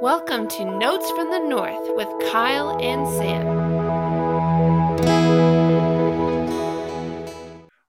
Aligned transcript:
Welcome 0.00 0.48
to 0.48 0.64
Notes 0.64 1.10
from 1.10 1.30
the 1.30 1.40
North 1.40 1.94
with 1.94 2.08
Kyle 2.32 2.78
and 2.80 3.06
Sam. 3.06 3.46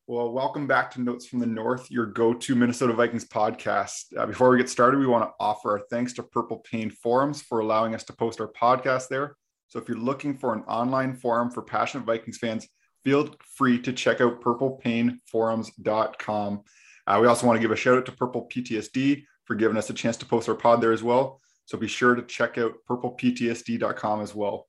Well, 0.08 0.34
welcome 0.34 0.68
back 0.68 0.92
to 0.92 1.02
Notes 1.02 1.26
from 1.26 1.40
the 1.40 1.46
North, 1.46 1.90
your 1.90 2.08
go 2.08 2.34
to 2.34 2.54
Minnesota 2.54 2.92
Vikings 2.92 3.24
podcast. 3.24 4.08
Uh, 4.18 4.26
before 4.26 4.50
we 4.50 4.58
get 4.58 4.68
started, 4.68 5.00
we 5.00 5.08
want 5.08 5.24
to 5.24 5.32
offer 5.40 5.72
our 5.72 5.80
thanks 5.90 6.12
to 6.16 6.24
Purple 6.24 6.58
Pain 6.70 6.90
Forums 6.90 7.42
for 7.42 7.62
allowing 7.62 7.96
us 7.96 8.04
to 8.04 8.12
post 8.12 8.42
our 8.42 8.52
podcast 8.52 9.08
there. 9.08 9.38
So 9.70 9.80
if 9.80 9.88
you're 9.88 9.96
looking 9.96 10.38
for 10.38 10.54
an 10.54 10.64
online 10.64 11.16
forum 11.16 11.50
for 11.50 11.62
passionate 11.62 12.04
Vikings 12.04 12.40
fans, 12.40 12.68
feel 13.06 13.34
free 13.56 13.80
to 13.84 13.94
check 13.94 14.20
out 14.20 14.42
purplepainforums.com. 14.42 16.64
Uh, 17.08 17.18
we 17.22 17.28
also 17.28 17.48
want 17.48 17.56
to 17.56 17.62
give 17.62 17.72
a 17.72 17.78
shout 17.78 17.98
out 17.98 18.06
to 18.06 18.12
Purple 18.12 18.50
PTSD 18.54 19.24
for 19.46 19.56
giving 19.56 19.78
us 19.78 19.90
a 19.90 19.94
chance 19.94 20.18
to 20.18 20.26
post 20.26 20.50
our 20.50 20.56
pod 20.56 20.82
there 20.82 20.92
as 20.92 21.04
well. 21.04 21.40
So 21.72 21.78
be 21.78 21.88
sure 21.88 22.16
to 22.16 22.22
check 22.24 22.58
out 22.58 22.74
purpleptsd.com 22.90 24.20
as 24.20 24.36
well. 24.36 24.68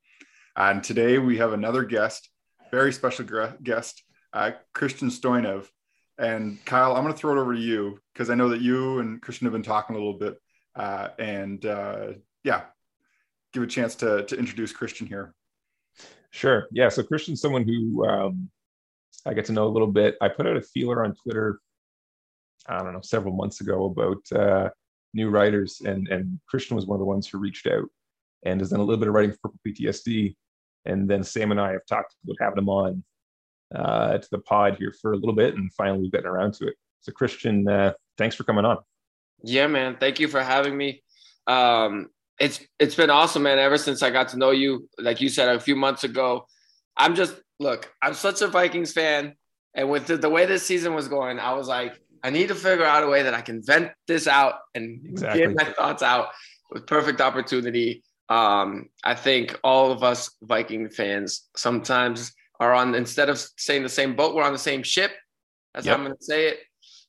And 0.56 0.84
today 0.84 1.18
we 1.18 1.36
have 1.38 1.52
another 1.52 1.82
guest, 1.82 2.30
very 2.70 2.92
special 2.92 3.26
guest, 3.60 4.04
uh, 4.32 4.52
Christian 4.72 5.08
Stoyanov. 5.08 5.66
And 6.16 6.64
Kyle, 6.64 6.94
I'm 6.94 7.02
going 7.02 7.12
to 7.12 7.18
throw 7.18 7.36
it 7.36 7.40
over 7.40 7.54
to 7.54 7.60
you 7.60 7.98
because 8.14 8.30
I 8.30 8.36
know 8.36 8.50
that 8.50 8.60
you 8.60 9.00
and 9.00 9.20
Christian 9.20 9.46
have 9.46 9.52
been 9.52 9.64
talking 9.64 9.96
a 9.96 9.98
little 9.98 10.16
bit. 10.16 10.40
Uh, 10.76 11.08
and 11.18 11.66
uh, 11.66 12.12
yeah, 12.44 12.66
give 13.52 13.64
a 13.64 13.66
chance 13.66 13.96
to, 13.96 14.24
to 14.26 14.38
introduce 14.38 14.70
Christian 14.70 15.08
here. 15.08 15.34
Sure. 16.30 16.68
Yeah. 16.70 16.88
So 16.88 17.02
Christian's 17.02 17.40
someone 17.40 17.66
who 17.66 18.06
um, 18.06 18.48
I 19.26 19.34
get 19.34 19.46
to 19.46 19.52
know 19.52 19.66
a 19.66 19.74
little 19.74 19.90
bit. 19.90 20.14
I 20.20 20.28
put 20.28 20.46
out 20.46 20.56
a 20.56 20.62
feeler 20.62 21.04
on 21.04 21.16
Twitter, 21.16 21.58
I 22.64 22.78
don't 22.78 22.92
know, 22.92 23.00
several 23.02 23.34
months 23.34 23.60
ago 23.60 23.86
about 23.86 24.40
uh, 24.40 24.68
new 25.14 25.30
writers, 25.30 25.82
and 25.84 26.08
and 26.08 26.40
Christian 26.48 26.76
was 26.76 26.86
one 26.86 26.96
of 26.96 27.00
the 27.00 27.06
ones 27.06 27.28
who 27.28 27.38
reached 27.38 27.66
out 27.66 27.88
and 28.44 28.60
has 28.60 28.70
done 28.70 28.80
a 28.80 28.82
little 28.82 28.98
bit 28.98 29.08
of 29.08 29.14
writing 29.14 29.36
for 29.40 29.50
PTSD. 29.66 30.34
And 30.84 31.08
then 31.08 31.22
Sam 31.22 31.52
and 31.52 31.60
I 31.60 31.72
have 31.72 31.86
talked 31.86 32.14
about 32.24 32.36
having 32.40 32.58
him 32.58 32.68
on 32.68 33.04
uh, 33.74 34.18
to 34.18 34.28
the 34.30 34.40
pod 34.40 34.76
here 34.76 34.92
for 35.00 35.12
a 35.12 35.16
little 35.16 35.34
bit, 35.34 35.54
and 35.54 35.72
finally 35.74 36.00
we've 36.00 36.12
gotten 36.12 36.26
around 36.26 36.54
to 36.54 36.66
it. 36.66 36.74
So 37.00 37.12
Christian, 37.12 37.68
uh, 37.68 37.92
thanks 38.18 38.36
for 38.36 38.44
coming 38.44 38.64
on. 38.64 38.78
Yeah, 39.42 39.66
man. 39.66 39.96
Thank 39.98 40.20
you 40.20 40.28
for 40.28 40.42
having 40.42 40.76
me. 40.76 41.02
Um, 41.46 42.08
it's 42.38 42.60
it's 42.78 42.94
been 42.94 43.10
awesome, 43.10 43.42
man. 43.42 43.58
Ever 43.58 43.76
since 43.76 44.02
I 44.02 44.10
got 44.10 44.28
to 44.28 44.38
know 44.38 44.50
you, 44.50 44.88
like 44.98 45.20
you 45.20 45.28
said 45.28 45.48
a 45.48 45.60
few 45.60 45.76
months 45.76 46.04
ago, 46.04 46.46
I'm 46.96 47.14
just 47.14 47.34
look. 47.60 47.92
I'm 48.02 48.14
such 48.14 48.42
a 48.42 48.48
Vikings 48.48 48.92
fan, 48.92 49.34
and 49.74 49.90
with 49.90 50.06
the, 50.06 50.16
the 50.16 50.30
way 50.30 50.46
this 50.46 50.64
season 50.64 50.94
was 50.94 51.08
going, 51.08 51.38
I 51.38 51.54
was 51.54 51.68
like, 51.68 52.00
I 52.22 52.30
need 52.30 52.48
to 52.48 52.54
figure 52.54 52.84
out 52.84 53.02
a 53.02 53.08
way 53.08 53.22
that 53.22 53.34
I 53.34 53.40
can 53.40 53.62
vent 53.62 53.90
this 54.06 54.26
out 54.26 54.54
and 54.74 55.04
exactly. 55.04 55.40
get 55.40 55.54
my 55.54 55.64
thoughts 55.64 56.02
out 56.02 56.28
with 56.70 56.86
perfect 56.86 57.20
opportunity. 57.20 58.02
Um, 58.28 58.88
I 59.04 59.14
think 59.14 59.58
all 59.64 59.90
of 59.90 60.02
us 60.02 60.30
Viking 60.42 60.88
fans 60.88 61.48
sometimes 61.56 62.32
are 62.60 62.72
on 62.72 62.94
instead 62.94 63.28
of 63.28 63.42
saying 63.56 63.82
the 63.82 63.88
same 63.88 64.14
boat, 64.14 64.34
we're 64.34 64.44
on 64.44 64.52
the 64.52 64.58
same 64.58 64.82
ship. 64.82 65.12
That's 65.74 65.86
yep. 65.86 65.96
how 65.96 66.02
I'm 66.02 66.06
going 66.06 66.16
to 66.16 66.24
say 66.24 66.48
it. 66.48 66.60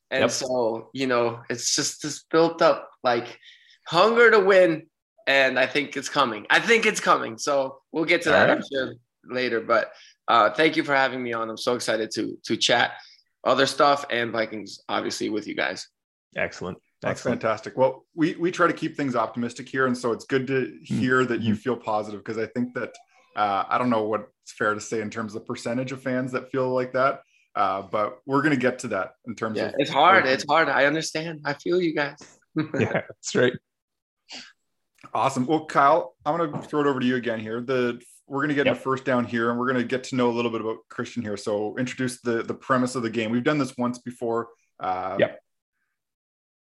And 0.10 0.22
yep. 0.22 0.32
so, 0.32 0.90
you 0.94 1.08
know, 1.08 1.42
it's 1.50 1.76
just 1.76 2.02
this 2.02 2.24
built 2.32 2.62
up 2.62 2.90
like 3.04 3.40
hunger 3.88 4.32
to 4.32 4.40
win. 4.40 4.88
And 5.26 5.58
I 5.58 5.68
think 5.68 5.96
it's 5.96 6.10
coming. 6.10 6.46
I 6.50 6.60
think 6.60 6.86
it's 6.86 7.00
coming. 7.00 7.38
So 7.38 7.80
we'll 7.92 8.06
get 8.06 8.24
to 8.24 8.30
that 8.30 8.50
right. 8.50 8.64
Sure 8.72 8.94
later. 9.26 9.62
But 9.62 9.92
uh, 10.28 10.50
thank 10.52 10.76
you 10.76 10.84
for 10.84 10.96
having 10.96 11.22
me 11.22 11.34
on. 11.34 11.50
I'm 11.50 11.58
so 11.58 11.76
excited 11.76 12.12
to 12.16 12.38
to 12.46 12.58
chat 12.58 12.94
other 13.44 13.66
stuff 13.66 14.06
and 14.10 14.32
Vikings, 14.32 14.80
obviously, 14.90 15.30
with 15.30 15.48
you 15.48 15.56
guys. 15.56 15.88
Excellent. 16.36 16.78
That's 17.02 17.20
Excellent. 17.20 17.42
fantastic. 17.42 17.78
Well, 17.78 18.06
we 18.16 18.36
we 18.36 18.50
try 18.50 18.68
to 18.68 18.74
keep 18.74 18.96
things 18.96 19.16
optimistic 19.16 19.68
here, 19.68 19.88
and 19.88 19.98
so 19.98 20.14
it's 20.14 20.26
good 20.26 20.48
to 20.48 20.78
hmm. 20.88 21.00
hear 21.00 21.20
mm-hmm. 21.20 21.34
that 21.34 21.42
you 21.42 21.56
feel 21.56 21.76
positive 21.76 22.24
because 22.24 22.38
I 22.38 22.48
think 22.48 22.74
that 22.76 22.94
uh, 23.36 23.66
I 23.68 23.78
don't 23.78 23.90
know 23.90 24.04
what's 24.04 24.54
fair 24.58 24.74
to 24.74 24.80
say 24.80 25.02
in 25.02 25.10
terms 25.10 25.36
of 25.36 25.46
percentage 25.46 25.92
of 25.92 26.02
fans 26.02 26.32
that 26.32 26.50
feel 26.50 26.70
like 26.74 26.94
that, 26.94 27.22
uh, 27.56 27.82
but 27.82 28.20
we're 28.26 28.42
going 28.42 28.54
to 28.54 28.60
get 28.60 28.80
to 28.80 28.88
that 28.90 29.16
in 29.28 29.36
terms 29.36 29.58
yeah, 29.58 29.66
of. 29.66 29.76
It's 29.78 29.92
hard. 29.92 30.26
It's 30.26 30.46
hard. 30.48 30.70
I 30.70 30.86
understand. 30.86 31.42
I 31.46 31.54
feel 31.54 31.82
you 31.82 31.94
guys. 31.94 32.18
yeah, 32.56 33.02
that's 33.08 33.36
right. 33.36 33.54
Awesome. 35.14 35.46
Well, 35.46 35.66
Kyle, 35.66 36.16
I'm 36.26 36.38
going 36.38 36.54
to 36.54 36.60
throw 36.60 36.82
it 36.82 36.88
over 36.88 37.00
to 37.00 37.06
you 37.06 37.18
again 37.18 37.40
here. 37.40 37.62
The 37.62 38.02
we're 38.28 38.40
going 38.40 38.50
to 38.50 38.56
get 38.56 38.66
yep. 38.66 38.76
into 38.76 38.82
first 38.82 39.06
down 39.06 39.26
here 39.26 39.50
and 39.50 39.60
we're 39.60 39.72
going 39.72 39.82
to 39.82 39.88
get 39.88 40.04
to 40.06 40.16
know 40.16 40.30
a 40.30 40.34
little 40.34 40.52
bit 40.52 40.62
about 40.62 40.78
Christian 40.90 41.22
here. 41.22 41.38
So 41.38 41.78
introduce 41.78 42.22
the, 42.22 42.44
the 42.44 42.54
premise 42.54 42.96
of 42.96 43.04
the 43.04 43.10
game. 43.10 43.32
We've 43.32 43.44
done 43.44 43.58
this 43.58 43.76
once 43.78 44.00
before. 44.00 44.48
Uh, 44.80 45.18
yep. 45.20 45.40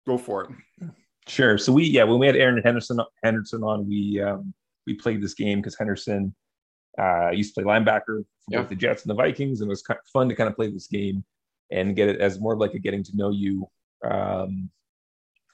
Go 0.06 0.16
for 0.16 0.44
it. 0.44 0.90
Sure. 1.26 1.58
So 1.58 1.72
we, 1.72 1.84
yeah, 1.84 2.04
when 2.04 2.18
we 2.18 2.26
had 2.26 2.36
Erin 2.36 2.62
Henderson, 2.62 3.00
Henderson 3.22 3.62
on, 3.62 3.86
we, 3.88 4.20
um, 4.20 4.54
we 4.86 4.94
played 4.94 5.22
this 5.22 5.34
game 5.34 5.58
because 5.58 5.76
Henderson 5.76 6.34
uh, 6.98 7.30
used 7.30 7.54
to 7.54 7.62
play 7.62 7.72
linebacker 7.72 8.04
for 8.06 8.24
yep. 8.48 8.62
both 8.62 8.68
the 8.68 8.76
Jets 8.76 9.02
and 9.02 9.10
the 9.10 9.14
Vikings. 9.14 9.60
And 9.60 9.68
it 9.68 9.70
was 9.70 9.82
kind 9.82 9.98
of 9.98 10.06
fun 10.12 10.28
to 10.28 10.34
kind 10.34 10.48
of 10.48 10.56
play 10.56 10.70
this 10.70 10.86
game 10.86 11.24
and 11.70 11.96
get 11.96 12.08
it 12.08 12.20
as 12.20 12.40
more 12.40 12.56
like 12.56 12.74
a 12.74 12.78
getting 12.78 13.02
to 13.04 13.16
know 13.16 13.30
you 13.30 13.68
um, 14.04 14.70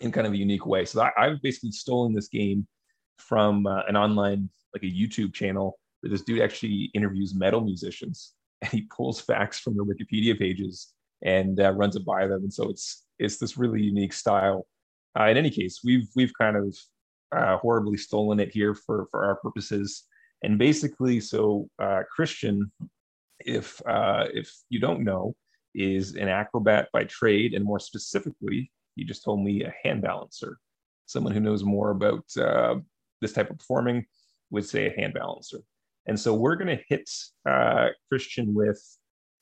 in 0.01 0.13
kind 0.13 0.27
of 0.27 0.35
a 0.35 0.37
unique 0.37 0.67
way. 0.67 0.85
So 0.85 1.03
I, 1.03 1.11
I've 1.19 1.43
basically 1.43 1.73
stolen 1.73 2.15
this 2.15 2.29
game 2.29 2.67
from 3.19 3.67
uh, 3.67 3.83
an 3.89 3.97
online, 3.97 4.51
like 4.75 4.83
a 4.83 4.87
YouTube 4.87 5.33
channel 5.33 5.79
where 6.01 6.11
this 6.11 6.23
dude 6.23 6.41
actually 6.41 6.91
interviews 6.95 7.35
metal 7.35 7.61
musicians 7.61 8.35
and 8.63 8.71
he 8.73 8.83
pulls 8.83 9.21
facts 9.21 9.61
from 9.61 9.75
their 9.75 9.85
Wikipedia 9.85 10.39
pages 10.39 10.93
and 11.23 11.61
uh, 11.61 11.73
runs 11.73 11.97
it 11.97 12.05
by 12.05 12.27
them. 12.27 12.43
And 12.43 12.53
so 12.53 12.69
it's 12.69 13.05
it's 13.19 13.39
this 13.39 13.57
really 13.57 13.83
unique 13.83 14.13
style. 14.13 14.67
Uh, 15.19 15.25
in 15.25 15.37
any 15.37 15.51
case, 15.51 15.81
we've 15.85 16.09
we've 16.15 16.33
kind 16.39 16.57
of 16.57 16.77
uh, 17.33 17.57
horribly 17.59 17.97
stolen 17.97 18.41
it 18.41 18.53
here 18.53 18.75
for 18.75 19.07
for 19.11 19.25
our 19.25 19.37
purposes. 19.37 20.05
And 20.43 20.59
basically, 20.59 21.21
so 21.21 21.69
uh, 21.83 22.03
Christian, 22.15 22.71
if 23.41 23.81
uh, 23.87 24.27
if 24.33 24.53
you 24.69 24.81
don't 24.81 25.05
know, 25.05 25.35
is 25.75 26.15
an 26.15 26.29
acrobat 26.29 26.89
by 26.93 27.05
trade, 27.05 27.55
and 27.55 27.65
more 27.65 27.81
specifically, 27.81 28.71
he 28.97 29.05
just 29.05 29.25
told 29.25 29.43
me 29.43 29.65
a 29.65 29.75
hand 29.83 30.03
balancer, 30.03 30.59
someone 31.07 31.33
who 31.33 31.41
knows 31.41 31.65
more 31.65 31.91
about 31.91 32.25
uh, 32.37 32.77
this 33.21 33.33
type 33.33 33.51
of 33.51 33.59
performing 33.59 34.05
would 34.51 34.65
say 34.65 34.87
a 34.87 35.01
hand 35.01 35.15
balancer. 35.15 35.59
And 36.07 36.19
so 36.19 36.35
we're 36.35 36.57
going 36.57 36.77
to 36.77 36.85
hit 36.89 37.11
uh, 37.49 37.89
Christian 38.09 38.55
with 38.55 38.81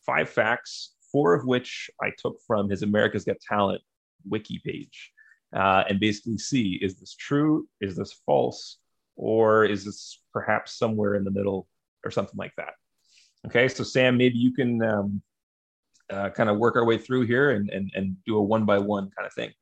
five 0.05 0.29
facts, 0.29 0.95
four 1.13 1.35
of 1.35 1.45
which 1.47 1.91
I 2.03 2.11
took 2.19 2.39
from 2.47 2.69
his 2.69 2.83
America's 2.83 3.25
Got 3.25 3.37
Talent 3.41 3.83
wiki 4.29 4.61
page, 4.65 5.13
uh, 5.55 5.85
and 5.89 6.01
basically 6.01 6.39
see 6.39 6.79
is 6.81 6.99
this 6.99 7.15
true, 7.15 7.69
is 7.81 7.97
this 7.97 8.13
false, 8.25 8.79
or 9.17 9.65
is 9.65 9.85
this 9.85 10.21
perhaps 10.33 10.77
somewhere 10.79 11.15
in 11.15 11.25
the 11.25 11.31
middle 11.31 11.69
or 12.05 12.11
something 12.11 12.37
like 12.37 12.53
that. 12.57 12.75
Okay, 13.47 13.69
so 13.69 13.85
Sam, 13.85 14.17
maybe 14.17 14.39
you 14.39 14.53
can 14.53 14.83
um, 14.83 15.23
uh, 16.11 16.31
kind 16.31 16.49
of 16.49 16.59
work 16.59 16.77
our 16.77 16.85
way 16.85 16.99
through 16.99 17.23
here 17.27 17.51
and, 17.51 17.69
and, 17.71 17.91
and 17.95 18.17
do 18.25 18.37
a 18.37 18.43
one 18.43 18.65
by 18.65 18.79
one 18.79 19.11
kind 19.17 19.27
of 19.27 19.33
thing. 19.35 19.53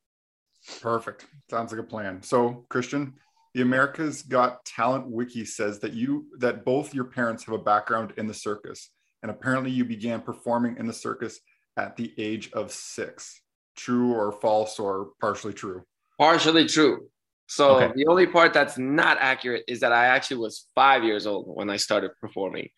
Perfect. 0.80 1.26
Sounds 1.50 1.72
like 1.72 1.80
a 1.80 1.84
plan. 1.84 2.22
So, 2.22 2.64
Christian, 2.68 3.14
the 3.54 3.62
America's 3.62 4.22
Got 4.22 4.64
Talent 4.64 5.06
wiki 5.08 5.44
says 5.44 5.78
that 5.80 5.92
you 5.92 6.26
that 6.38 6.64
both 6.64 6.94
your 6.94 7.04
parents 7.04 7.44
have 7.44 7.54
a 7.54 7.62
background 7.62 8.14
in 8.16 8.26
the 8.26 8.34
circus, 8.34 8.90
and 9.22 9.30
apparently 9.30 9.70
you 9.70 9.84
began 9.84 10.20
performing 10.20 10.76
in 10.78 10.86
the 10.86 10.92
circus 10.92 11.40
at 11.76 11.96
the 11.96 12.12
age 12.18 12.50
of 12.52 12.72
six. 12.72 13.40
True 13.76 14.12
or 14.12 14.32
false 14.32 14.78
or 14.78 15.10
partially 15.20 15.52
true? 15.52 15.82
Partially 16.18 16.66
true. 16.66 17.08
So 17.46 17.76
okay. 17.76 17.92
the 17.94 18.06
only 18.06 18.26
part 18.26 18.52
that's 18.52 18.78
not 18.78 19.18
accurate 19.20 19.64
is 19.68 19.80
that 19.80 19.92
I 19.92 20.06
actually 20.06 20.38
was 20.38 20.66
five 20.74 21.04
years 21.04 21.26
old 21.26 21.46
when 21.46 21.68
I 21.68 21.76
started 21.76 22.12
performing. 22.20 22.70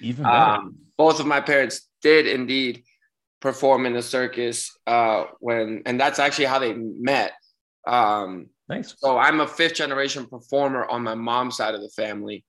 Even. 0.00 0.24
Um, 0.24 0.76
both 0.96 1.20
of 1.20 1.26
my 1.26 1.40
parents 1.40 1.88
did 2.02 2.26
indeed 2.26 2.82
perform 3.40 3.86
in 3.86 3.92
the 3.92 4.02
circus 4.02 4.70
uh, 4.86 5.24
when, 5.40 5.82
and 5.84 6.00
that's 6.00 6.18
actually 6.18 6.46
how 6.46 6.58
they 6.58 6.72
met. 6.74 7.32
Um, 7.86 8.48
Nice. 8.68 8.94
So 8.98 9.18
I'm 9.18 9.40
a 9.40 9.46
fifth 9.46 9.74
generation 9.74 10.26
performer 10.26 10.86
on 10.86 11.02
my 11.02 11.14
mom's 11.14 11.56
side 11.56 11.74
of 11.74 11.80
the 11.80 11.90
family. 11.90 12.44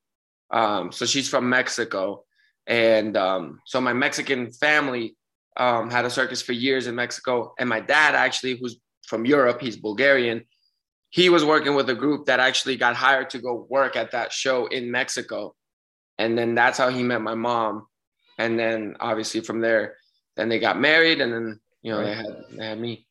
Um, 0.52 0.92
so 0.92 1.06
she's 1.06 1.28
from 1.28 1.50
Mexico. 1.50 2.24
And 2.68 3.18
um, 3.18 3.60
so 3.66 3.82
my 3.82 3.94
Mexican 3.94 4.52
family 4.52 5.16
um, 5.58 5.90
had 5.90 6.06
a 6.06 6.10
circus 6.10 6.42
for 6.42 6.54
years 6.54 6.88
in 6.88 6.96
Mexico. 6.96 7.54
And 7.60 7.68
my 7.68 7.80
dad, 7.80 8.16
actually, 8.16 8.58
who's 8.58 8.78
from 9.08 9.26
Europe, 9.26 9.60
he's 9.62 9.76
Bulgarian, 9.76 10.46
he 11.10 11.30
was 11.30 11.46
working 11.46 11.76
with 11.76 11.90
a 11.90 11.96
group 11.96 12.26
that 12.26 12.40
actually 12.40 12.76
got 12.76 12.96
hired 12.96 13.30
to 13.32 13.40
go 13.40 13.68
work 13.70 13.96
at 13.96 14.12
that 14.12 14.32
show 14.32 14.66
in 14.68 14.90
Mexico. 14.90 15.56
And 16.18 16.38
then 16.38 16.56
that's 16.56 16.78
how 16.78 16.90
he 16.90 17.04
met 17.04 17.22
my 17.22 17.36
mom. 17.36 17.86
And 18.40 18.58
then 18.58 18.96
obviously 19.00 19.42
from 19.42 19.62
there, 19.62 19.96
then 20.36 20.50
they 20.50 20.60
got 20.60 20.80
married 20.80 21.22
and 21.22 21.32
then, 21.32 21.60
you 21.84 21.92
know, 21.92 22.04
they 22.04 22.16
had 22.16 22.26
they 22.52 22.66
had 22.66 22.80
me. 22.80 23.06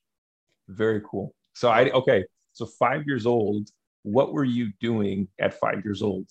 Very 0.69 1.01
cool. 1.09 1.35
So 1.55 1.69
I 1.69 1.91
okay. 1.91 2.25
So, 2.53 2.67
five 2.67 3.07
years 3.07 3.27
old, 3.27 3.69
what 4.03 4.33
were 4.33 4.45
you 4.45 4.73
doing 4.81 5.29
at 5.41 5.59
five 5.59 5.85
years 5.85 6.03
old? 6.03 6.27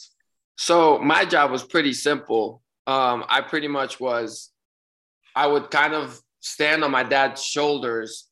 So, 0.58 1.00
my 1.00 1.26
job 1.26 1.52
was 1.52 1.64
pretty 1.64 1.94
simple. 1.94 2.62
Um, 2.88 3.26
I 3.30 3.42
pretty 3.42 3.68
much 3.68 4.00
was, 4.00 4.52
I 5.36 5.48
would 5.48 5.72
kind 5.72 5.94
of 5.94 6.20
stand 6.42 6.84
on 6.84 6.92
my 6.92 7.04
dad's 7.04 7.44
shoulders 7.44 8.28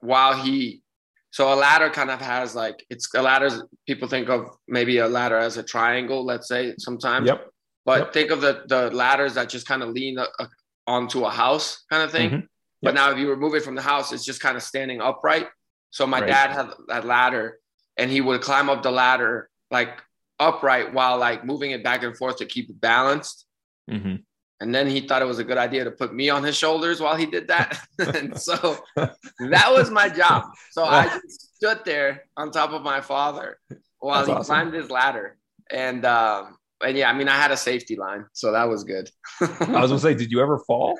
while 0.00 0.40
he 0.42 0.82
So 1.30 1.52
a 1.52 1.56
ladder 1.56 1.90
kind 1.90 2.10
of 2.10 2.20
has 2.22 2.54
like 2.54 2.86
it's 2.88 3.12
a 3.14 3.20
ladder. 3.20 3.50
People 3.86 4.08
think 4.08 4.30
of 4.30 4.48
maybe 4.66 4.96
a 4.98 5.06
ladder 5.08 5.36
as 5.36 5.58
a 5.58 5.62
triangle, 5.62 6.24
let's 6.24 6.48
say 6.48 6.74
sometimes. 6.78 7.26
Yep. 7.26 7.50
But 7.84 7.98
Yep. 7.98 8.12
think 8.14 8.30
of 8.30 8.40
the 8.40 8.62
the 8.66 8.90
ladders 8.92 9.34
that 9.34 9.50
just 9.50 9.66
kind 9.66 9.82
of 9.82 9.90
lean 9.90 10.18
uh, 10.18 10.26
uh, 10.38 10.46
onto 10.86 11.26
a 11.26 11.30
house 11.30 11.84
kind 11.90 12.02
of 12.02 12.10
thing. 12.10 12.30
Mhm. 12.30 12.46
But 12.82 12.94
now 12.94 13.10
if 13.10 13.18
you 13.18 13.28
remove 13.28 13.54
it 13.54 13.62
from 13.62 13.74
the 13.74 13.82
house, 13.82 14.10
it's 14.12 14.24
just 14.24 14.40
kind 14.40 14.56
of 14.56 14.62
standing 14.62 15.00
upright. 15.02 15.48
So 15.90 16.06
my 16.06 16.20
Right. 16.20 16.28
dad 16.28 16.50
had 16.50 16.70
that 16.88 17.04
ladder, 17.06 17.58
and 17.96 18.10
he 18.10 18.20
would 18.20 18.40
climb 18.40 18.68
up 18.70 18.82
the 18.82 18.90
ladder 18.92 19.50
like 19.70 20.00
upright 20.38 20.92
while 20.94 21.18
like 21.18 21.44
moving 21.44 21.70
it 21.72 21.82
back 21.82 22.02
and 22.02 22.16
forth 22.16 22.36
to 22.38 22.46
keep 22.46 22.70
it 22.70 22.80
balanced. 22.80 23.46
Mhm. 23.90 24.24
And 24.60 24.74
then 24.74 24.86
he 24.88 25.00
thought 25.06 25.22
it 25.22 25.26
was 25.26 25.38
a 25.38 25.44
good 25.44 25.56
idea 25.58 25.84
to 25.84 25.90
put 25.92 26.12
me 26.12 26.30
on 26.30 26.42
his 26.42 26.56
shoulders 26.56 27.00
while 27.00 27.14
he 27.16 27.26
did 27.26 27.48
that. 27.48 27.78
and 27.98 28.36
so 28.38 28.78
that 28.96 29.72
was 29.72 29.90
my 29.90 30.08
job. 30.08 30.44
So 30.72 30.84
I 30.84 31.08
just 31.08 31.56
stood 31.56 31.80
there 31.84 32.24
on 32.36 32.50
top 32.50 32.70
of 32.72 32.82
my 32.82 33.00
father 33.00 33.58
while 33.98 34.18
That's 34.18 34.28
he 34.28 34.32
awesome. 34.34 34.44
climbed 34.46 34.74
his 34.74 34.90
ladder. 34.90 35.36
And 35.70 36.04
um, 36.04 36.56
and 36.82 36.96
yeah, 36.96 37.10
I 37.10 37.14
mean 37.14 37.28
I 37.28 37.36
had 37.36 37.50
a 37.50 37.56
safety 37.56 37.96
line, 37.96 38.24
so 38.32 38.52
that 38.52 38.68
was 38.68 38.84
good. 38.84 39.10
I 39.40 39.80
was 39.80 39.90
gonna 39.90 39.98
say, 40.08 40.14
did 40.14 40.30
you 40.30 40.40
ever 40.40 40.58
fall? 40.60 40.98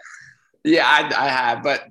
yeah, 0.64 0.85
I, 0.87 1.00
I 1.26 1.29
had, 1.29 1.62
but 1.62 1.85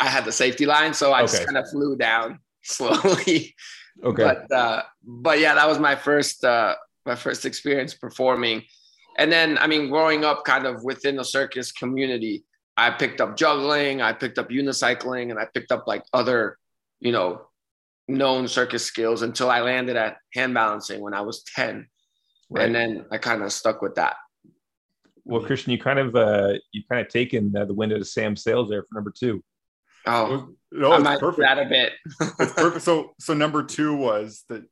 I 0.00 0.06
had 0.06 0.24
the 0.24 0.32
safety 0.32 0.66
line, 0.66 0.94
so 0.94 1.12
I 1.12 1.22
just 1.22 1.44
kind 1.44 1.56
of 1.56 1.68
flew 1.70 1.96
down 1.96 2.40
slowly. 2.62 3.54
Okay. 4.02 4.22
But 4.22 4.52
uh, 4.52 4.82
but 5.02 5.40
yeah, 5.40 5.54
that 5.54 5.68
was 5.68 5.78
my 5.78 5.96
first 5.96 6.44
uh, 6.44 6.74
my 7.06 7.14
first 7.14 7.44
experience 7.44 7.94
performing. 7.94 8.62
And 9.18 9.32
then 9.32 9.58
I 9.58 9.66
mean, 9.66 9.88
growing 9.88 10.24
up 10.24 10.44
kind 10.44 10.66
of 10.66 10.84
within 10.84 11.16
the 11.16 11.24
circus 11.24 11.72
community, 11.72 12.44
I 12.76 12.90
picked 12.90 13.20
up 13.20 13.36
juggling, 13.36 14.00
I 14.00 14.12
picked 14.12 14.38
up 14.38 14.50
unicycling, 14.50 15.30
and 15.30 15.38
I 15.38 15.46
picked 15.52 15.72
up 15.72 15.88
like 15.88 16.04
other, 16.12 16.56
you 17.00 17.10
know, 17.10 17.48
known 18.06 18.46
circus 18.46 18.84
skills 18.84 19.22
until 19.22 19.50
I 19.50 19.60
landed 19.60 19.96
at 19.96 20.18
hand 20.32 20.54
balancing 20.54 21.00
when 21.00 21.12
I 21.12 21.20
was 21.22 21.42
10. 21.54 21.88
Right. 22.50 22.64
And 22.64 22.74
then 22.74 23.04
I 23.10 23.18
kind 23.18 23.42
of 23.42 23.52
stuck 23.52 23.82
with 23.82 23.96
that. 23.96 24.16
well, 25.24 25.42
Christian, 25.42 25.72
you 25.72 25.78
kind 25.78 25.98
of 25.98 26.14
uh, 26.14 26.54
you 26.72 26.82
kind 26.88 27.04
of 27.04 27.12
taken 27.12 27.54
uh, 27.56 27.64
the 27.64 27.74
wind 27.74 27.92
of 27.92 28.06
Sam's 28.06 28.42
sails 28.42 28.70
there 28.70 28.82
for 28.82 28.94
number 28.94 29.12
two. 29.16 29.42
Oh, 30.08 30.48
No, 30.72 30.92
I 30.92 31.12
it's 31.12 31.20
perfect. 31.20 31.40
that 31.40 31.58
a 31.58 31.64
bit. 31.68 31.92
It's 32.40 32.52
perfect. 32.52 32.84
So, 32.84 33.14
so 33.20 33.34
number 33.34 33.62
two 33.62 33.94
was 33.96 34.44
that 34.48 34.62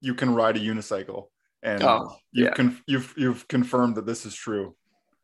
you 0.00 0.14
can 0.14 0.34
ride 0.34 0.56
a 0.56 0.60
unicycle, 0.60 1.28
and 1.62 1.82
Oh, 1.82 2.16
you've 2.32 2.46
yeah. 2.48 2.54
con- 2.54 2.80
you've 2.86 3.14
you've 3.16 3.46
confirmed 3.48 3.96
that 3.96 4.06
this 4.06 4.26
is 4.26 4.34
true. 4.34 4.74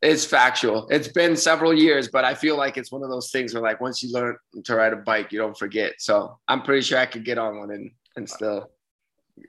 It's 0.01 0.25
factual. 0.25 0.87
It's 0.91 1.09
been 1.09 1.37
several 1.37 1.75
years, 1.75 2.09
but 2.09 2.25
I 2.25 2.35
feel 2.35 2.57
like 2.57 2.77
it's 2.77 2.93
one 2.93 3.03
of 3.03 3.11
those 3.11 3.33
things 3.33 3.53
where, 3.53 3.63
like, 3.65 3.81
once 3.81 4.01
you 4.01 4.13
learn 4.13 4.37
to 4.65 4.77
ride 4.77 4.93
a 4.93 4.97
bike, 4.97 5.33
you 5.33 5.41
don't 5.41 5.59
forget. 5.59 5.95
So 5.99 6.39
I'm 6.47 6.63
pretty 6.63 6.83
sure 6.83 6.99
I 6.99 7.07
could 7.07 7.25
get 7.25 7.37
on 7.39 7.59
one 7.59 7.71
and 7.73 7.91
and 8.17 8.29
still. 8.29 8.71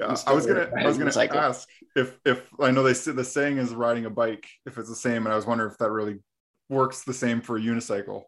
Uh, 0.01 0.15
I'm 0.27 0.35
was 0.35 0.45
gonna 0.47 0.69
I 0.77 0.85
was 0.85 0.97
gonna 0.97 1.09
unicycle. 1.11 1.35
ask 1.35 1.67
if 1.95 2.17
if 2.25 2.47
I 2.59 2.71
know 2.71 2.81
they 2.83 2.93
say 2.95 3.11
the 3.11 3.23
saying 3.23 3.57
is 3.59 3.73
riding 3.73 4.05
a 4.05 4.09
bike 4.09 4.47
if 4.65 4.77
it's 4.79 4.89
the 4.89 4.95
same, 4.95 5.25
and 5.25 5.33
I 5.33 5.35
was 5.35 5.45
wondering 5.45 5.71
if 5.71 5.77
that 5.79 5.91
really 5.91 6.17
works 6.69 7.03
the 7.03 7.13
same 7.13 7.41
for 7.41 7.57
a 7.57 7.59
unicycle. 7.61 8.23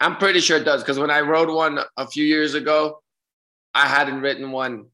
I'm 0.00 0.16
pretty 0.16 0.40
sure 0.40 0.56
it 0.56 0.64
does 0.64 0.82
because 0.82 0.98
when 0.98 1.10
I 1.10 1.20
rode 1.20 1.48
one 1.48 1.80
a 1.96 2.06
few 2.06 2.24
years 2.24 2.54
ago, 2.54 3.02
I 3.74 3.86
hadn't 3.86 4.20
ridden 4.20 4.50
one 4.52 4.86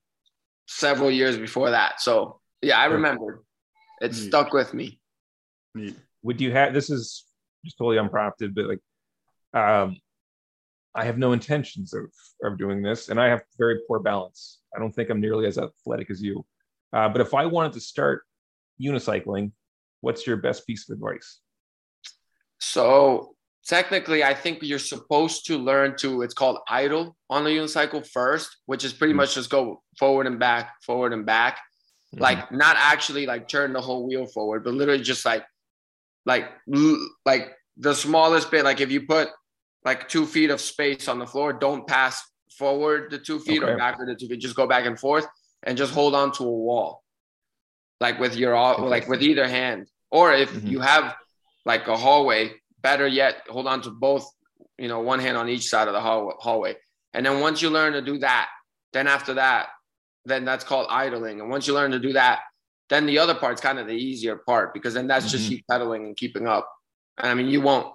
several 0.66 1.10
years 1.10 1.36
before 1.36 1.70
that. 1.70 2.00
So 2.00 2.40
yeah, 2.62 2.78
I 2.78 2.86
remember. 2.86 3.44
It 4.00 4.12
Neat. 4.12 4.28
stuck 4.28 4.52
with 4.52 4.74
me. 4.74 4.98
Neat. 5.74 5.96
Would 6.22 6.40
you 6.40 6.52
have 6.52 6.74
this 6.74 6.90
is 6.90 7.24
just 7.64 7.78
totally 7.78 7.98
unprompted, 7.98 8.54
but 8.54 8.66
like 8.66 8.80
um 9.52 9.96
I 10.94 11.04
have 11.04 11.18
no 11.18 11.32
intentions 11.32 11.92
of 11.92 12.06
of 12.42 12.58
doing 12.58 12.82
this, 12.82 13.08
and 13.08 13.20
I 13.20 13.28
have 13.28 13.42
very 13.58 13.80
poor 13.86 13.98
balance. 13.98 14.60
I 14.74 14.78
don't 14.78 14.92
think 14.92 15.10
I'm 15.10 15.20
nearly 15.20 15.46
as 15.46 15.58
athletic 15.58 16.10
as 16.10 16.22
you. 16.22 16.44
Uh, 16.92 17.08
but 17.08 17.20
if 17.20 17.34
I 17.34 17.46
wanted 17.46 17.72
to 17.74 17.80
start 17.80 18.22
unicycling, 18.80 19.52
what's 20.00 20.26
your 20.26 20.36
best 20.36 20.66
piece 20.66 20.88
of 20.88 20.94
advice? 20.94 21.40
So 22.60 23.33
technically, 23.66 24.22
I 24.24 24.34
think 24.34 24.58
you're 24.62 24.78
supposed 24.78 25.46
to 25.46 25.58
learn 25.58 25.96
to. 25.98 26.22
It's 26.22 26.34
called 26.34 26.58
idle 26.68 27.16
on 27.30 27.44
the 27.44 27.50
unicycle 27.50 28.06
first, 28.06 28.58
which 28.66 28.84
is 28.84 28.92
pretty 28.92 29.12
Mhm. 29.14 29.16
much 29.18 29.34
just 29.34 29.50
go 29.50 29.82
forward 29.98 30.26
and 30.26 30.38
back, 30.38 30.80
forward 30.82 31.12
and 31.12 31.24
back. 31.26 31.58
Mm-hmm. 32.14 32.22
like 32.22 32.52
not 32.52 32.76
actually 32.78 33.26
like 33.26 33.48
turn 33.48 33.72
the 33.72 33.80
whole 33.80 34.06
wheel 34.06 34.24
forward, 34.26 34.62
but 34.62 34.72
literally 34.72 35.02
just 35.02 35.24
like 35.24 35.44
like 36.26 36.48
like 37.26 37.52
the 37.76 37.92
smallest 37.92 38.52
bit. 38.52 38.62
Like 38.64 38.80
if 38.80 38.92
you 38.92 39.04
put 39.04 39.30
like 39.84 40.08
two 40.08 40.24
feet 40.24 40.50
of 40.50 40.60
space 40.60 41.08
on 41.08 41.18
the 41.18 41.26
floor, 41.26 41.52
don't 41.52 41.84
pass 41.88 42.22
forward 42.56 43.10
the 43.10 43.18
two 43.18 43.40
feet 43.40 43.64
or 43.64 43.70
Okay. 43.70 43.78
backward 43.78 44.08
the 44.10 44.14
two 44.14 44.28
feet. 44.28 44.38
Just 44.40 44.54
go 44.54 44.64
back 44.68 44.86
and 44.86 44.96
forth 44.96 45.26
and 45.64 45.76
just 45.76 45.92
hold 45.92 46.14
on 46.14 46.30
to 46.34 46.44
a 46.44 46.50
wall, 46.68 47.02
like 48.00 48.20
with 48.20 48.36
your 48.36 48.54
all 48.54 48.88
like 48.88 49.08
with 49.08 49.20
either 49.22 49.48
hand. 49.48 49.88
Or 50.12 50.32
if 50.32 50.52
Mhm. 50.52 50.70
you 50.70 50.80
have 50.80 51.16
like 51.66 51.88
a 51.88 51.96
hallway, 51.96 52.52
better 52.84 53.06
yet, 53.08 53.42
hold 53.48 53.66
on 53.66 53.80
to 53.82 53.90
both. 53.90 54.24
You 54.78 54.88
know, 54.88 55.00
one 55.00 55.18
hand 55.20 55.36
on 55.36 55.48
each 55.48 55.68
side 55.68 55.88
of 55.88 55.94
the 55.94 56.00
hallway, 56.00 56.76
and 57.14 57.24
then 57.26 57.40
once 57.40 57.60
you 57.62 57.70
learn 57.70 57.92
to 57.94 58.02
do 58.02 58.18
that, 58.18 58.48
then 58.92 59.06
after 59.08 59.34
that, 59.34 59.68
then 60.24 60.44
that's 60.44 60.64
called 60.64 60.86
idling. 60.90 61.40
And 61.40 61.48
once 61.50 61.66
you 61.68 61.74
learn 61.74 61.90
to 61.92 61.98
do 62.00 62.12
that, 62.14 62.40
then 62.90 63.06
the 63.06 63.18
other 63.18 63.34
part's 63.34 63.60
kind 63.60 63.78
of 63.78 63.86
the 63.86 63.92
easier 63.94 64.36
part 64.36 64.74
because 64.74 64.92
then 64.94 65.06
that's 65.06 65.30
just 65.30 65.46
Mhm. 65.48 65.50
you 65.52 65.58
pedaling 65.70 66.04
and 66.06 66.16
keeping 66.16 66.46
up. 66.48 66.68
And 67.18 67.28
I 67.28 67.34
mean, 67.34 67.46
you 67.48 67.60
won't, 67.60 67.86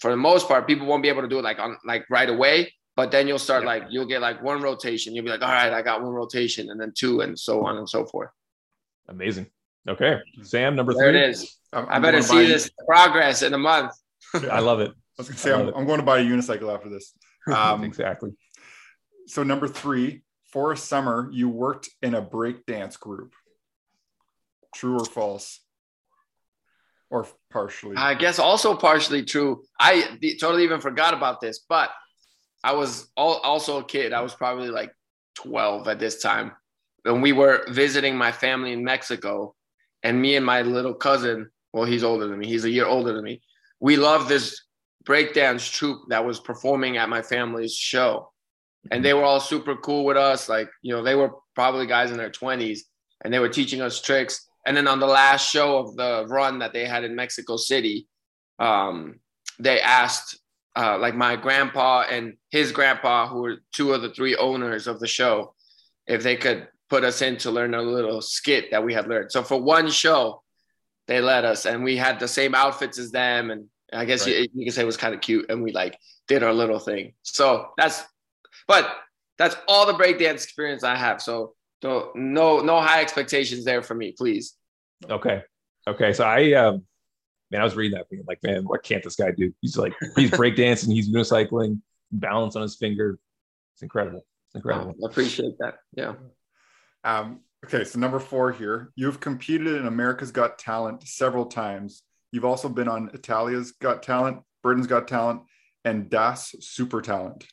for 0.00 0.10
the 0.10 0.16
most 0.16 0.48
part, 0.48 0.66
people 0.66 0.86
won't 0.86 1.02
be 1.02 1.10
able 1.10 1.22
to 1.22 1.28
do 1.28 1.38
it 1.38 1.44
like 1.44 1.58
on 1.58 1.76
like 1.84 2.04
right 2.10 2.28
away. 2.30 2.72
But 2.96 3.10
then 3.10 3.28
you'll 3.28 3.38
start 3.48 3.62
Yeah. 3.62 3.72
like 3.72 3.82
you'll 3.90 4.06
get 4.14 4.22
like 4.22 4.42
one 4.42 4.62
rotation. 4.62 5.14
You'll 5.14 5.24
be 5.26 5.30
like, 5.30 5.42
all 5.42 5.50
right, 5.60 5.72
I 5.72 5.82
got 5.82 6.02
one 6.02 6.14
rotation, 6.14 6.70
and 6.70 6.80
then 6.80 6.92
two, 6.96 7.20
and 7.20 7.38
so 7.38 7.66
on 7.66 7.76
and 7.76 7.86
so 7.88 8.06
forth. 8.06 8.30
Amazing. 9.08 9.46
Okay, 9.86 10.18
Sam, 10.42 10.74
number 10.76 10.94
There 10.94 11.12
three. 11.12 11.20
it 11.20 11.28
is. 11.30 11.58
I'm, 11.74 11.86
I 11.90 11.98
better 11.98 12.22
see 12.22 12.36
buy- 12.44 12.52
this 12.54 12.70
progress 12.88 13.42
in 13.42 13.52
a 13.52 13.58
month. 13.58 13.92
I 14.50 14.60
love 14.60 14.80
it. 14.80 14.90
I 14.90 14.94
was 15.18 15.28
gonna 15.28 15.38
say 15.38 15.52
I 15.52 15.60
I'm. 15.60 15.74
I'm 15.74 15.86
going 15.86 15.98
to 15.98 16.04
buy 16.04 16.18
a 16.18 16.24
unicycle 16.24 16.72
after 16.72 16.88
this. 16.88 17.12
Um, 17.48 17.84
exactly. 17.84 18.32
so 19.28 19.44
number 19.44 19.68
three, 19.68 20.22
for 20.50 20.72
a 20.72 20.76
summer, 20.76 21.30
you 21.32 21.48
worked 21.48 21.88
in 22.02 22.16
a 22.16 22.20
breakdance 22.20 22.98
group. 22.98 23.34
True 24.74 24.98
or 24.98 25.04
false? 25.04 25.60
Or 27.08 27.24
partially? 27.52 27.94
I 27.96 28.14
guess 28.14 28.40
also 28.40 28.74
partially 28.74 29.24
true. 29.24 29.62
I 29.78 30.18
totally 30.40 30.64
even 30.64 30.80
forgot 30.80 31.14
about 31.14 31.40
this, 31.40 31.60
but 31.68 31.90
I 32.64 32.72
was 32.72 33.08
al- 33.16 33.40
also 33.44 33.78
a 33.78 33.84
kid. 33.84 34.12
I 34.12 34.22
was 34.22 34.34
probably 34.34 34.70
like 34.70 34.92
12 35.36 35.86
at 35.86 36.00
this 36.00 36.20
time. 36.20 36.50
And 37.04 37.22
we 37.22 37.30
were 37.32 37.64
visiting 37.68 38.16
my 38.16 38.32
family 38.32 38.72
in 38.72 38.82
Mexico. 38.82 39.54
And 40.02 40.20
me 40.20 40.34
and 40.34 40.44
my 40.44 40.62
little 40.62 40.94
cousin, 40.94 41.48
well, 41.72 41.84
he's 41.84 42.02
older 42.02 42.26
than 42.26 42.38
me, 42.38 42.48
he's 42.48 42.64
a 42.64 42.70
year 42.70 42.86
older 42.86 43.12
than 43.12 43.22
me. 43.22 43.40
We 43.80 43.96
loved 43.96 44.28
this 44.28 44.60
breakdance 45.06 45.70
troupe 45.70 46.02
that 46.08 46.24
was 46.24 46.40
performing 46.40 46.96
at 46.96 47.08
my 47.08 47.22
family's 47.22 47.74
show. 47.74 48.32
And 48.90 49.04
they 49.04 49.14
were 49.14 49.24
all 49.24 49.40
super 49.40 49.76
cool 49.76 50.04
with 50.04 50.16
us. 50.16 50.48
Like, 50.48 50.68
you 50.82 50.94
know, 50.94 51.02
they 51.02 51.14
were 51.14 51.30
probably 51.54 51.86
guys 51.86 52.10
in 52.10 52.16
their 52.16 52.30
20s 52.30 52.80
and 53.24 53.32
they 53.32 53.38
were 53.38 53.48
teaching 53.48 53.80
us 53.80 54.00
tricks. 54.00 54.46
And 54.66 54.76
then 54.76 54.88
on 54.88 55.00
the 55.00 55.06
last 55.06 55.50
show 55.50 55.78
of 55.78 55.96
the 55.96 56.26
run 56.28 56.58
that 56.58 56.72
they 56.72 56.84
had 56.84 57.04
in 57.04 57.14
Mexico 57.14 57.56
City, 57.56 58.08
um, 58.58 59.20
they 59.58 59.80
asked 59.80 60.38
uh, 60.76 60.98
like 60.98 61.14
my 61.14 61.36
grandpa 61.36 62.04
and 62.10 62.34
his 62.50 62.70
grandpa, 62.72 63.28
who 63.28 63.40
were 63.40 63.56
two 63.74 63.92
of 63.92 64.02
the 64.02 64.10
three 64.10 64.36
owners 64.36 64.86
of 64.86 65.00
the 65.00 65.06
show, 65.06 65.54
if 66.06 66.22
they 66.22 66.36
could 66.36 66.68
put 66.90 67.02
us 67.02 67.22
in 67.22 67.36
to 67.38 67.50
learn 67.50 67.74
a 67.74 67.82
little 67.82 68.20
skit 68.20 68.70
that 68.70 68.84
we 68.84 68.92
had 68.92 69.08
learned. 69.08 69.32
So 69.32 69.42
for 69.42 69.60
one 69.60 69.90
show, 69.90 70.42
they 71.08 71.20
let 71.20 71.44
us, 71.44 71.66
and 71.66 71.84
we 71.84 71.96
had 71.96 72.18
the 72.18 72.28
same 72.28 72.54
outfits 72.54 72.98
as 72.98 73.10
them, 73.10 73.50
and 73.50 73.66
I 73.92 74.04
guess 74.04 74.26
you, 74.26 74.46
you 74.54 74.64
could 74.64 74.74
say 74.74 74.82
it 74.82 74.86
was 74.86 74.96
kind 74.96 75.14
of 75.14 75.20
cute, 75.20 75.46
and 75.48 75.62
we 75.62 75.72
like 75.72 75.98
did 76.28 76.42
our 76.42 76.52
little 76.52 76.78
thing. 76.78 77.14
So 77.22 77.70
that's, 77.76 78.02
but 78.66 78.96
that's 79.38 79.56
all 79.68 79.86
the 79.86 79.92
breakdance 79.92 80.44
experience 80.44 80.82
I 80.82 80.96
have. 80.96 81.22
So 81.22 81.54
so 81.82 82.10
no 82.14 82.60
no 82.60 82.80
high 82.80 83.00
expectations 83.00 83.64
there 83.64 83.82
for 83.82 83.94
me, 83.94 84.12
please. 84.12 84.54
Okay. 85.08 85.42
Okay. 85.86 86.12
So 86.12 86.24
I 86.24 86.52
um 86.52 86.84
man, 87.50 87.60
I 87.60 87.64
was 87.64 87.76
reading 87.76 87.96
that 87.96 88.08
thing 88.08 88.24
like, 88.26 88.42
man, 88.42 88.64
what 88.64 88.82
can't 88.82 89.04
this 89.04 89.16
guy 89.16 89.30
do? 89.30 89.52
He's 89.60 89.76
like 89.76 89.94
he's 90.16 90.30
breakdancing, 90.30 90.92
he's 90.92 91.10
unicycling, 91.10 91.80
balance 92.10 92.56
on 92.56 92.62
his 92.62 92.76
finger. 92.76 93.18
It's 93.74 93.82
incredible. 93.82 94.24
It's 94.48 94.56
incredible. 94.56 94.94
I 95.04 95.10
appreciate 95.10 95.58
that. 95.58 95.76
Yeah. 95.94 96.14
Um, 97.04 97.40
okay, 97.66 97.84
so 97.84 97.98
number 97.98 98.18
four 98.18 98.52
here. 98.52 98.92
You've 98.96 99.20
competed 99.20 99.68
in 99.76 99.86
America's 99.86 100.30
Got 100.32 100.58
Talent 100.58 101.06
several 101.06 101.46
times. 101.46 102.02
You've 102.32 102.44
also 102.44 102.68
been 102.68 102.88
on 102.88 103.10
Italia's 103.14 103.72
Got 103.72 104.02
Talent, 104.02 104.38
Britain's 104.62 104.86
Got 104.86 105.08
Talent, 105.08 105.42
and 105.84 106.10
Das 106.10 106.54
Super 106.60 107.00
Talent. 107.00 107.46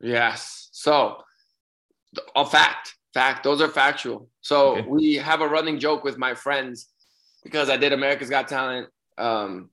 Yes. 0.00 0.68
So, 0.72 1.18
a 2.34 2.44
fact, 2.44 2.94
fact. 3.14 3.44
Those 3.44 3.60
are 3.60 3.68
factual. 3.68 4.28
So 4.40 4.76
Okay. 4.78 4.86
we 4.88 5.14
have 5.14 5.40
a 5.40 5.48
running 5.48 5.78
joke 5.78 6.04
with 6.04 6.18
my 6.18 6.34
friends 6.34 6.88
because 7.42 7.68
I 7.70 7.76
did 7.76 7.92
America's 7.92 8.30
Got 8.30 8.48
Talent. 8.48 8.88
Um, 9.18 9.70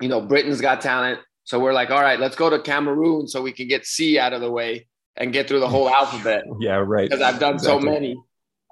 you 0.00 0.08
know, 0.08 0.20
Britain's 0.20 0.60
Got 0.60 0.80
Talent. 0.80 1.20
So 1.44 1.58
we're 1.60 1.72
like, 1.72 1.90
all 1.90 2.00
right, 2.02 2.18
let's 2.20 2.36
go 2.36 2.50
to 2.50 2.60
Cameroon 2.60 3.26
so 3.28 3.42
we 3.42 3.52
can 3.52 3.68
get 3.68 3.84
C 3.86 4.18
out 4.18 4.32
of 4.32 4.40
the 4.40 4.50
way. 4.50 4.86
and 5.16 5.30
get 5.30 5.46
through 5.46 5.60
the 5.60 5.68
whole 5.68 5.90
alphabet. 6.00 6.42
Yeah, 6.58 6.76
right. 6.76 7.06
Because 7.10 7.20
I've 7.22 7.38
done 7.38 7.54
exactly. 7.54 7.82
so 7.82 7.84
many. 7.84 8.16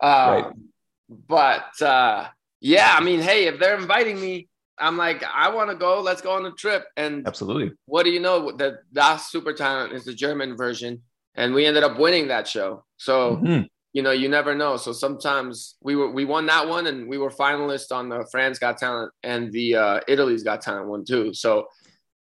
Uh, 0.00 0.42
right. 0.44 0.52
But 1.28 1.82
uh, 1.82 2.28
yeah, 2.60 2.94
I 2.96 3.02
mean, 3.02 3.20
hey, 3.20 3.46
if 3.46 3.58
they're 3.58 3.76
inviting 3.76 4.20
me, 4.20 4.48
I'm 4.78 4.96
like, 4.96 5.22
I 5.24 5.50
want 5.50 5.70
to 5.70 5.76
go. 5.76 6.00
Let's 6.00 6.22
go 6.22 6.32
on 6.32 6.46
a 6.46 6.52
trip. 6.52 6.86
And 6.96 7.26
absolutely. 7.26 7.72
What 7.86 8.04
do 8.04 8.10
you 8.10 8.20
know? 8.20 8.52
That 8.56 8.78
Das 8.92 9.30
Super 9.30 9.52
Talent 9.52 9.92
is 9.92 10.04
the 10.04 10.14
German 10.14 10.56
version, 10.56 11.02
and 11.34 11.52
we 11.52 11.66
ended 11.66 11.84
up 11.84 11.98
winning 11.98 12.28
that 12.28 12.48
show. 12.48 12.84
So 12.96 13.36
mm-hmm. 13.36 13.62
you 13.92 14.02
know, 14.02 14.12
you 14.12 14.28
never 14.28 14.54
know. 14.54 14.76
So 14.76 14.92
sometimes 14.92 15.76
we 15.82 15.96
were 15.96 16.10
we 16.10 16.24
won 16.24 16.46
that 16.46 16.66
one, 16.66 16.86
and 16.86 17.08
we 17.08 17.18
were 17.18 17.30
finalists 17.30 17.92
on 17.92 18.08
the 18.08 18.26
France 18.30 18.58
Got 18.58 18.78
Talent 18.78 19.12
and 19.22 19.52
the 19.52 19.76
uh, 19.76 20.00
Italy's 20.08 20.42
Got 20.42 20.62
Talent 20.62 20.88
one 20.88 21.04
too. 21.04 21.34
So 21.34 21.66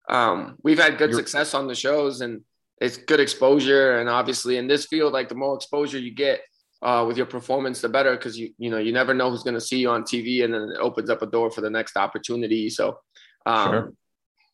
um, 0.08 0.56
we've 0.62 0.78
had 0.78 0.98
good 0.98 1.10
You're- 1.10 1.22
success 1.22 1.52
on 1.54 1.66
the 1.66 1.74
shows, 1.74 2.22
and 2.22 2.42
it's 2.80 2.96
good 2.96 3.20
exposure. 3.20 3.98
And 3.98 4.08
obviously, 4.08 4.56
in 4.56 4.68
this 4.68 4.86
field, 4.86 5.12
like 5.12 5.28
the 5.28 5.34
more 5.34 5.54
exposure 5.54 5.98
you 5.98 6.14
get, 6.14 6.40
uh, 6.82 7.04
with 7.06 7.16
your 7.16 7.26
performance, 7.26 7.80
the 7.80 7.88
better 7.88 8.16
because 8.16 8.38
you 8.38 8.52
you 8.58 8.70
know 8.70 8.78
you 8.78 8.92
never 8.92 9.14
know 9.14 9.30
who's 9.30 9.42
going 9.42 9.54
to 9.54 9.60
see 9.60 9.78
you 9.78 9.90
on 9.90 10.02
TV, 10.02 10.44
and 10.44 10.54
then 10.54 10.62
it 10.74 10.78
opens 10.78 11.10
up 11.10 11.22
a 11.22 11.26
door 11.26 11.50
for 11.50 11.60
the 11.60 11.70
next 11.70 11.96
opportunity. 11.96 12.70
So, 12.70 12.98
um, 13.46 13.70
sure. 13.70 13.92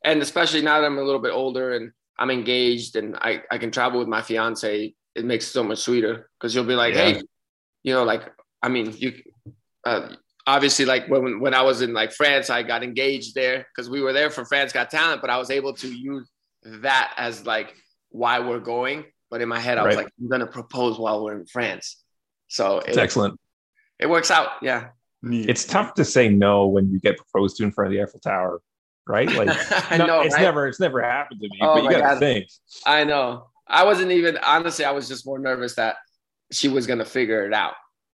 and 0.04 0.23
especially 0.23 0.62
now 0.62 0.81
that 0.81 0.87
I'm 0.87 0.99
a 0.99 1.02
little 1.02 1.21
bit 1.21 1.33
older 1.33 1.75
and 1.75 1.93
I'm 2.19 2.31
engaged 2.31 2.97
and 2.97 3.16
I 3.16 3.43
I 3.50 3.59
can 3.59 3.71
travel 3.71 3.99
with 3.99 4.09
my 4.09 4.23
fiance, 4.23 4.95
it 5.14 5.25
makes 5.25 5.47
it 5.47 5.50
so 5.50 5.62
much 5.62 5.78
sweeter 5.78 6.31
because 6.38 6.54
you'll 6.54 6.64
be 6.64 6.75
like, 6.75 6.95
yeah. 6.95 7.12
hey, 7.12 7.23
you 7.83 7.93
know, 7.93 8.04
like 8.04 8.23
I 8.62 8.69
mean, 8.69 8.95
you 8.97 9.12
uh, 9.85 10.14
obviously 10.47 10.85
like 10.85 11.09
when 11.09 11.40
when 11.40 11.54
I 11.54 11.62
was 11.62 11.83
in 11.83 11.93
like 11.93 12.12
France, 12.12 12.49
I 12.50 12.62
got 12.62 12.83
engaged 12.83 13.35
there 13.35 13.66
because 13.75 13.90
we 13.90 14.00
were 14.00 14.12
there 14.12 14.31
for 14.31 14.45
France 14.45 14.73
Got 14.73 14.90
Talent, 14.90 15.21
but 15.21 15.31
I 15.31 15.37
was 15.37 15.50
able 15.50 15.75
to 15.75 15.88
use 15.88 16.31
that 16.62 17.12
as 17.16 17.45
like 17.45 17.75
why 18.11 18.40
we're 18.40 18.61
going. 18.61 19.04
But 19.31 19.40
in 19.40 19.49
my 19.49 19.59
head, 19.59 19.78
I 19.78 19.83
right. 19.83 19.88
was 19.88 19.97
like, 19.97 20.09
I'm 20.19 20.28
gonna 20.28 20.47
propose 20.47 20.99
while 20.99 21.23
we're 21.23 21.38
in 21.38 21.47
France. 21.47 22.04
So 22.55 22.79
it's 22.79 22.97
it, 22.97 23.01
excellent. 23.01 23.41
It 23.99 24.09
works 24.09 24.31
out. 24.31 24.51
Yeah. 24.63 24.91
It's 25.25 25.65
tough 25.65 25.95
to 25.95 26.05
say 26.05 26.29
no 26.29 26.69
when 26.69 26.89
you 26.89 27.01
get 27.01 27.17
proposed 27.17 27.57
to 27.57 27.65
in 27.65 27.73
front 27.73 27.89
of 27.89 27.97
the 27.97 28.01
Eiffel 28.01 28.21
Tower, 28.21 28.63
right? 29.09 29.29
Like, 29.29 29.49
I 29.91 29.97
no, 29.97 30.07
know, 30.07 30.21
it's 30.21 30.37
right? 30.37 30.43
never, 30.43 30.69
it's 30.69 30.79
never 30.79 31.03
happened 31.03 31.41
to 31.41 31.49
me. 31.49 31.59
Oh 31.61 31.75
but 31.75 31.83
you 31.83 31.91
got 31.99 32.15
to 32.15 32.21
think. 32.21 32.47
I 32.87 33.03
know. 33.03 33.49
I 33.67 33.85
wasn't 33.85 34.13
even 34.13 34.39
honestly. 34.39 34.85
I 34.85 34.93
was 34.93 35.09
just 35.09 35.27
more 35.27 35.41
nervous 35.41 35.75
that 35.77 35.97
she 36.53 36.69
was 36.69 36.87
gonna 36.87 37.05
figure 37.05 37.45
it 37.45 37.55
out 37.55 37.75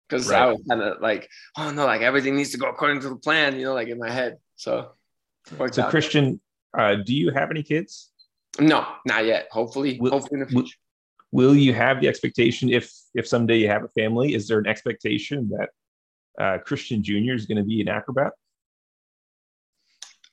because 0.07 0.29
right. 0.29 0.43
I 0.43 0.47
was 0.47 0.61
kind 0.69 0.83
of 0.83 1.01
like, 1.01 1.31
oh 1.57 1.71
no, 1.71 1.87
like 1.87 2.03
everything 2.03 2.37
needs 2.37 2.51
to 2.51 2.59
go 2.59 2.69
according 2.69 3.01
to 3.03 3.09
the 3.09 3.17
plan, 3.17 3.57
you 3.57 3.65
know, 3.65 3.73
like 3.73 3.89
in 3.89 3.99
my 3.99 4.11
head. 4.11 4.39
So, 4.57 4.91
so 5.47 5.83
out. 5.83 5.91
Christian, 5.91 6.41
uh, 6.77 6.97
do 6.97 7.15
you 7.15 7.31
have 7.31 7.51
any 7.53 7.63
kids? 7.63 8.11
No, 8.59 8.85
not 9.07 9.25
yet. 9.25 9.47
Hopefully, 9.53 9.99
will, 10.01 10.11
hopefully 10.11 10.41
in 10.41 10.41
the 10.41 10.47
future 10.47 10.77
will 11.33 11.55
you 11.55 11.73
have 11.75 12.01
the 12.01 12.09
expectation 12.09 12.69
if 12.71 12.93
if 13.15 13.27
someday 13.27 13.59
you 13.59 13.69
have 13.69 13.85
a 13.85 13.89
family 13.89 14.35
is 14.35 14.49
there 14.49 14.59
an 14.59 14.67
expectation 14.67 15.51
that 15.51 15.69
uh, 16.43 16.59
christian 16.59 17.03
junior 17.03 17.35
is 17.35 17.47
going 17.47 17.59
to 17.59 17.65
be 17.65 17.81
an 17.81 17.89
acrobat 17.89 18.33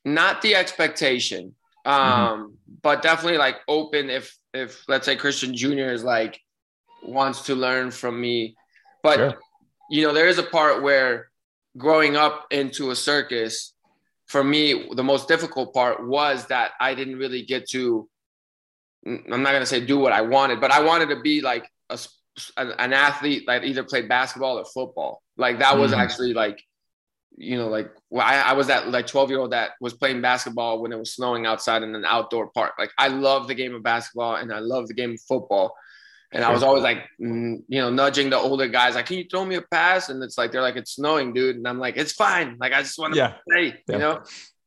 not 0.05 0.41
the 0.41 0.55
expectation 0.55 1.55
um 1.85 1.93
mm-hmm. 1.95 2.45
but 2.81 3.01
definitely 3.01 3.37
like 3.37 3.57
open 3.67 4.09
if 4.09 4.37
if 4.53 4.83
let's 4.87 5.05
say 5.05 5.15
christian 5.15 5.55
junior 5.55 5.91
is 5.91 6.03
like 6.03 6.39
wants 7.03 7.41
to 7.43 7.55
learn 7.55 7.91
from 7.91 8.19
me 8.19 8.55
but 9.01 9.17
sure. 9.17 9.33
you 9.89 10.05
know 10.05 10.13
there 10.13 10.27
is 10.27 10.37
a 10.37 10.43
part 10.43 10.81
where 10.81 11.29
growing 11.77 12.15
up 12.15 12.45
into 12.51 12.91
a 12.91 12.95
circus 12.95 13.73
for 14.27 14.43
me 14.43 14.89
the 14.95 15.03
most 15.03 15.27
difficult 15.27 15.73
part 15.73 16.05
was 16.07 16.45
that 16.47 16.71
i 16.79 16.93
didn't 16.93 17.17
really 17.17 17.43
get 17.43 17.67
to 17.69 18.07
I'm 19.05 19.43
not 19.43 19.51
gonna 19.51 19.65
say 19.65 19.85
do 19.85 19.99
what 19.99 20.13
I 20.13 20.21
wanted, 20.21 20.61
but 20.61 20.71
I 20.71 20.81
wanted 20.81 21.09
to 21.09 21.21
be 21.21 21.41
like 21.41 21.69
a, 21.89 21.99
an 22.57 22.93
athlete 22.93 23.43
that 23.47 23.63
either 23.63 23.83
played 23.83 24.07
basketball 24.07 24.57
or 24.57 24.65
football. 24.65 25.21
Like 25.37 25.59
that 25.59 25.77
was 25.77 25.91
mm-hmm. 25.91 26.01
actually 26.01 26.33
like, 26.33 26.61
you 27.35 27.57
know, 27.57 27.67
like 27.67 27.91
well, 28.09 28.25
I, 28.25 28.35
I 28.37 28.53
was 28.53 28.67
that 28.67 28.89
like 28.89 29.07
12 29.07 29.29
year 29.29 29.39
old 29.39 29.51
that 29.51 29.71
was 29.81 29.93
playing 29.93 30.21
basketball 30.21 30.81
when 30.81 30.91
it 30.91 30.99
was 30.99 31.13
snowing 31.13 31.45
outside 31.45 31.83
in 31.83 31.95
an 31.95 32.05
outdoor 32.05 32.49
park. 32.51 32.73
Like 32.79 32.91
I 32.97 33.09
love 33.09 33.47
the 33.47 33.55
game 33.55 33.75
of 33.75 33.83
basketball 33.83 34.35
and 34.35 34.53
I 34.53 34.59
love 34.59 34.87
the 34.87 34.93
game 34.93 35.11
of 35.11 35.21
football. 35.21 35.75
And 36.33 36.43
I 36.43 36.51
was 36.51 36.63
always 36.63 36.81
like, 36.81 37.07
mm, 37.21 37.63
you 37.67 37.79
know, 37.79 37.91
nudging 37.91 38.31
the 38.31 38.37
older 38.37 38.67
guys, 38.67 38.95
like, 38.95 39.05
can 39.05 39.19
you 39.19 39.25
throw 39.29 39.45
me 39.45 39.55
a 39.55 39.61
pass? 39.61 40.09
And 40.09 40.21
it's 40.23 40.35
like, 40.35 40.51
they're 40.51 40.63
like, 40.63 40.75
it's 40.75 40.95
snowing, 40.95 41.31
dude. 41.31 41.57
And 41.57 41.67
I'm 41.67 41.77
like, 41.77 41.95
it's 41.95 42.13
fine. 42.13 42.57
Like, 42.59 42.73
I 42.73 42.81
just 42.81 42.97
want 42.97 43.13
to 43.13 43.19
yeah. 43.19 43.35
play, 43.47 43.65
yeah. 43.87 43.93
you 43.93 43.97
know? 43.99 44.23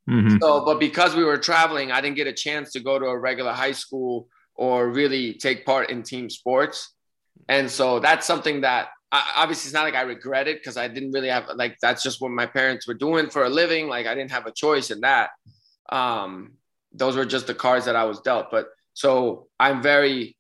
Mm-hmm. 0.09 0.37
So, 0.41 0.65
but 0.65 0.79
because 0.79 1.17
we 1.17 1.25
were 1.25 1.39
traveling, 1.39 1.91
I 1.91 2.01
didn't 2.01 2.17
get 2.17 2.27
a 2.27 2.33
chance 2.33 2.73
to 2.73 2.81
go 2.81 2.99
to 2.99 3.07
a 3.07 3.19
regular 3.19 3.53
high 3.53 3.73
school 3.73 4.29
or 4.55 4.91
really 4.91 5.35
take 5.35 5.67
part 5.67 5.91
in 5.91 6.03
team 6.03 6.31
sports. 6.31 6.95
And 7.49 7.71
so 7.71 8.01
that's 8.01 8.27
something 8.27 8.63
that 8.63 8.89
obviously 9.13 9.69
it's 9.69 9.75
not 9.75 9.85
like 9.85 9.95
I 9.95 10.03
regret 10.03 10.49
it 10.49 10.59
because 10.59 10.77
I 10.77 10.89
didn't 10.89 11.13
really 11.13 11.29
have 11.29 11.49
like 11.55 11.77
that's 11.81 12.03
just 12.03 12.21
what 12.21 12.31
my 12.31 12.47
parents 12.47 12.87
were 12.87 12.95
doing 12.95 13.31
for 13.31 13.45
a 13.45 13.49
living. 13.49 13.89
Like 13.89 14.07
I 14.07 14.15
didn't 14.15 14.33
have 14.33 14.47
a 14.47 14.53
choice 14.53 14.91
in 14.91 15.01
that. 15.01 15.31
Um, 15.91 16.55
those 16.93 17.17
were 17.17 17.27
just 17.27 17.47
the 17.47 17.55
cards 17.55 17.87
that 17.87 17.97
I 17.97 18.05
was 18.05 18.21
dealt. 18.21 18.51
But 18.51 18.69
so 18.95 19.49
I'm 19.61 19.83
very 19.83 20.37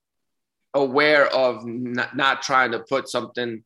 aware 0.75 1.26
of 1.26 1.64
not, 1.64 2.16
not 2.16 2.42
trying 2.42 2.73
to 2.73 2.80
put 2.80 3.08
something 3.08 3.62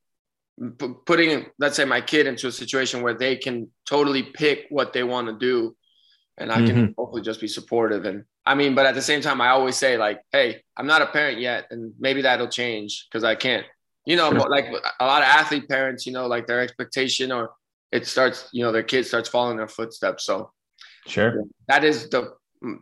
putting 1.07 1.47
let's 1.59 1.75
say 1.75 1.87
my 1.87 2.03
kid 2.03 2.27
into 2.27 2.47
a 2.47 2.53
situation 2.53 3.03
where 3.03 3.15
they 3.15 3.35
can 3.35 3.71
totally 3.89 4.23
pick 4.23 4.67
what 4.69 4.93
they 4.93 5.03
want 5.03 5.27
to 5.27 5.39
do 5.39 5.75
and 6.41 6.51
I 6.51 6.57
can 6.67 6.77
mm-hmm. 6.77 6.93
hopefully 6.97 7.23
just 7.23 7.41
be 7.41 7.49
supportive. 7.49 8.07
And 8.07 8.25
I 8.47 8.55
mean, 8.55 8.75
but 8.75 8.87
at 8.87 8.95
the 8.95 9.03
same 9.03 9.21
time, 9.21 9.41
I 9.41 9.51
always 9.51 9.77
say 9.77 9.99
like, 9.99 10.23
hey, 10.33 10.63
I'm 10.77 10.87
not 10.87 11.03
a 11.03 11.07
parent 11.07 11.39
yet, 11.39 11.67
and 11.71 11.93
maybe 12.01 12.23
that'll 12.23 12.49
change 12.49 13.07
because 13.09 13.23
I 13.23 13.35
can't. 13.35 13.67
You 14.07 14.17
know, 14.17 14.31
sure. 14.31 14.49
like 14.49 14.67
a 14.99 15.07
lot 15.07 15.23
of 15.23 15.29
athlete 15.29 15.69
parents, 15.69 16.07
you 16.07 16.13
know, 16.13 16.27
like 16.27 16.47
their 16.47 16.61
expectation 16.61 17.31
or 17.31 17.51
it 17.93 18.07
starts, 18.07 18.49
you 18.53 18.65
know, 18.65 18.73
their 18.73 18.83
kid 18.83 19.05
starts 19.05 19.29
following 19.29 19.59
their 19.59 19.69
footsteps. 19.69 20.25
So, 20.25 20.51
sure, 21.07 21.45
that 21.69 21.85
is 21.85 22.09
the 22.09 22.35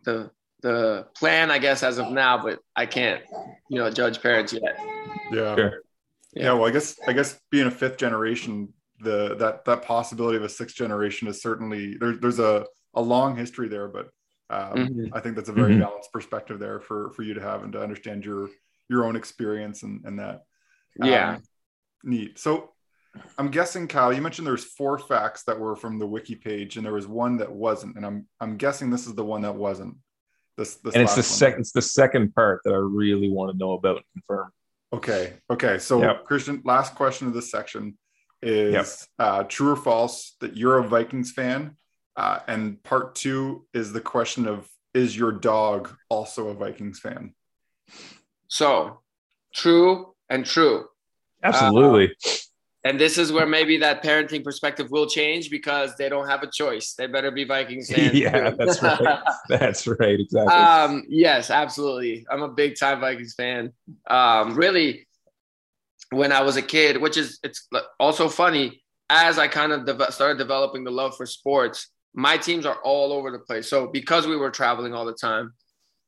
the 0.04 0.30
the 0.62 1.06
plan, 1.16 1.50
I 1.50 1.58
guess, 1.58 1.82
as 1.82 1.98
of 1.98 2.10
now. 2.12 2.42
But 2.42 2.60
I 2.76 2.86
can't, 2.86 3.22
you 3.68 3.78
know, 3.78 3.90
judge 3.90 4.22
parents 4.22 4.52
yet. 4.52 4.78
Yeah. 5.32 5.56
Sure. 5.56 5.82
Yeah. 6.34 6.44
yeah. 6.44 6.52
Well, 6.52 6.66
I 6.66 6.70
guess 6.70 6.96
I 7.06 7.12
guess 7.12 7.40
being 7.50 7.66
a 7.66 7.70
fifth 7.70 7.96
generation, 7.96 8.72
the 9.00 9.34
that 9.36 9.64
that 9.64 9.82
possibility 9.82 10.36
of 10.36 10.44
a 10.44 10.48
sixth 10.48 10.76
generation 10.76 11.26
is 11.26 11.42
certainly 11.42 11.96
there's 11.98 12.20
there's 12.20 12.38
a 12.38 12.64
a 12.94 13.02
long 13.02 13.36
history 13.36 13.68
there, 13.68 13.88
but 13.88 14.10
um, 14.50 14.74
mm-hmm. 14.74 15.04
I 15.12 15.20
think 15.20 15.36
that's 15.36 15.48
a 15.48 15.52
very 15.52 15.72
mm-hmm. 15.72 15.82
balanced 15.82 16.12
perspective 16.12 16.58
there 16.58 16.80
for 16.80 17.10
for 17.12 17.22
you 17.22 17.34
to 17.34 17.40
have 17.40 17.62
and 17.62 17.72
to 17.74 17.82
understand 17.82 18.24
your 18.24 18.48
your 18.88 19.04
own 19.04 19.16
experience 19.16 19.82
and, 19.82 20.02
and 20.04 20.18
that. 20.18 20.44
Um, 21.00 21.08
yeah. 21.08 21.38
Neat. 22.02 22.38
So 22.38 22.70
I'm 23.36 23.50
guessing, 23.50 23.88
Kyle, 23.88 24.12
you 24.12 24.22
mentioned 24.22 24.46
there's 24.46 24.64
four 24.64 24.98
facts 24.98 25.42
that 25.44 25.58
were 25.58 25.76
from 25.76 25.98
the 25.98 26.06
wiki 26.06 26.34
page, 26.34 26.76
and 26.76 26.86
there 26.86 26.94
was 26.94 27.06
one 27.06 27.36
that 27.38 27.50
wasn't, 27.50 27.96
and 27.96 28.06
I'm 28.06 28.26
I'm 28.40 28.56
guessing 28.56 28.90
this 28.90 29.06
is 29.06 29.14
the 29.14 29.24
one 29.24 29.42
that 29.42 29.54
wasn't. 29.54 29.96
This, 30.56 30.74
this 30.76 30.94
and 30.94 31.02
it's 31.02 31.14
the 31.14 31.22
second 31.22 31.60
it's 31.60 31.72
the 31.72 31.82
second 31.82 32.34
part 32.34 32.62
that 32.64 32.72
I 32.72 32.78
really 32.78 33.28
want 33.28 33.52
to 33.52 33.58
know 33.58 33.72
about 33.72 33.96
and 33.96 34.04
confirm. 34.14 34.50
Okay. 34.92 35.34
Okay. 35.50 35.78
So 35.78 36.00
yep. 36.00 36.24
Christian, 36.24 36.62
last 36.64 36.94
question 36.94 37.28
of 37.28 37.34
this 37.34 37.50
section 37.50 37.96
is 38.42 38.72
yep. 38.72 38.86
uh, 39.18 39.42
true 39.44 39.72
or 39.72 39.76
false 39.76 40.36
that 40.40 40.56
you're 40.56 40.78
a 40.78 40.88
Vikings 40.88 41.32
fan 41.32 41.76
uh, 42.18 42.40
and 42.48 42.82
part 42.82 43.14
two 43.14 43.64
is 43.72 43.92
the 43.92 44.00
question 44.00 44.48
of 44.48 44.68
is 44.92 45.16
your 45.16 45.30
dog 45.30 45.94
also 46.08 46.48
a 46.48 46.54
Vikings 46.54 46.98
fan? 46.98 47.32
So 48.48 48.98
true 49.54 50.14
and 50.28 50.44
true. 50.44 50.86
Absolutely. 51.44 52.12
Uh, 52.26 52.30
and 52.82 52.98
this 52.98 53.18
is 53.18 53.30
where 53.30 53.46
maybe 53.46 53.76
that 53.78 54.02
parenting 54.02 54.42
perspective 54.42 54.90
will 54.90 55.06
change 55.06 55.48
because 55.48 55.94
they 55.96 56.08
don't 56.08 56.26
have 56.26 56.42
a 56.42 56.50
choice. 56.50 56.94
They 56.94 57.06
better 57.06 57.30
be 57.30 57.44
Vikings 57.44 57.88
fans. 57.94 58.18
yeah, 58.18 58.50
that's 58.50 58.82
right. 58.82 59.18
That's 59.48 59.86
right. 59.86 60.18
Exactly. 60.18 60.54
Um, 60.54 61.04
yes, 61.08 61.50
absolutely. 61.50 62.26
I'm 62.28 62.42
a 62.42 62.48
big 62.48 62.76
time 62.76 63.00
Vikings 63.00 63.34
fan. 63.34 63.72
Um, 64.08 64.56
really, 64.56 65.06
when 66.10 66.32
I 66.32 66.40
was 66.40 66.56
a 66.56 66.62
kid, 66.62 67.00
which 67.00 67.16
is 67.16 67.38
it's 67.44 67.68
also 68.00 68.28
funny 68.28 68.82
as 69.08 69.38
I 69.38 69.46
kind 69.46 69.70
of 69.70 69.86
de- 69.86 70.12
started 70.12 70.38
developing 70.38 70.82
the 70.82 70.90
love 70.90 71.16
for 71.16 71.24
sports 71.24 71.90
my 72.14 72.36
teams 72.36 72.66
are 72.66 72.78
all 72.82 73.12
over 73.12 73.30
the 73.30 73.38
place. 73.38 73.68
So 73.68 73.86
because 73.86 74.26
we 74.26 74.36
were 74.36 74.50
traveling 74.50 74.94
all 74.94 75.04
the 75.04 75.14
time, 75.14 75.52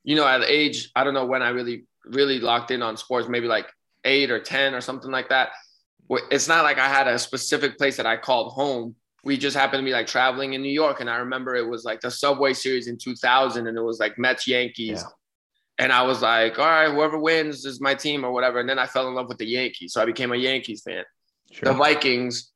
you 0.05 0.17
know, 0.17 0.27
at 0.27 0.43
age, 0.43 0.91
I 0.97 1.05
don't 1.05 1.15
know 1.15 1.27
when 1.27 1.43
I 1.43 1.51
really, 1.51 1.85
really 2.05 2.41
locked 2.41 2.71
in 2.71 2.83
on 2.83 2.97
sports, 2.97 3.29
maybe 3.29 3.47
like 3.47 3.67
eight 4.05 4.31
or 4.31 4.41
10 4.41 4.75
or 4.75 4.81
something 4.81 5.11
like 5.11 5.29
that. 5.29 5.51
It's 6.31 6.49
not 6.49 6.65
like 6.65 6.79
I 6.79 6.89
had 6.89 7.07
a 7.07 7.19
specific 7.19 7.79
place 7.79 7.97
that 7.97 8.07
I 8.07 8.17
called 8.17 8.53
home. 8.53 8.97
We 9.23 9.37
just 9.37 9.57
happened 9.57 9.81
to 9.81 9.85
be 9.85 9.93
like 9.93 10.07
traveling 10.07 10.55
in 10.55 10.63
New 10.63 10.73
York. 10.73 11.01
And 11.01 11.11
I 11.11 11.17
remember 11.17 11.55
it 11.55 11.69
was 11.69 11.85
like 11.85 12.01
the 12.01 12.11
Subway 12.11 12.55
Series 12.55 12.89
in 12.89 12.97
2000 12.97 13.67
and 13.67 13.77
it 13.77 13.83
was 13.83 14.01
like 14.01 14.19
Mets 14.19 14.49
Yankees. 14.49 15.03
Yeah. 15.03 15.85
And 15.85 15.93
I 15.93 16.03
was 16.03 16.21
like, 16.21 16.59
all 16.59 16.67
right, 16.67 16.91
whoever 16.93 17.19
wins 17.19 17.65
is 17.65 17.81
my 17.81 17.95
team 17.95 18.25
or 18.25 18.33
whatever. 18.33 18.59
And 18.61 18.69
then 18.69 18.79
I 18.79 18.87
fell 18.87 19.09
in 19.09 19.15
love 19.15 19.29
with 19.29 19.39
the 19.39 19.47
Yankees. 19.47 19.93
So 19.93 20.03
I 20.03 20.05
became 20.05 20.33
a 20.33 20.37
Yankees 20.37 20.83
fan. 20.83 21.05
Sure. 21.53 21.73
The 21.73 21.79
Vikings, 21.79 22.51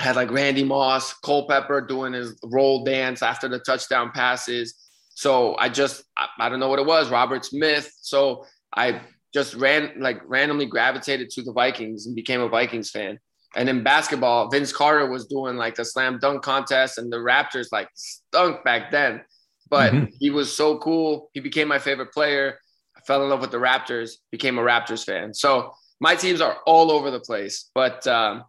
had 0.00 0.16
like 0.16 0.30
Randy 0.30 0.64
Moss, 0.64 1.12
Culpepper 1.20 1.82
doing 1.82 2.14
his 2.14 2.38
roll 2.44 2.84
dance 2.84 3.22
after 3.22 3.48
the 3.48 3.58
touchdown 3.58 4.10
passes. 4.12 4.74
So 5.10 5.56
I 5.58 5.68
just, 5.68 6.02
I, 6.16 6.28
I, 6.38 6.48
don't 6.48 6.58
know 6.58 6.68
what 6.68 6.78
it 6.78 6.86
was, 6.86 7.10
Robert 7.10 7.44
Smith. 7.44 7.92
So 8.00 8.46
I 8.74 9.02
just 9.34 9.54
ran 9.54 9.92
like 9.98 10.20
randomly 10.24 10.64
gravitated 10.66 11.28
to 11.30 11.42
the 11.42 11.52
Vikings 11.52 12.06
and 12.06 12.16
became 12.16 12.40
a 12.40 12.48
Vikings 12.48 12.90
fan. 12.90 13.18
And 13.56 13.68
in 13.68 13.82
basketball, 13.82 14.48
Vince 14.48 14.72
Carter 14.72 15.10
was 15.10 15.26
doing 15.26 15.56
like 15.56 15.74
the 15.74 15.84
slam 15.84 16.18
dunk 16.18 16.42
contest, 16.42 16.98
and 16.98 17.12
the 17.12 17.16
Raptors 17.16 17.66
like 17.72 17.88
stunk 17.94 18.64
back 18.64 18.90
then. 18.90 19.22
But 19.68 19.92
mm-hmm. 19.92 20.04
he 20.18 20.30
was 20.30 20.54
so 20.54 20.78
cool. 20.78 21.30
He 21.34 21.40
became 21.40 21.68
my 21.68 21.78
favorite 21.78 22.12
player. 22.12 22.58
I 22.96 23.00
fell 23.02 23.22
in 23.22 23.28
love 23.28 23.40
with 23.40 23.50
the 23.50 23.58
Raptors, 23.58 24.12
became 24.30 24.58
a 24.58 24.62
Raptors 24.62 25.04
fan. 25.04 25.34
So 25.34 25.72
my 26.00 26.14
teams 26.14 26.40
are 26.40 26.58
all 26.66 26.90
over 26.90 27.10
the 27.10 27.20
place. 27.20 27.70
But 27.74 28.06
um, 28.06 28.44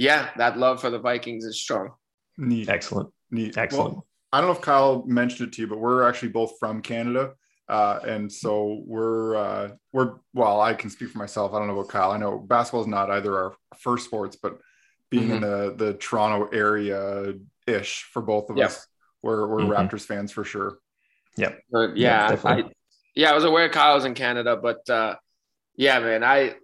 yeah, 0.00 0.30
that 0.38 0.56
love 0.56 0.80
for 0.80 0.88
the 0.88 0.98
Vikings 0.98 1.44
is 1.44 1.60
strong. 1.60 1.90
Neat. 2.38 2.70
Excellent. 2.70 3.10
Neat. 3.30 3.58
Excellent. 3.58 3.92
Well, 3.92 4.06
I 4.32 4.40
don't 4.40 4.48
know 4.48 4.56
if 4.56 4.62
Kyle 4.62 5.04
mentioned 5.06 5.48
it 5.48 5.52
to 5.56 5.60
you, 5.60 5.68
but 5.68 5.78
we're 5.78 6.08
actually 6.08 6.30
both 6.30 6.54
from 6.58 6.80
Canada. 6.80 7.34
Uh, 7.68 8.00
and 8.06 8.32
so 8.32 8.82
we're 8.86 9.36
uh, 9.36 9.68
we're 9.92 10.14
well, 10.32 10.58
I 10.58 10.72
can 10.72 10.88
speak 10.88 11.10
for 11.10 11.18
myself. 11.18 11.52
I 11.52 11.58
don't 11.58 11.68
know 11.68 11.78
about 11.78 11.90
Kyle. 11.90 12.12
I 12.12 12.16
know 12.16 12.38
basketball 12.38 12.80
is 12.80 12.86
not 12.86 13.10
either 13.10 13.36
our 13.36 13.54
first 13.78 14.06
sports, 14.06 14.38
but 14.42 14.58
being 15.10 15.24
mm-hmm. 15.24 15.34
in 15.34 15.40
the 15.42 15.74
the 15.76 15.94
Toronto 15.94 16.48
area 16.48 17.34
ish 17.66 18.08
for 18.10 18.22
both 18.22 18.48
of 18.48 18.56
yep. 18.56 18.70
us, 18.70 18.86
we're 19.22 19.46
we're 19.48 19.60
mm-hmm. 19.60 19.72
Raptors 19.72 20.06
fans 20.06 20.32
for 20.32 20.44
sure. 20.44 20.78
Yep. 21.36 21.60
Uh, 21.74 21.92
yeah, 21.92 22.30
yeah, 22.32 22.40
I, 22.42 22.64
yeah. 23.14 23.30
I 23.32 23.34
was 23.34 23.44
aware 23.44 23.68
Kyle 23.68 23.96
was 23.96 24.06
in 24.06 24.14
Canada, 24.14 24.56
but 24.56 24.88
uh, 24.88 25.16
yeah, 25.76 26.00
man, 26.00 26.24
I 26.24 26.54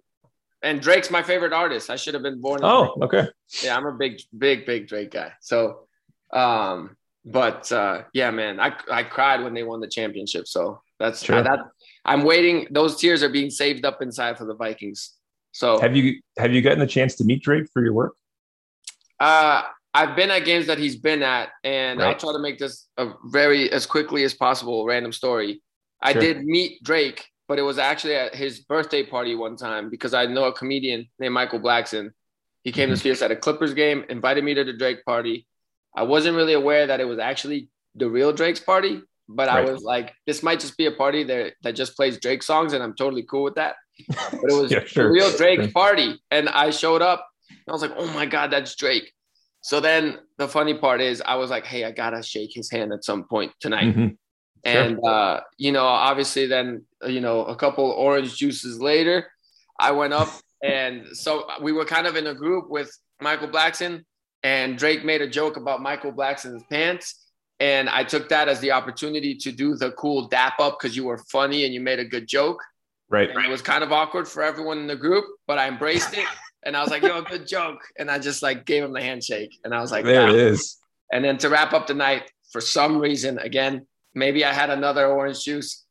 and 0.67 0.81
Drake's 0.81 1.11
my 1.11 1.23
favorite 1.23 1.53
artist. 1.53 1.91
I 1.91 1.97
should 1.97 2.15
have 2.15 2.23
been 2.23 2.41
born. 2.41 2.61
Oh, 2.63 2.97
okay. 3.03 3.29
Yeah, 3.63 3.77
I'm 3.77 3.87
a 3.87 3.93
big, 3.93 4.21
big, 4.37 4.67
big 4.67 4.89
Drake 4.89 5.13
guy. 5.13 5.33
So, 5.41 5.87
um, 6.33 6.97
but 7.25 7.71
uh, 7.71 8.03
yeah, 8.13 8.31
man, 8.31 8.59
I 8.61 8.75
I 8.91 9.05
cried 9.05 9.43
when 9.43 9.55
they 9.55 9.63
won 9.63 9.81
the 9.81 9.89
championship. 9.89 10.47
So 10.49 10.81
that's 10.99 11.25
sure. 11.25 11.43
that. 11.43 11.61
I'm 12.05 12.25
waiting. 12.25 12.67
Those 12.71 12.97
tears 12.97 13.23
are 13.23 13.29
being 13.29 13.51
saved 13.51 13.85
up 13.85 14.03
inside 14.03 14.37
for 14.39 14.45
the 14.45 14.55
Vikings. 14.55 15.15
So 15.53 15.81
have 15.81 15.97
you 15.97 16.21
have 16.37 16.53
you 16.53 16.63
gotten 16.63 16.81
the 16.81 16.87
chance 16.87 17.15
to 17.17 17.25
meet 17.25 17.43
Drake 17.43 17.69
for 17.73 17.83
your 17.83 17.95
work? 17.95 18.15
Uh, 19.21 19.63
I've 19.95 20.15
been 20.15 20.31
at 20.31 20.45
games 20.45 20.67
that 20.67 20.79
he's 20.79 20.97
been 20.97 21.23
at, 21.23 21.51
and 21.65 22.01
right. 22.01 22.09
I'll 22.09 22.19
try 22.19 22.33
to 22.33 22.39
make 22.39 22.59
this 22.59 22.89
a 22.99 23.13
very 23.27 23.71
as 23.71 23.87
quickly 23.87 24.25
as 24.25 24.35
possible 24.35 24.85
random 24.85 25.13
story. 25.13 25.63
I 26.03 26.13
sure. 26.13 26.21
did 26.21 26.45
meet 26.45 26.83
Drake, 26.83 27.25
but 27.49 27.59
it 27.59 27.63
was 27.63 27.79
actually 27.79 28.15
at 28.15 28.35
his 28.35 28.61
birthday 28.61 29.05
party 29.05 29.35
one 29.35 29.57
time 29.57 29.91
because 29.91 30.15
I 30.15 30.27
know 30.27 30.45
a 30.45 30.53
comedian 30.53 31.09
named 31.19 31.35
Michael 31.35 31.61
Blackson. 31.61 32.11
He 32.63 32.73
came 32.73 32.89
mm-hmm. 32.89 32.95
to 32.95 33.01
see 33.01 33.11
us 33.11 33.23
at 33.23 33.31
a 33.31 33.37
Clippers 33.37 33.75
game, 33.75 34.05
invited 34.09 34.45
me 34.45 34.55
to 34.55 34.65
the 34.65 34.73
Drake 34.73 35.05
party. 35.05 35.47
I 35.97 36.03
wasn't 36.03 36.37
really 36.37 36.55
aware 36.55 36.87
that 36.87 37.01
it 37.01 37.05
was 37.05 37.19
actually 37.19 37.71
the 37.95 38.11
real 38.11 38.33
Drake's 38.33 38.61
party, 38.61 39.03
but 39.29 39.49
right. 39.49 39.67
I 39.67 39.71
was 39.71 39.83
like, 39.83 40.13
this 40.27 40.43
might 40.43 40.61
just 40.61 40.77
be 40.77 40.87
a 40.87 40.93
party 40.93 41.25
that, 41.25 41.55
that 41.63 41.77
just 41.77 41.97
plays 41.97 42.19
Drake 42.19 42.43
songs, 42.43 42.73
and 42.73 42.83
I'm 42.83 42.95
totally 42.95 43.23
cool 43.23 43.45
with 43.45 43.55
that. 43.55 43.77
But 44.09 44.51
it 44.51 44.61
was 44.61 44.71
yeah, 44.73 44.85
sure. 44.85 45.11
real 45.11 45.35
Drake 45.37 45.73
party. 45.73 46.21
And 46.31 46.49
I 46.49 46.71
showed 46.71 47.03
up 47.03 47.27
and 47.49 47.59
I 47.69 47.73
was 47.73 47.83
like, 47.83 47.95
oh 47.97 48.13
my 48.13 48.27
God, 48.27 48.51
that's 48.51 48.75
Drake. 48.77 49.13
So 49.63 49.81
then 49.81 50.19
the 50.39 50.47
funny 50.47 50.75
part 50.75 51.01
is 51.01 51.23
I 51.25 51.37
was 51.37 51.51
like, 51.51 51.67
hey, 51.67 51.85
I 51.85 51.91
gotta 51.91 52.23
shake 52.23 52.51
his 52.55 52.71
hand 52.71 52.93
at 52.93 53.05
some 53.05 53.25
point 53.25 53.53
tonight. 53.61 53.97
Mm-hmm. 53.97 54.07
And 54.65 54.99
sure. 55.03 55.09
uh, 55.09 55.41
you 55.59 55.73
know, 55.73 55.85
obviously 55.85 56.47
then, 56.47 56.83
you 57.07 57.21
know, 57.21 57.45
a 57.45 57.57
couple 57.57 57.85
orange 57.85 58.37
juices 58.37 58.81
later, 58.81 59.31
I 59.79 59.93
went 59.93 60.13
up 60.13 60.29
and 60.63 61.07
so 61.13 61.47
we 61.63 61.73
were 61.73 61.85
kind 61.85 62.07
of 62.07 62.17
in 62.17 62.27
a 62.27 62.35
group 62.35 62.69
with 62.69 62.91
Michael 63.21 63.49
Blackson 63.49 64.05
and 64.43 64.77
Drake 64.79 65.05
made 65.05 65.23
a 65.23 65.29
joke 65.29 65.57
about 65.57 65.83
Michael 65.83 66.13
Blackson's 66.13 66.63
pants 66.71 67.27
and 67.59 67.89
I 67.89 68.05
took 68.05 68.29
that 68.29 68.49
as 68.49 68.61
the 68.61 68.73
opportunity 68.73 69.35
to 69.37 69.53
do 69.53 69.77
the 69.77 69.93
cool 69.93 70.29
dap 70.29 70.61
up 70.61 70.79
because 70.79 70.97
you 70.97 71.05
were 71.05 71.19
funny 71.19 71.65
and 71.65 71.73
you 71.73 71.81
made 71.81 71.99
a 71.99 72.05
good 72.05 72.29
joke. 72.29 72.63
Right. 73.09 73.31
And 73.31 73.45
it 73.45 73.49
was 73.49 73.63
kind 73.63 73.83
of 73.83 73.93
awkward 73.93 74.29
for 74.29 74.43
everyone 74.43 74.79
in 74.79 74.87
the 74.87 74.97
group, 74.97 75.25
but 75.47 75.59
I 75.59 75.69
embraced 75.69 76.17
it. 76.17 76.27
And 76.65 76.77
I 76.77 76.83
was 76.83 76.91
like, 76.91 77.03
yo, 77.03 77.23
good 77.31 77.47
joke. 77.47 77.81
And 77.99 78.11
I 78.11 78.19
just 78.19 78.43
like 78.43 78.67
gave 78.67 78.83
him 78.83 78.93
the 78.93 79.01
handshake. 79.01 79.59
And 79.65 79.75
I 79.75 79.81
was 79.81 79.91
like, 79.91 80.05
there 80.05 80.29
it 80.29 80.35
is. 80.35 80.77
And 81.11 81.25
then 81.25 81.39
to 81.39 81.49
wrap 81.49 81.73
up 81.73 81.87
the 81.87 81.95
night, 81.95 82.31
for 82.51 82.61
some 82.61 82.99
reason, 82.99 83.39
again, 83.39 83.87
maybe 84.17 84.45
I 84.45 84.53
had 84.53 84.71
another 84.71 85.07
orange 85.07 85.45
juice. 85.45 85.85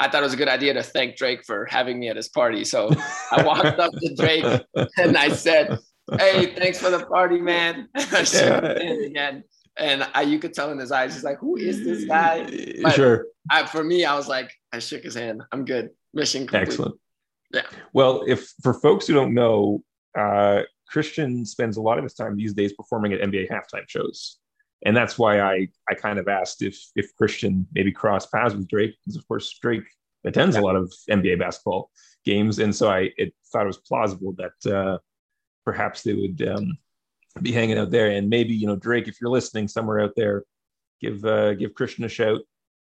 I 0.00 0.08
thought 0.08 0.22
it 0.22 0.24
was 0.24 0.32
a 0.32 0.38
good 0.38 0.48
idea 0.48 0.72
to 0.74 0.82
thank 0.82 1.16
Drake 1.16 1.44
for 1.44 1.66
having 1.66 2.00
me 2.00 2.08
at 2.08 2.16
his 2.16 2.28
party. 2.28 2.64
So 2.64 2.90
I 3.30 3.42
walked 3.42 3.78
up 3.78 3.92
to 3.92 4.14
Drake 4.14 4.44
and 4.96 5.16
I 5.16 5.28
said, 5.28 5.78
Hey, 6.18 6.54
thanks 6.54 6.78
for 6.78 6.90
the 6.90 7.04
party, 7.04 7.40
man. 7.40 7.88
again 7.94 9.44
and 9.76 10.06
I, 10.14 10.22
you 10.22 10.38
could 10.38 10.52
tell 10.52 10.70
in 10.70 10.78
his 10.78 10.92
eyes, 10.92 11.14
he's 11.14 11.24
like, 11.24 11.38
"Who 11.38 11.56
is 11.56 11.84
this 11.84 12.04
guy?" 12.04 12.44
But 12.82 12.94
sure. 12.94 13.26
I, 13.50 13.66
for 13.66 13.82
me, 13.82 14.04
I 14.04 14.14
was 14.16 14.28
like, 14.28 14.52
I 14.72 14.78
shook 14.78 15.02
his 15.02 15.14
hand. 15.14 15.42
I'm 15.50 15.64
good. 15.64 15.90
Mission 16.12 16.46
complete. 16.46 16.62
Excellent. 16.62 16.94
Yeah. 17.52 17.62
Well, 17.92 18.24
if 18.26 18.52
for 18.62 18.74
folks 18.74 19.06
who 19.06 19.14
don't 19.14 19.34
know, 19.34 19.82
uh, 20.18 20.62
Christian 20.88 21.46
spends 21.46 21.76
a 21.76 21.82
lot 21.82 21.98
of 21.98 22.04
his 22.04 22.14
time 22.14 22.36
these 22.36 22.52
days 22.52 22.72
performing 22.74 23.12
at 23.12 23.20
NBA 23.20 23.50
halftime 23.50 23.88
shows, 23.88 24.38
and 24.84 24.96
that's 24.96 25.18
why 25.18 25.40
I 25.40 25.68
I 25.88 25.94
kind 25.94 26.18
of 26.18 26.28
asked 26.28 26.62
if 26.62 26.78
if 26.96 27.14
Christian 27.16 27.66
maybe 27.72 27.92
cross 27.92 28.26
paths 28.26 28.54
with 28.54 28.68
Drake, 28.68 28.94
because 29.00 29.16
of 29.16 29.26
course 29.26 29.58
Drake 29.60 29.84
attends 30.24 30.56
yeah. 30.56 30.62
a 30.62 30.64
lot 30.64 30.76
of 30.76 30.92
NBA 31.10 31.38
basketball 31.38 31.90
games, 32.24 32.58
and 32.58 32.74
so 32.74 32.90
I 32.90 33.10
it, 33.16 33.34
thought 33.52 33.64
it 33.64 33.66
was 33.66 33.78
plausible 33.78 34.34
that 34.34 34.74
uh, 34.74 34.98
perhaps 35.64 36.02
they 36.02 36.14
would 36.14 36.42
um, 36.48 36.78
be 37.40 37.52
hanging 37.52 37.78
out 37.78 37.90
there. 37.90 38.10
And 38.10 38.28
maybe 38.28 38.54
you 38.54 38.66
know 38.66 38.76
Drake, 38.76 39.08
if 39.08 39.20
you're 39.20 39.30
listening 39.30 39.68
somewhere 39.68 40.00
out 40.00 40.14
there, 40.16 40.44
give 41.00 41.24
uh, 41.24 41.54
give 41.54 41.74
Christian 41.74 42.04
a 42.04 42.08
shout. 42.08 42.40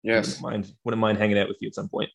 Yes, 0.03 0.41
wouldn't 0.41 0.41
mind 0.41 0.73
wouldn't 0.83 1.01
mind 1.01 1.17
hanging 1.17 1.37
out 1.37 1.47
with 1.47 1.57
you 1.61 1.67
at 1.67 1.75
some 1.75 1.89
point. 1.89 2.09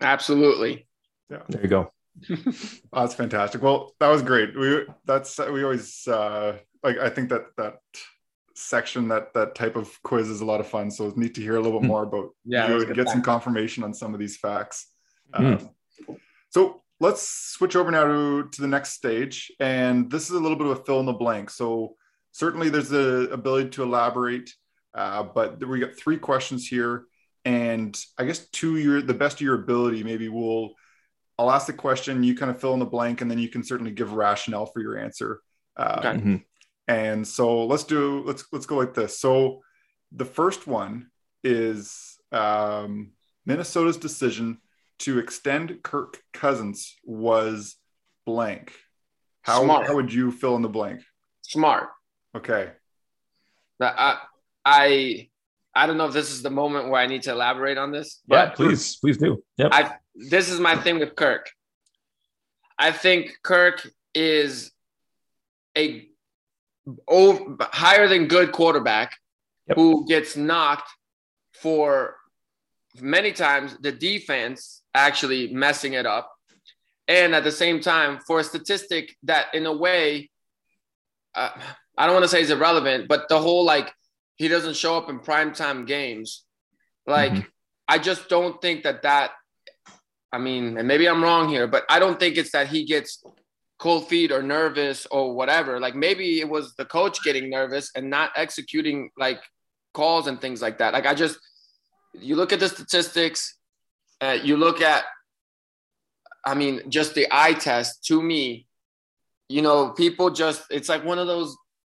Absolutely. 0.00 0.86
Yeah, 1.30 1.42
there 1.48 1.62
you 1.62 1.68
go. 1.68 1.92
oh, 2.30 2.52
that's 2.92 3.14
fantastic. 3.14 3.62
Well, 3.62 3.94
that 4.00 4.08
was 4.08 4.22
great. 4.22 4.56
We 4.56 4.84
that's 5.04 5.38
we 5.38 5.64
always 5.64 6.06
uh, 6.06 6.58
like. 6.82 6.98
I 6.98 7.08
think 7.08 7.30
that 7.30 7.46
that 7.56 7.76
section 8.54 9.08
that 9.08 9.34
that 9.34 9.54
type 9.54 9.76
of 9.76 10.00
quiz 10.02 10.28
is 10.28 10.40
a 10.40 10.44
lot 10.44 10.60
of 10.60 10.66
fun. 10.66 10.90
So 10.90 11.08
it's 11.08 11.16
neat 11.16 11.34
to 11.34 11.40
hear 11.40 11.56
a 11.56 11.60
little 11.60 11.78
bit 11.78 11.86
hmm. 11.86 11.92
more 11.92 12.02
about 12.04 12.30
yeah, 12.44 12.68
you 12.68 12.94
get 12.94 13.08
some 13.08 13.22
confirmation 13.22 13.84
on 13.84 13.92
some 13.92 14.14
of 14.14 14.20
these 14.20 14.36
facts. 14.36 14.86
Mm. 15.34 15.60
Um, 15.60 15.70
so 16.50 16.82
let's 17.00 17.28
switch 17.28 17.76
over 17.76 17.90
now 17.90 18.04
to, 18.04 18.48
to 18.48 18.62
the 18.62 18.68
next 18.68 18.92
stage. 18.92 19.50
And 19.58 20.10
this 20.10 20.24
is 20.24 20.36
a 20.36 20.40
little 20.40 20.56
bit 20.56 20.68
of 20.68 20.78
a 20.78 20.84
fill 20.84 21.00
in 21.00 21.06
the 21.06 21.12
blank. 21.12 21.50
So 21.50 21.96
certainly 22.32 22.68
there's 22.68 22.88
the 22.88 23.28
ability 23.32 23.70
to 23.70 23.82
elaborate, 23.82 24.50
uh, 24.94 25.24
but 25.24 25.64
we 25.66 25.80
got 25.80 25.96
three 25.96 26.18
questions 26.18 26.66
here. 26.68 27.04
And 27.44 27.98
I 28.18 28.24
guess 28.24 28.46
to 28.46 28.76
your 28.78 29.02
the 29.02 29.14
best 29.14 29.36
of 29.36 29.40
your 29.42 29.56
ability, 29.56 30.02
maybe 30.02 30.28
we'll 30.28 30.70
I'll 31.38 31.50
ask 31.50 31.66
the 31.66 31.72
question, 31.72 32.22
you 32.22 32.36
kind 32.36 32.50
of 32.50 32.60
fill 32.60 32.74
in 32.74 32.78
the 32.78 32.86
blank, 32.86 33.20
and 33.20 33.30
then 33.30 33.38
you 33.38 33.48
can 33.48 33.64
certainly 33.64 33.90
give 33.90 34.12
rationale 34.12 34.66
for 34.66 34.80
your 34.80 34.96
answer. 34.96 35.40
Uh, 35.76 35.96
okay. 36.04 36.44
And 36.86 37.26
so 37.26 37.64
let's 37.66 37.84
do 37.84 38.22
let's 38.24 38.44
let's 38.52 38.66
go 38.66 38.76
like 38.76 38.94
this. 38.94 39.18
So 39.18 39.62
the 40.12 40.24
first 40.24 40.66
one 40.66 41.10
is 41.42 42.18
um, 42.32 43.12
Minnesota's 43.46 43.96
decision 43.96 44.58
to 45.00 45.18
extend 45.18 45.82
Kirk 45.82 46.22
Cousins 46.32 46.96
was 47.04 47.76
blank. 48.26 48.72
How, 49.42 49.62
Smart. 49.62 49.86
how 49.86 49.94
would 49.96 50.12
you 50.12 50.30
fill 50.30 50.56
in 50.56 50.62
the 50.62 50.68
blank? 50.68 51.02
Smart. 51.42 51.88
Okay. 52.34 52.70
I, 53.80 54.18
I 54.64 55.28
I 55.74 55.86
don't 55.86 55.98
know 55.98 56.06
if 56.06 56.12
this 56.12 56.30
is 56.30 56.42
the 56.42 56.50
moment 56.50 56.88
where 56.88 57.00
I 57.00 57.06
need 57.06 57.22
to 57.22 57.32
elaborate 57.32 57.78
on 57.78 57.90
this. 57.90 58.22
yeah, 58.28 58.50
please, 58.50 58.96
please 58.96 59.18
do. 59.18 59.42
Yep. 59.58 59.70
I, 59.72 59.96
this 60.14 60.48
is 60.48 60.60
my 60.60 60.76
thing 60.76 61.00
with 61.00 61.16
Kirk. 61.16 61.50
I 62.78 62.92
think 62.92 63.36
Kirk 63.42 63.86
is 64.14 64.70
a 65.76 66.08
over, 67.08 67.56
higher 67.60 68.08
than 68.08 68.26
good 68.26 68.52
quarterback 68.52 69.16
yep. 69.68 69.76
who 69.76 70.06
gets 70.06 70.36
knocked 70.36 70.90
for 71.52 72.16
many 73.00 73.32
times 73.32 73.76
the 73.80 73.92
defense 73.92 74.82
actually 74.94 75.52
messing 75.52 75.94
it 75.94 76.06
up. 76.06 76.30
And 77.06 77.34
at 77.34 77.44
the 77.44 77.52
same 77.52 77.80
time, 77.80 78.20
for 78.26 78.40
a 78.40 78.44
statistic 78.44 79.14
that, 79.24 79.54
in 79.54 79.66
a 79.66 79.72
way, 79.72 80.30
uh, 81.34 81.50
I 81.98 82.06
don't 82.06 82.14
want 82.14 82.24
to 82.24 82.28
say 82.28 82.40
is 82.40 82.50
irrelevant, 82.50 83.08
but 83.08 83.28
the 83.28 83.38
whole 83.38 83.64
like 83.64 83.92
he 84.36 84.48
doesn't 84.48 84.76
show 84.76 84.96
up 84.96 85.10
in 85.10 85.20
primetime 85.20 85.86
games. 85.86 86.44
Like, 87.06 87.32
mm-hmm. 87.32 87.48
I 87.86 87.98
just 87.98 88.28
don't 88.28 88.60
think 88.62 88.84
that 88.84 89.02
that, 89.02 89.32
I 90.32 90.38
mean, 90.38 90.78
and 90.78 90.88
maybe 90.88 91.06
I'm 91.06 91.22
wrong 91.22 91.48
here, 91.48 91.66
but 91.66 91.84
I 91.88 91.98
don't 91.98 92.18
think 92.18 92.36
it's 92.36 92.52
that 92.52 92.68
he 92.68 92.84
gets 92.84 93.22
cold 93.78 94.08
feet 94.08 94.32
or 94.32 94.42
nervous 94.42 95.06
or 95.10 95.34
whatever. 95.34 95.80
Like, 95.80 95.94
maybe 95.94 96.40
it 96.40 96.48
was 96.48 96.74
the 96.76 96.84
coach 96.84 97.22
getting 97.22 97.50
nervous 97.50 97.90
and 97.94 98.10
not 98.10 98.30
executing 98.36 99.10
like 99.16 99.40
calls 99.92 100.26
and 100.26 100.40
things 100.40 100.62
like 100.62 100.78
that. 100.78 100.92
Like, 100.92 101.06
I 101.06 101.14
just, 101.14 101.38
you 102.12 102.36
look 102.36 102.52
at 102.52 102.60
the 102.60 102.68
statistics, 102.68 103.58
uh, 104.20 104.38
you 104.42 104.56
look 104.56 104.80
at, 104.80 105.04
I 106.44 106.54
mean, 106.54 106.82
just 106.88 107.14
the 107.14 107.26
eye 107.30 107.54
test 107.54 108.04
to 108.06 108.22
me, 108.22 108.66
you 109.48 109.62
know, 109.62 109.90
people 109.90 110.30
just, 110.30 110.64
it's 110.70 110.88
like 110.88 111.04
one 111.04 111.18
of 111.18 111.26
those 111.26 111.56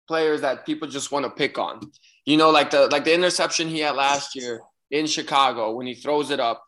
players 0.07 0.43
that 0.43 0.67
people 0.67 0.89
just 0.89 1.11
want 1.13 1.25
to 1.25 1.31
pick 1.31 1.59
on. 1.59 1.81
You 2.27 2.37
know, 2.37 2.51
like 2.51 2.71
the 2.71 2.89
like 2.89 3.05
the 3.05 3.15
interception 3.15 3.69
he 3.69 3.81
had 3.81 3.97
last 3.97 4.35
year 4.35 4.61
in 4.91 5.07
Chicago 5.07 5.73
when 5.73 5.87
he 5.87 5.95
throws 5.95 6.31
it 6.31 6.41
up. 6.41 6.63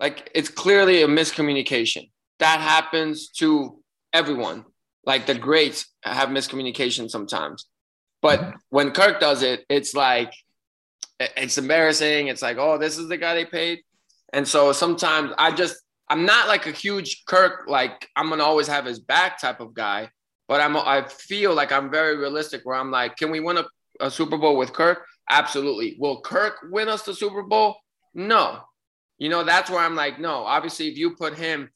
Like 0.00 0.30
it's 0.34 0.48
clearly 0.48 1.02
a 1.02 1.08
miscommunication. 1.08 2.10
that 2.38 2.60
happens 2.60 3.28
to 3.28 3.78
everyone. 4.14 4.64
Like 5.04 5.26
the 5.26 5.34
greats 5.34 5.86
have 6.02 6.30
miscommunication 6.30 7.10
sometimes. 7.10 7.66
But 8.22 8.40
mm-hmm. 8.40 8.56
when 8.70 8.92
Kirk 8.92 9.20
does 9.20 9.42
it, 9.42 9.66
it's 9.68 9.94
like 9.94 10.32
it's 11.20 11.58
embarrassing. 11.58 12.28
It's 12.28 12.40
like, 12.40 12.56
oh, 12.58 12.78
this 12.78 12.96
is 12.96 13.08
the 13.08 13.18
guy 13.18 13.34
they 13.34 13.44
paid. 13.44 13.80
And 14.32 14.48
so 14.48 14.72
sometimes 14.72 15.32
I 15.36 15.50
just 15.50 15.76
I'm 16.08 16.24
not 16.24 16.48
like 16.48 16.66
a 16.66 16.72
huge 16.72 17.24
Kirk, 17.26 17.64
like 17.68 18.08
I'm 18.16 18.30
gonna 18.30 18.44
always 18.44 18.66
have 18.68 18.86
his 18.86 18.98
back 18.98 19.38
type 19.40 19.60
of 19.60 19.74
guy, 19.74 20.08
but 20.48 20.60
I'm 20.60 20.76
I 20.76 21.06
feel 21.08 21.54
like 21.54 21.72
I'm 21.72 21.90
very 21.90 22.16
realistic 22.16 22.62
where 22.64 22.76
I'm 22.76 22.90
like, 22.90 23.16
can 23.16 23.30
we 23.30 23.40
win 23.40 23.58
a, 23.58 23.64
a 24.00 24.10
Super 24.10 24.38
Bowl 24.38 24.56
with 24.56 24.72
Kirk? 24.72 25.04
Absolutely. 25.28 25.96
Will 25.98 26.20
Kirk 26.20 26.66
win 26.70 26.88
us 26.88 27.02
the 27.02 27.14
Super 27.14 27.42
Bowl? 27.42 27.76
No. 28.14 28.60
You 29.18 29.28
know, 29.28 29.44
that's 29.44 29.70
where 29.70 29.80
I'm 29.80 29.94
like, 29.94 30.18
no. 30.18 30.44
Obviously, 30.44 30.88
if 30.88 30.98
you 30.98 31.14
put 31.16 31.36
him 31.38 31.70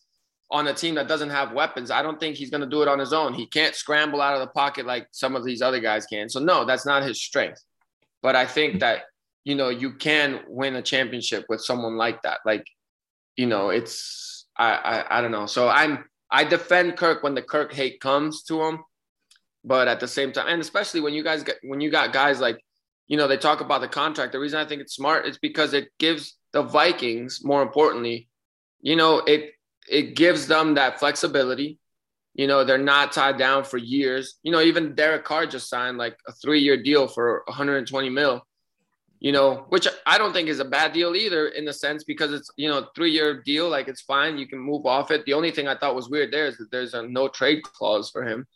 on 0.51 0.67
a 0.67 0.75
team 0.75 0.95
that 0.95 1.09
doesn't 1.09 1.31
have 1.31 1.53
weapons, 1.53 1.91
I 1.91 2.03
don't 2.03 2.19
think 2.19 2.37
he's 2.37 2.51
going 2.51 2.63
to 2.63 2.67
do 2.67 2.83
it 2.83 2.89
on 2.89 2.99
his 2.99 3.13
own. 3.13 3.35
He 3.35 3.47
can't 3.47 3.75
scramble 3.75 4.21
out 4.21 4.35
of 4.35 4.41
the 4.41 4.47
pocket 4.49 4.87
like 4.87 5.07
some 5.11 5.37
of 5.37 5.45
these 5.45 5.61
other 5.61 5.81
guys 5.81 6.07
can. 6.07 6.29
So, 6.29 6.41
no, 6.41 6.65
that's 6.65 6.87
not 6.87 7.03
his 7.03 7.23
strength. 7.23 7.63
But 8.23 8.35
I 8.35 8.47
think 8.47 8.81
that, 8.81 9.03
you 9.45 9.55
know, 9.55 9.69
you 9.69 9.95
can 9.95 10.41
win 10.49 10.77
a 10.77 10.83
championship 10.83 11.45
with 11.49 11.61
someone 11.61 11.97
like 11.97 12.23
that. 12.23 12.41
Like, 12.47 12.67
you 13.37 13.47
know, 13.47 13.69
it's, 13.69 14.47
I, 14.57 14.73
I, 14.73 15.19
I 15.19 15.21
don't 15.21 15.33
know. 15.33 15.47
So 15.47 15.69
I'm, 15.69 16.05
I 16.31 16.45
defend 16.45 16.97
Kirk 16.97 17.23
when 17.23 17.35
the 17.35 17.43
Kirk 17.43 17.73
hate 17.73 18.01
comes 18.01 18.43
to 18.45 18.63
him. 18.63 18.79
But 19.65 19.89
at 19.89 20.01
the 20.01 20.09
same 20.09 20.33
time, 20.33 20.47
and 20.49 20.61
especially 20.63 21.01
when 21.01 21.13
you 21.13 21.23
guys 21.23 21.43
get, 21.43 21.57
when 21.63 21.81
you 21.81 21.91
got 21.91 22.13
guys 22.13 22.41
like, 22.41 22.59
you 23.07 23.17
know, 23.17 23.27
they 23.27 23.37
talk 23.37 23.61
about 23.61 23.81
the 23.81 23.89
contract. 23.89 24.33
The 24.33 24.39
reason 24.39 24.61
I 24.61 24.65
think 24.65 24.81
it's 24.81 24.95
smart 24.95 25.27
is 25.27 25.37
because 25.39 25.75
it 25.75 25.89
gives 25.99 26.37
the 26.53 26.63
Vikings, 26.63 27.41
more 27.43 27.63
importantly, 27.63 28.29
you 28.81 28.97
know, 28.97 29.19
it 29.19 29.51
it 29.91 30.17
gives 30.17 30.47
them 30.47 30.75
that 30.75 30.99
flexibility. 30.99 31.79
You 32.35 32.47
know, 32.47 32.65
they're 32.65 32.79
not 32.79 33.13
tied 33.13 33.37
down 33.39 33.65
for 33.65 33.79
years. 33.79 34.37
You 34.43 34.53
know, 34.53 34.61
even 34.61 34.95
Derek 34.95 35.25
Carr 35.25 35.47
just 35.47 35.69
signed 35.69 35.99
like 35.99 36.17
a 36.27 36.33
three-year 36.33 36.83
deal 36.83 37.09
for 37.09 37.43
120 37.47 38.11
mil. 38.11 38.45
You 39.21 39.33
know, 39.33 39.67
which 39.71 39.89
I 40.07 40.17
don't 40.17 40.33
think 40.33 40.49
is 40.49 40.61
a 40.61 40.65
bad 40.65 40.93
deal 40.93 41.17
either, 41.17 41.49
in 41.49 41.65
the 41.65 41.73
sense 41.73 42.05
because 42.05 42.33
it's 42.33 42.49
you 42.57 42.69
know 42.69 42.87
three-year 42.95 43.43
deal, 43.43 43.69
like 43.69 43.89
it's 43.89 44.03
fine. 44.03 44.39
You 44.39 44.47
can 44.47 44.61
move 44.61 44.87
off 44.87 45.11
it. 45.11 45.25
The 45.25 45.33
only 45.33 45.51
thing 45.51 45.67
I 45.67 45.77
thought 45.77 45.97
was 45.97 46.09
weird 46.09 46.33
there 46.33 46.47
is 46.47 46.57
that 46.59 46.71
there's 46.71 46.95
a 46.95 47.03
no 47.03 47.27
trade 47.27 47.65
clause 47.65 48.11
for 48.11 48.25
him, 48.25 48.47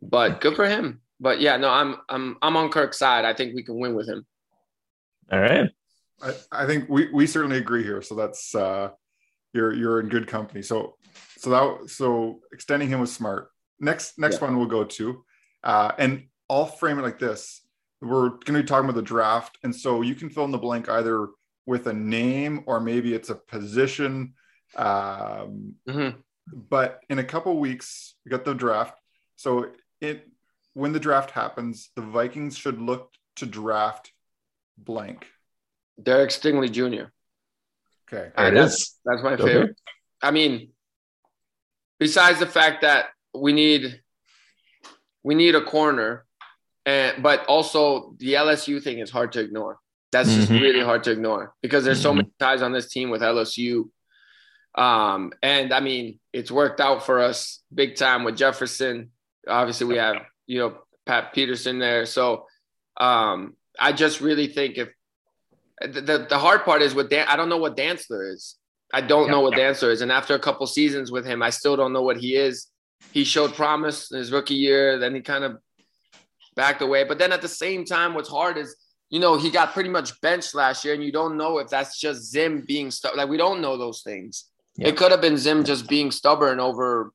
but 0.00 0.40
good 0.40 0.56
for 0.56 0.66
him. 0.66 1.02
But 1.20 1.42
yeah, 1.42 1.58
no, 1.58 1.68
I'm 1.68 1.96
I'm 2.08 2.38
I'm 2.40 2.56
on 2.56 2.70
Kirk's 2.70 2.98
side. 2.98 3.26
I 3.26 3.34
think 3.34 3.54
we 3.54 3.62
can 3.62 3.78
win 3.78 3.94
with 3.94 4.08
him. 4.08 4.24
All 5.30 5.40
right. 5.40 5.68
I, 6.22 6.34
I 6.50 6.66
think 6.66 6.88
we, 6.88 7.10
we 7.12 7.26
certainly 7.26 7.58
agree 7.58 7.82
here. 7.82 8.02
So 8.02 8.14
that's 8.14 8.54
uh, 8.54 8.90
you're 9.58 9.74
you're 9.74 10.00
in 10.00 10.08
good 10.08 10.26
company. 10.26 10.62
So 10.62 10.96
so 11.36 11.50
that 11.50 11.90
so 11.90 12.40
extending 12.52 12.88
him 12.88 13.00
was 13.00 13.12
smart. 13.12 13.50
Next 13.80 14.18
next 14.18 14.36
yeah. 14.36 14.46
one 14.46 14.56
we'll 14.56 14.66
go 14.66 14.84
to, 14.84 15.24
uh, 15.64 15.92
and 15.98 16.28
I'll 16.48 16.66
frame 16.66 16.98
it 16.98 17.02
like 17.02 17.18
this: 17.18 17.62
we're 18.00 18.30
going 18.30 18.54
to 18.54 18.62
be 18.62 18.64
talking 18.64 18.88
about 18.88 18.96
the 18.96 19.02
draft, 19.02 19.58
and 19.62 19.74
so 19.74 20.02
you 20.02 20.14
can 20.14 20.30
fill 20.30 20.44
in 20.44 20.50
the 20.50 20.58
blank 20.58 20.88
either 20.88 21.28
with 21.66 21.86
a 21.86 21.92
name 21.92 22.62
or 22.66 22.80
maybe 22.80 23.12
it's 23.14 23.30
a 23.30 23.34
position. 23.34 24.34
Um, 24.76 25.74
mm-hmm. 25.88 26.18
But 26.70 27.00
in 27.10 27.18
a 27.18 27.24
couple 27.24 27.58
weeks, 27.58 28.14
we 28.24 28.30
got 28.30 28.44
the 28.44 28.54
draft. 28.54 28.98
So 29.36 29.72
it 30.00 30.26
when 30.74 30.92
the 30.92 31.00
draft 31.00 31.30
happens, 31.32 31.90
the 31.96 32.02
Vikings 32.02 32.56
should 32.56 32.80
look 32.80 33.12
to 33.36 33.46
draft 33.46 34.12
blank. 34.76 35.26
Derek 36.00 36.30
Stingley 36.30 36.70
Jr. 36.70 37.10
Okay. 38.12 38.30
And 38.36 38.56
that's, 38.56 38.98
that's 39.04 39.22
my 39.22 39.36
favorite. 39.36 39.56
Okay. 39.56 39.72
I 40.22 40.30
mean, 40.30 40.70
besides 41.98 42.38
the 42.38 42.46
fact 42.46 42.82
that 42.82 43.06
we 43.34 43.52
need 43.52 44.00
we 45.22 45.34
need 45.34 45.54
a 45.54 45.60
corner, 45.60 46.24
and 46.86 47.22
but 47.22 47.44
also 47.46 48.14
the 48.18 48.34
LSU 48.34 48.82
thing 48.82 48.98
is 48.98 49.10
hard 49.10 49.32
to 49.32 49.40
ignore. 49.40 49.78
That's 50.10 50.28
mm-hmm. 50.28 50.40
just 50.40 50.50
really 50.50 50.82
hard 50.82 51.04
to 51.04 51.10
ignore 51.10 51.54
because 51.60 51.84
there's 51.84 52.00
so 52.00 52.10
mm-hmm. 52.10 52.18
many 52.18 52.30
ties 52.38 52.62
on 52.62 52.72
this 52.72 52.88
team 52.88 53.10
with 53.10 53.20
LSU. 53.20 53.90
Um, 54.74 55.32
and 55.42 55.72
I 55.72 55.80
mean, 55.80 56.18
it's 56.32 56.50
worked 56.50 56.80
out 56.80 57.04
for 57.04 57.20
us 57.20 57.62
big 57.74 57.96
time 57.96 58.24
with 58.24 58.36
Jefferson. 58.36 59.10
Obviously, 59.46 59.86
we 59.86 59.96
have 59.96 60.16
you 60.46 60.60
know 60.60 60.78
Pat 61.04 61.34
Peterson 61.34 61.78
there. 61.78 62.06
So 62.06 62.46
um, 62.96 63.54
I 63.78 63.92
just 63.92 64.20
really 64.20 64.46
think 64.46 64.78
if 64.78 64.88
the, 65.80 66.26
the 66.28 66.38
hard 66.38 66.64
part 66.64 66.82
is 66.82 66.94
with 66.94 67.10
Dan, 67.10 67.26
I 67.28 67.36
don't 67.36 67.48
know 67.48 67.58
what 67.58 67.76
Dantzler 67.76 68.32
is. 68.32 68.56
I 68.92 69.00
don't 69.00 69.26
yeah, 69.26 69.32
know 69.32 69.40
what 69.40 69.56
yeah. 69.56 69.70
Dantzler 69.70 69.92
is. 69.92 70.00
And 70.00 70.10
after 70.10 70.34
a 70.34 70.38
couple 70.38 70.66
seasons 70.66 71.12
with 71.12 71.26
him, 71.26 71.42
I 71.42 71.50
still 71.50 71.76
don't 71.76 71.92
know 71.92 72.02
what 72.02 72.16
he 72.16 72.36
is. 72.36 72.68
He 73.12 73.24
showed 73.24 73.54
promise 73.54 74.10
in 74.10 74.18
his 74.18 74.32
rookie 74.32 74.54
year, 74.54 74.98
then 74.98 75.14
he 75.14 75.20
kind 75.20 75.44
of 75.44 75.58
backed 76.56 76.82
away. 76.82 77.04
But 77.04 77.18
then 77.18 77.32
at 77.32 77.42
the 77.42 77.48
same 77.48 77.84
time, 77.84 78.14
what's 78.14 78.28
hard 78.28 78.58
is, 78.58 78.74
you 79.10 79.20
know, 79.20 79.38
he 79.38 79.50
got 79.50 79.72
pretty 79.72 79.88
much 79.88 80.20
benched 80.20 80.54
last 80.54 80.84
year, 80.84 80.94
and 80.94 81.02
you 81.02 81.12
don't 81.12 81.36
know 81.36 81.58
if 81.58 81.68
that's 81.68 81.98
just 81.98 82.30
Zim 82.30 82.64
being 82.66 82.90
stuck. 82.90 83.16
Like, 83.16 83.28
we 83.28 83.36
don't 83.36 83.60
know 83.60 83.76
those 83.78 84.02
things. 84.02 84.46
Yeah. 84.76 84.88
It 84.88 84.96
could 84.96 85.12
have 85.12 85.20
been 85.20 85.36
Zim 85.38 85.64
just 85.64 85.88
being 85.88 86.10
stubborn 86.10 86.60
over 86.60 87.12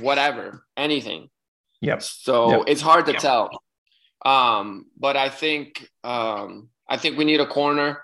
whatever, 0.00 0.64
anything. 0.76 1.28
Yep. 1.80 2.02
So 2.02 2.50
yep. 2.50 2.62
it's 2.66 2.80
hard 2.80 3.06
to 3.06 3.12
yep. 3.12 3.20
tell. 3.20 3.50
Um, 4.24 4.86
but 4.98 5.16
I 5.16 5.28
think 5.28 5.88
um, 6.02 6.70
I 6.88 6.96
think 6.96 7.18
we 7.18 7.24
need 7.24 7.40
a 7.40 7.46
corner. 7.46 8.02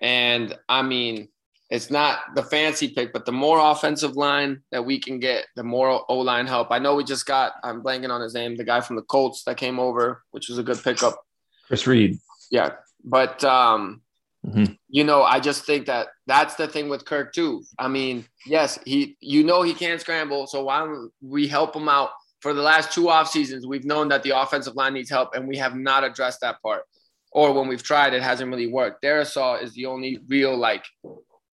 And 0.00 0.56
I 0.68 0.82
mean, 0.82 1.28
it's 1.70 1.90
not 1.90 2.18
the 2.34 2.42
fancy 2.42 2.88
pick, 2.88 3.12
but 3.12 3.24
the 3.24 3.32
more 3.32 3.58
offensive 3.70 4.16
line 4.16 4.62
that 4.72 4.84
we 4.84 4.98
can 4.98 5.20
get, 5.20 5.46
the 5.54 5.62
more 5.62 6.04
O 6.08 6.18
line 6.18 6.46
help. 6.46 6.68
I 6.70 6.80
know 6.80 6.96
we 6.96 7.04
just 7.04 7.26
got, 7.26 7.52
I'm 7.62 7.82
blanking 7.82 8.10
on 8.10 8.20
his 8.20 8.34
name, 8.34 8.56
the 8.56 8.64
guy 8.64 8.80
from 8.80 8.96
the 8.96 9.02
Colts 9.02 9.44
that 9.44 9.56
came 9.56 9.78
over, 9.78 10.24
which 10.32 10.48
was 10.48 10.58
a 10.58 10.64
good 10.64 10.82
pickup. 10.82 11.22
Chris 11.68 11.86
Reed. 11.86 12.18
Yeah. 12.50 12.72
But, 13.04 13.44
um, 13.44 14.02
mm-hmm. 14.44 14.72
you 14.88 15.04
know, 15.04 15.22
I 15.22 15.38
just 15.38 15.64
think 15.64 15.86
that 15.86 16.08
that's 16.26 16.56
the 16.56 16.66
thing 16.66 16.88
with 16.88 17.04
Kirk, 17.04 17.32
too. 17.32 17.62
I 17.78 17.86
mean, 17.86 18.26
yes, 18.46 18.80
he, 18.84 19.16
you 19.20 19.44
know, 19.44 19.62
he 19.62 19.72
can't 19.72 20.00
scramble. 20.00 20.48
So 20.48 20.64
why 20.64 20.80
don't 20.80 21.12
we 21.22 21.46
help 21.46 21.76
him 21.76 21.88
out? 21.88 22.10
For 22.40 22.52
the 22.52 22.62
last 22.62 22.92
two 22.92 23.10
off 23.10 23.28
seasons, 23.28 23.66
we've 23.66 23.84
known 23.84 24.08
that 24.08 24.22
the 24.22 24.30
offensive 24.30 24.74
line 24.74 24.94
needs 24.94 25.10
help, 25.10 25.34
and 25.34 25.46
we 25.46 25.58
have 25.58 25.76
not 25.76 26.04
addressed 26.04 26.40
that 26.40 26.60
part 26.62 26.84
or 27.32 27.52
when 27.52 27.68
we've 27.68 27.82
tried, 27.82 28.14
it 28.14 28.22
hasn't 28.22 28.50
really 28.50 28.66
worked. 28.66 29.02
Darrisaw 29.02 29.62
is 29.62 29.72
the 29.74 29.86
only 29.86 30.20
real 30.28 30.56
like 30.56 30.84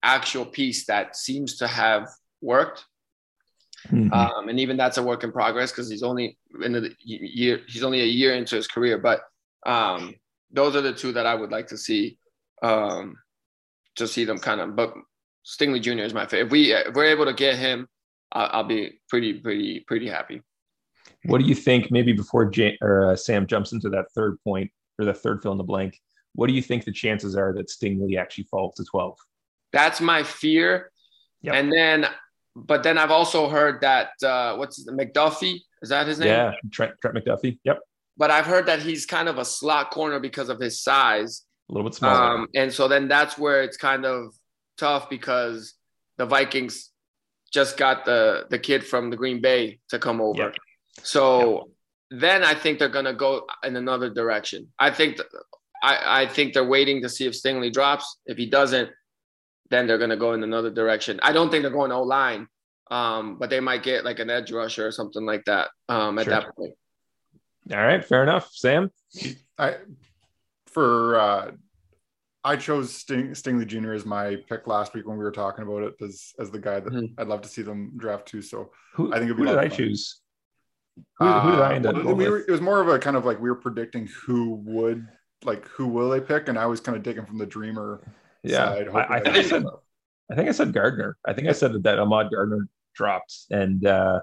actual 0.02 0.44
piece 0.44 0.86
that 0.86 1.16
seems 1.16 1.56
to 1.58 1.66
have 1.66 2.08
worked. 2.40 2.84
Mm-hmm. 3.88 4.12
Um, 4.12 4.48
and 4.48 4.58
even 4.58 4.76
that's 4.76 4.98
a 4.98 5.02
work 5.02 5.22
in 5.22 5.30
progress 5.30 5.70
because 5.70 5.88
he's 5.88 6.02
only 6.02 6.36
in 6.62 6.72
the 6.72 6.92
year 7.00 7.60
he's 7.68 7.84
only 7.84 8.00
a 8.00 8.06
year 8.06 8.34
into 8.34 8.56
his 8.56 8.66
career. 8.66 8.98
But 8.98 9.20
um, 9.66 10.14
those 10.50 10.74
are 10.74 10.80
the 10.80 10.92
two 10.92 11.12
that 11.12 11.26
I 11.26 11.34
would 11.34 11.50
like 11.50 11.68
to 11.68 11.78
see 11.78 12.18
um, 12.62 13.16
to 13.96 14.08
see 14.08 14.24
them 14.24 14.38
kind 14.38 14.60
of. 14.60 14.74
But 14.74 14.94
Stingley 15.46 15.80
Jr. 15.80 16.02
is 16.02 16.14
my 16.14 16.26
favorite. 16.26 16.46
If 16.46 16.52
we 16.52 16.72
if 16.72 16.94
we're 16.94 17.04
able 17.04 17.26
to 17.26 17.32
get 17.32 17.56
him, 17.56 17.88
I'll, 18.32 18.48
I'll 18.52 18.64
be 18.64 18.98
pretty 19.08 19.34
pretty 19.34 19.80
pretty 19.86 20.08
happy. 20.08 20.42
What 21.24 21.40
do 21.40 21.46
you 21.46 21.54
think? 21.54 21.90
Maybe 21.90 22.12
before 22.12 22.50
Jan- 22.50 22.78
or 22.80 23.12
uh, 23.12 23.16
Sam 23.16 23.46
jumps 23.46 23.72
into 23.72 23.88
that 23.90 24.06
third 24.14 24.38
point, 24.42 24.70
or 24.98 25.04
the 25.04 25.14
third 25.14 25.42
fill 25.42 25.52
in 25.52 25.58
the 25.58 25.64
blank. 25.64 25.98
What 26.34 26.46
do 26.46 26.52
you 26.52 26.62
think 26.62 26.84
the 26.84 26.92
chances 26.92 27.36
are 27.36 27.52
that 27.54 27.68
Stingley 27.68 28.18
actually 28.18 28.44
falls 28.44 28.74
to 28.76 28.84
12? 28.84 29.18
That's 29.72 30.00
my 30.00 30.22
fear. 30.22 30.90
Yep. 31.42 31.54
And 31.54 31.72
then, 31.72 32.06
but 32.54 32.82
then 32.82 32.98
I've 32.98 33.10
also 33.10 33.48
heard 33.48 33.80
that, 33.80 34.10
uh, 34.22 34.56
what's 34.56 34.84
the 34.84 34.92
McDuffie? 34.92 35.60
Is 35.82 35.90
that 35.90 36.06
his 36.06 36.18
name? 36.18 36.28
Yeah, 36.28 36.52
Trent, 36.70 36.92
Trent 37.00 37.16
McDuffie. 37.16 37.58
Yep. 37.64 37.80
But 38.16 38.30
I've 38.30 38.46
heard 38.46 38.66
that 38.66 38.82
he's 38.82 39.06
kind 39.06 39.28
of 39.28 39.38
a 39.38 39.44
slot 39.44 39.90
corner 39.90 40.18
because 40.18 40.48
of 40.48 40.58
his 40.58 40.82
size. 40.82 41.44
A 41.70 41.72
little 41.72 41.88
bit 41.88 41.94
smaller. 41.94 42.38
Um, 42.38 42.48
and 42.54 42.72
so 42.72 42.88
then 42.88 43.06
that's 43.06 43.38
where 43.38 43.62
it's 43.62 43.76
kind 43.76 44.04
of 44.04 44.34
tough 44.76 45.08
because 45.08 45.74
the 46.16 46.26
Vikings 46.26 46.90
just 47.52 47.76
got 47.76 48.04
the 48.04 48.46
the 48.50 48.58
kid 48.58 48.84
from 48.84 49.10
the 49.10 49.16
Green 49.16 49.40
Bay 49.40 49.78
to 49.88 49.98
come 49.98 50.20
over. 50.20 50.42
Yep. 50.42 50.54
So 51.02 51.70
then 52.10 52.42
I 52.42 52.54
think 52.54 52.78
they're 52.78 52.88
going 52.88 53.04
to 53.04 53.14
go 53.14 53.46
in 53.62 53.76
another 53.76 54.10
direction. 54.10 54.68
I 54.78 54.90
think 54.90 55.16
th- 55.16 55.28
I, 55.82 56.22
I 56.22 56.26
think 56.26 56.54
they're 56.54 56.66
waiting 56.66 57.02
to 57.02 57.08
see 57.08 57.26
if 57.26 57.34
Stingley 57.34 57.72
drops. 57.72 58.18
If 58.26 58.36
he 58.36 58.46
doesn't, 58.46 58.90
then 59.70 59.86
they're 59.86 59.98
going 59.98 60.10
to 60.10 60.16
go 60.16 60.32
in 60.32 60.42
another 60.42 60.70
direction. 60.70 61.20
I 61.22 61.32
don't 61.32 61.50
think 61.50 61.62
they're 61.62 61.70
going 61.70 61.92
O 61.92 62.02
line, 62.02 62.48
um, 62.90 63.36
but 63.38 63.50
they 63.50 63.60
might 63.60 63.82
get 63.82 64.04
like 64.04 64.18
an 64.18 64.30
edge 64.30 64.50
rusher 64.50 64.86
or 64.86 64.92
something 64.92 65.24
like 65.24 65.44
that 65.44 65.68
um, 65.88 66.18
at 66.18 66.24
sure. 66.24 66.34
that 66.34 66.56
point. 66.56 66.74
All 67.70 67.76
right, 67.76 68.04
fair 68.04 68.22
enough. 68.22 68.48
Sam, 68.52 68.90
I 69.58 69.76
for 70.66 71.20
uh, 71.20 71.50
I 72.44 72.56
chose 72.56 72.94
Sting, 72.94 73.30
Stingley 73.30 73.66
Jr. 73.66 73.92
as 73.92 74.06
my 74.06 74.36
pick 74.48 74.66
last 74.66 74.94
week 74.94 75.06
when 75.06 75.18
we 75.18 75.24
were 75.24 75.30
talking 75.30 75.64
about 75.64 75.82
it 75.82 75.94
as 76.02 76.32
as 76.40 76.50
the 76.50 76.58
guy 76.58 76.80
that 76.80 76.90
mm-hmm. 76.90 77.20
I'd 77.20 77.28
love 77.28 77.42
to 77.42 77.48
see 77.48 77.62
them 77.62 77.92
draft 77.98 78.26
too. 78.26 78.40
So 78.40 78.70
who, 78.94 79.12
I 79.12 79.18
think 79.18 79.26
it'd 79.26 79.36
be 79.36 79.42
who 79.42 79.48
did 79.50 79.58
I 79.58 79.68
choose? 79.68 80.22
Who, 81.18 81.26
who 81.26 81.50
did 81.52 81.60
I 81.60 81.74
end 81.74 81.86
up? 81.86 81.96
Uh, 81.96 82.14
we 82.14 82.28
were, 82.28 82.38
it 82.38 82.50
was 82.50 82.60
more 82.60 82.80
of 82.80 82.88
a 82.88 82.98
kind 82.98 83.16
of 83.16 83.24
like 83.24 83.40
we 83.40 83.48
were 83.48 83.56
predicting 83.56 84.08
who 84.24 84.54
would 84.66 85.06
like 85.44 85.66
who 85.68 85.86
will 85.86 86.10
they 86.10 86.20
pick, 86.20 86.48
and 86.48 86.58
I 86.58 86.66
was 86.66 86.80
kind 86.80 86.96
of 86.96 87.02
taking 87.02 87.24
from 87.24 87.38
the 87.38 87.46
dreamer 87.46 88.00
yeah, 88.42 88.74
side. 88.74 88.88
I, 88.88 89.16
I, 89.16 89.20
think 89.20 89.36
I, 89.36 89.42
said, 89.42 89.64
I 90.30 90.34
think 90.34 90.48
I 90.48 90.52
said 90.52 90.72
Gardner. 90.72 91.16
I 91.26 91.32
think 91.32 91.48
I 91.48 91.52
said 91.52 91.82
that 91.82 91.98
Ahmad 91.98 92.30
Gardner 92.32 92.68
dropped, 92.94 93.34
and 93.50 93.84
uh, 93.86 94.20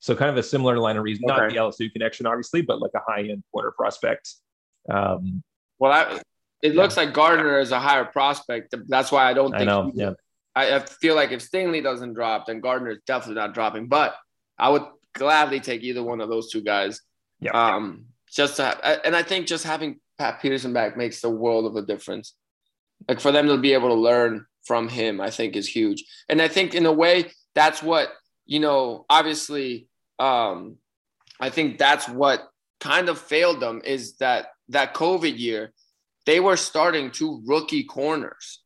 so 0.00 0.14
kind 0.14 0.30
of 0.30 0.36
a 0.36 0.42
similar 0.42 0.78
line 0.78 0.96
of 0.96 1.02
reason. 1.02 1.30
Okay. 1.30 1.40
Not 1.40 1.50
the 1.50 1.56
LSU 1.56 1.92
connection, 1.92 2.26
obviously, 2.26 2.62
but 2.62 2.80
like 2.80 2.92
a 2.94 3.00
high 3.06 3.22
end 3.22 3.42
corner 3.52 3.72
prospect. 3.72 4.34
Um, 4.90 5.42
Well, 5.78 5.92
I, 5.92 6.20
it 6.62 6.74
looks 6.74 6.96
like 6.96 7.12
Gardner 7.12 7.58
is 7.58 7.72
a 7.72 7.78
higher 7.78 8.04
prospect. 8.04 8.74
That's 8.88 9.12
why 9.12 9.28
I 9.28 9.34
don't 9.34 9.54
I 9.54 9.58
think. 9.58 9.68
know, 9.68 9.90
he- 9.94 10.00
yeah. 10.00 10.12
I, 10.54 10.74
I 10.76 10.78
feel 10.80 11.14
like 11.14 11.30
if 11.30 11.48
Stingley 11.48 11.82
doesn't 11.82 12.14
drop, 12.14 12.46
then 12.46 12.60
Gardner 12.60 12.90
is 12.90 12.98
definitely 13.06 13.36
not 13.40 13.54
dropping. 13.54 13.86
But 13.86 14.16
I 14.58 14.70
would 14.70 14.82
gladly 15.18 15.60
take 15.60 15.82
either 15.82 16.02
one 16.02 16.20
of 16.20 16.28
those 16.28 16.50
two 16.50 16.62
guys. 16.62 17.02
Yeah. 17.40 17.52
Um, 17.52 18.06
just 18.30 18.56
to 18.56 18.64
have, 18.64 19.00
and 19.04 19.16
I 19.16 19.22
think 19.22 19.46
just 19.46 19.64
having 19.64 20.00
Pat 20.18 20.40
Peterson 20.40 20.72
back 20.72 20.96
makes 20.96 21.20
the 21.20 21.30
world 21.30 21.66
of 21.66 21.76
a 21.76 21.86
difference. 21.86 22.34
Like 23.08 23.20
for 23.20 23.32
them 23.32 23.46
to 23.46 23.56
be 23.56 23.72
able 23.74 23.88
to 23.88 23.94
learn 23.94 24.46
from 24.64 24.88
him, 24.88 25.20
I 25.20 25.30
think 25.30 25.56
is 25.56 25.68
huge. 25.68 26.04
And 26.28 26.42
I 26.42 26.48
think 26.48 26.74
in 26.74 26.86
a 26.86 26.92
way 26.92 27.30
that's 27.54 27.82
what 27.82 28.12
you 28.46 28.60
know. 28.60 29.04
Obviously, 29.08 29.88
um, 30.18 30.76
I 31.40 31.50
think 31.50 31.78
that's 31.78 32.08
what 32.08 32.48
kind 32.80 33.08
of 33.08 33.18
failed 33.18 33.60
them 33.60 33.82
is 33.84 34.16
that 34.16 34.48
that 34.68 34.94
COVID 34.94 35.38
year 35.38 35.72
they 36.26 36.40
were 36.40 36.56
starting 36.56 37.10
two 37.10 37.42
rookie 37.46 37.84
corners, 37.84 38.62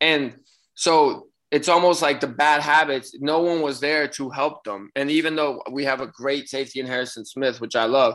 and 0.00 0.36
so 0.74 1.28
it's 1.50 1.68
almost 1.68 2.00
like 2.00 2.20
the 2.20 2.28
bad 2.28 2.60
habits. 2.60 3.16
No 3.18 3.40
one 3.40 3.60
was 3.60 3.80
there 3.80 4.06
to 4.08 4.30
help 4.30 4.64
them. 4.64 4.90
And 4.94 5.10
even 5.10 5.34
though 5.36 5.62
we 5.70 5.84
have 5.84 6.00
a 6.00 6.06
great 6.06 6.48
safety 6.48 6.80
in 6.80 6.86
Harrison 6.86 7.24
Smith, 7.24 7.60
which 7.60 7.74
I 7.74 7.84
love, 7.86 8.14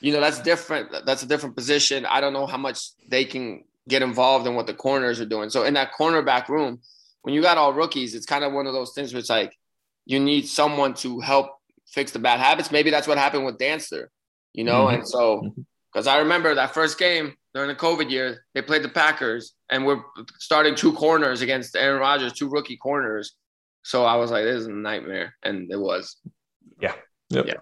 you 0.00 0.12
know, 0.12 0.20
that's 0.20 0.40
different. 0.40 0.94
That's 1.06 1.22
a 1.22 1.26
different 1.26 1.56
position. 1.56 2.04
I 2.04 2.20
don't 2.20 2.34
know 2.34 2.46
how 2.46 2.58
much 2.58 2.90
they 3.08 3.24
can 3.24 3.64
get 3.88 4.02
involved 4.02 4.46
in 4.46 4.54
what 4.54 4.66
the 4.66 4.74
corners 4.74 5.20
are 5.20 5.26
doing. 5.26 5.48
So 5.48 5.64
in 5.64 5.74
that 5.74 5.92
cornerback 5.98 6.48
room, 6.48 6.80
when 7.22 7.34
you 7.34 7.40
got 7.40 7.56
all 7.56 7.72
rookies, 7.72 8.14
it's 8.14 8.26
kind 8.26 8.44
of 8.44 8.52
one 8.52 8.66
of 8.66 8.74
those 8.74 8.92
things 8.92 9.12
where 9.12 9.20
it's 9.20 9.30
like 9.30 9.56
you 10.04 10.20
need 10.20 10.46
someone 10.46 10.94
to 10.94 11.20
help 11.20 11.58
fix 11.86 12.12
the 12.12 12.18
bad 12.18 12.40
habits. 12.40 12.70
Maybe 12.70 12.90
that's 12.90 13.08
what 13.08 13.16
happened 13.16 13.46
with 13.46 13.58
Dantzler, 13.58 14.08
you 14.52 14.64
know? 14.64 14.86
Mhm. 14.86 14.94
And 14.94 15.08
so 15.08 15.40
Mhm. 15.42 15.64
Because 15.96 16.06
I 16.06 16.18
remember 16.18 16.54
that 16.54 16.74
first 16.74 16.98
game 16.98 17.32
during 17.54 17.68
the 17.68 17.74
COVID 17.74 18.10
year, 18.10 18.44
they 18.52 18.60
played 18.60 18.82
the 18.82 18.88
Packers 18.90 19.54
and 19.70 19.86
we're 19.86 20.02
starting 20.38 20.74
two 20.74 20.92
corners 20.92 21.40
against 21.40 21.74
Aaron 21.74 21.98
Rodgers, 22.02 22.34
two 22.34 22.50
rookie 22.50 22.76
corners. 22.76 23.34
So 23.82 24.04
I 24.04 24.16
was 24.16 24.30
like, 24.30 24.44
this 24.44 24.60
is 24.60 24.66
a 24.66 24.72
nightmare. 24.72 25.34
And 25.42 25.72
it 25.72 25.80
was. 25.80 26.18
Yep. 26.82 27.02
Yeah. 27.30 27.54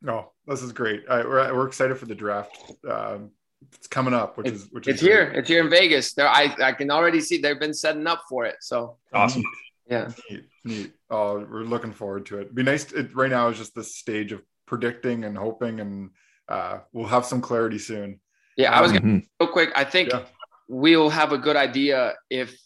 No, 0.00 0.32
this 0.46 0.62
is 0.62 0.72
great. 0.72 1.02
I, 1.10 1.24
we're, 1.24 1.54
we're 1.54 1.66
excited 1.66 1.98
for 1.98 2.06
the 2.06 2.14
draft. 2.14 2.56
Um, 2.88 3.32
it's 3.74 3.86
coming 3.86 4.14
up, 4.14 4.38
which 4.38 4.48
is 4.48 4.68
which 4.72 4.88
It's 4.88 5.02
is 5.02 5.06
here. 5.06 5.26
great. 5.26 5.38
It's 5.40 5.48
here 5.50 5.60
in 5.62 5.68
Vegas. 5.68 6.14
There, 6.14 6.26
I, 6.26 6.56
I 6.62 6.72
can 6.72 6.90
already 6.90 7.20
see 7.20 7.36
they've 7.36 7.60
been 7.60 7.74
setting 7.74 8.06
up 8.06 8.22
for 8.30 8.46
it. 8.46 8.56
So 8.62 8.96
Awesome. 9.12 9.42
yeah. 9.90 10.10
Neat, 10.30 10.44
neat. 10.64 10.92
Oh, 11.10 11.40
we're 11.40 11.64
looking 11.64 11.92
forward 11.92 12.24
to 12.26 12.38
it. 12.38 12.54
Be 12.54 12.62
nice. 12.62 12.90
It, 12.92 13.14
right 13.14 13.28
now 13.30 13.48
is 13.48 13.58
just 13.58 13.74
this 13.74 13.94
stage 13.94 14.32
of 14.32 14.40
predicting 14.64 15.24
and 15.24 15.36
hoping, 15.36 15.80
and 15.80 16.12
uh, 16.48 16.78
we'll 16.92 17.06
have 17.06 17.24
some 17.24 17.40
clarity 17.40 17.78
soon. 17.78 18.20
Yeah. 18.56 18.72
I 18.72 18.80
was 18.80 18.92
gonna 18.92 19.04
Mhm. 19.04 19.26
real 19.40 19.50
quick. 19.50 19.70
I 19.74 19.84
think 19.84 20.10
Yeah. 20.12 20.24
we'll 20.68 21.10
have 21.10 21.32
a 21.32 21.38
good 21.38 21.56
idea 21.56 22.14
if 22.30 22.56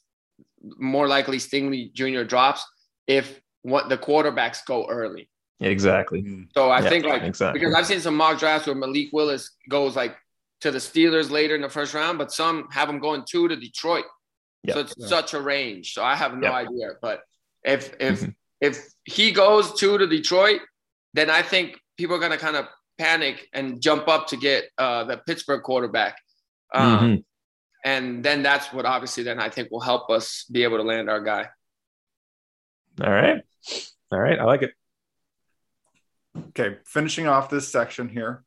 more 0.79 1.09
likely 1.09 1.39
Stingley 1.39 1.93
Jr. 1.93 2.23
drops 2.25 2.65
if 3.07 3.41
what 3.63 3.89
the 3.89 3.97
quarterbacks 3.99 4.65
go 4.67 4.87
early. 4.89 5.29
Exactly. 5.61 6.23
Mm. 6.23 6.49
So 6.55 6.71
I 6.71 6.81
Yeah, 6.81 6.89
think 6.89 7.05
like 7.07 7.23
exactly. 7.23 7.61
because 7.61 7.75
I've 7.75 7.87
seen 7.87 8.01
some 8.01 8.17
mock 8.17 8.39
drafts 8.39 8.67
where 8.67 8.77
Malik 8.77 9.09
Willis 9.13 9.51
goes 9.69 9.97
like 9.97 10.17
to 10.61 10.71
the 10.71 10.79
Steelers 10.79 11.31
later 11.31 11.55
in 11.55 11.63
the 11.63 11.69
first 11.69 11.93
round, 11.95 12.19
but 12.19 12.33
some 12.33 12.69
have 12.71 12.89
him 12.89 12.99
going 12.99 13.25
two 13.29 13.49
to 13.49 13.57
Detroit. 13.57 14.05
Yeah. 14.65 14.75
So 14.75 14.81
it's 14.81 14.95
Yeah. 14.97 15.07
such 15.07 15.35
a 15.35 15.41
range. 15.41 15.95
So 15.95 16.05
I 16.05 16.15
have 16.15 16.37
no 16.37 16.49
Yeah. 16.51 16.57
idea. 16.57 16.89
But 17.01 17.23
if 17.65 17.95
if 18.01 18.21
Mhm. 18.21 18.35
if 18.61 18.77
he 19.05 19.33
goes 19.33 19.75
two 19.79 19.97
to 19.99 20.07
Detroit, 20.07 20.61
then 21.15 21.29
I 21.31 21.43
think 21.43 21.79
people 21.97 22.15
are 22.17 22.19
gonna 22.21 22.39
kind 22.39 22.57
of 22.57 22.67
panic 23.01 23.49
and 23.53 23.81
jump 23.81 24.09
up 24.09 24.27
to 24.29 24.37
get 24.37 24.65
uh, 24.77 25.05
the 25.05 25.17
Pittsburgh 25.27 25.63
quarterback. 25.63 26.15
Um, 26.75 26.99
Mhm. 26.99 27.25
And 27.83 28.23
then 28.23 28.43
that's 28.43 28.75
what 28.75 28.85
obviously 28.85 29.23
then 29.23 29.41
I 29.41 29.49
think 29.49 29.71
will 29.71 29.81
help 29.93 30.11
us 30.11 30.45
be 30.53 30.65
able 30.65 30.77
to 30.77 30.83
land 30.83 31.09
our 31.09 31.23
guy. 31.23 31.49
All 33.03 33.11
right. 33.11 33.41
All 34.13 34.21
right. 34.21 34.39
I 34.39 34.45
like 34.45 34.63
it. 34.63 34.73
Okay, 36.51 36.77
finishing 36.85 37.27
off 37.27 37.49
this 37.49 37.69
section 37.73 38.11
here. 38.11 38.45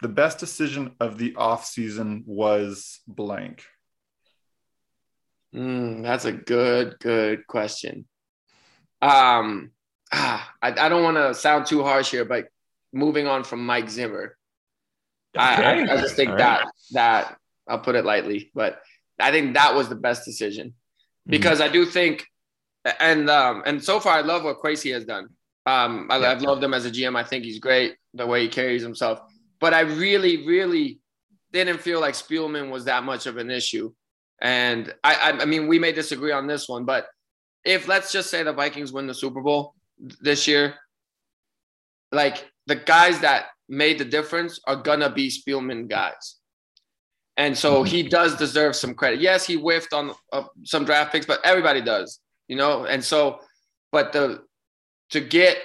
The 0.00 0.08
best 0.08 0.38
decision 0.38 0.96
of 1.00 1.18
the 1.18 1.34
off 1.36 1.66
season 1.66 2.24
was 2.26 3.00
blank. 3.06 3.62
Mm, 5.54 6.02
that's 6.02 6.24
a 6.24 6.32
good, 6.32 6.96
good 6.98 7.46
question. 7.46 8.06
Um, 9.02 9.72
ah, 10.12 10.50
I, 10.62 10.68
I 10.68 10.88
don't 10.88 11.04
want 11.04 11.18
to 11.18 11.34
sound 11.34 11.66
too 11.66 11.82
harsh 11.84 12.10
here, 12.10 12.24
but 12.24 12.46
moving 12.92 13.26
on 13.26 13.44
from 13.44 13.64
Mike 13.64 13.88
Zimmer, 13.90 14.36
I, 15.36 15.62
I, 15.62 15.72
I 15.94 15.96
just 16.00 16.14
think 16.14 16.30
All 16.30 16.36
that 16.38 16.60
right. 16.60 16.68
that 16.92 17.36
I'll 17.68 17.78
put 17.78 17.94
it 17.94 18.04
lightly, 18.04 18.50
but 18.54 18.80
I 19.18 19.30
think 19.30 19.54
that 19.54 19.74
was 19.74 19.88
the 19.88 19.94
best 19.96 20.24
decision 20.24 20.74
Mm-hmm. 21.24 21.30
because 21.30 21.60
I 21.60 21.68
do 21.68 21.86
think, 21.86 22.26
and 22.98 23.30
um, 23.30 23.62
and 23.64 23.82
so 23.84 24.00
far 24.00 24.18
I 24.18 24.22
love 24.22 24.42
what 24.42 24.58
Kwesi 24.60 24.92
has 24.92 25.04
done. 25.04 25.28
Um, 25.66 26.08
I, 26.10 26.18
Yeah. 26.18 26.32
I've 26.32 26.42
loved 26.42 26.64
him 26.64 26.74
as 26.74 26.84
a 26.84 26.90
GM. 26.90 27.14
I 27.14 27.22
think 27.22 27.44
he's 27.44 27.60
great 27.60 27.94
the 28.12 28.26
way 28.26 28.42
he 28.42 28.48
carries 28.48 28.82
himself, 28.82 29.20
but 29.60 29.72
I 29.72 29.82
really, 29.82 30.44
really 30.44 30.98
didn't 31.52 31.78
feel 31.80 32.00
like 32.00 32.14
Spielman 32.14 32.70
was 32.70 32.86
that 32.86 33.04
much 33.04 33.26
of 33.26 33.36
an 33.36 33.52
issue. 33.52 33.92
And 34.40 34.92
I, 35.04 35.14
I, 35.14 35.42
I 35.42 35.44
mean, 35.44 35.68
we 35.68 35.78
may 35.78 35.92
disagree 35.92 36.32
on 36.32 36.48
this 36.48 36.68
one, 36.68 36.84
but 36.84 37.06
if 37.64 37.86
let's 37.86 38.10
just 38.10 38.28
say 38.28 38.42
the 38.42 38.52
Vikings 38.52 38.92
win 38.92 39.06
the 39.06 39.14
Super 39.14 39.40
Bowl 39.42 39.76
this 40.20 40.48
year, 40.48 40.74
like 42.10 42.50
the 42.66 42.76
guys 42.76 43.20
that 43.20 43.46
made 43.68 43.98
the 43.98 44.04
difference 44.04 44.60
are 44.66 44.76
gonna 44.76 45.10
be 45.10 45.28
Spielman 45.28 45.88
guys. 45.88 46.36
And 47.36 47.56
so 47.56 47.82
he 47.82 48.02
does 48.02 48.36
deserve 48.36 48.76
some 48.76 48.94
credit. 48.94 49.20
Yes, 49.20 49.46
he 49.46 49.54
whiffed 49.54 49.92
on 49.92 50.12
uh, 50.32 50.44
some 50.64 50.84
draft 50.84 51.12
picks, 51.12 51.24
but 51.24 51.40
everybody 51.44 51.80
does, 51.80 52.20
you 52.46 52.56
know. 52.56 52.84
And 52.84 53.02
so, 53.02 53.40
but 53.90 54.12
the 54.12 54.42
to 55.10 55.20
get 55.20 55.56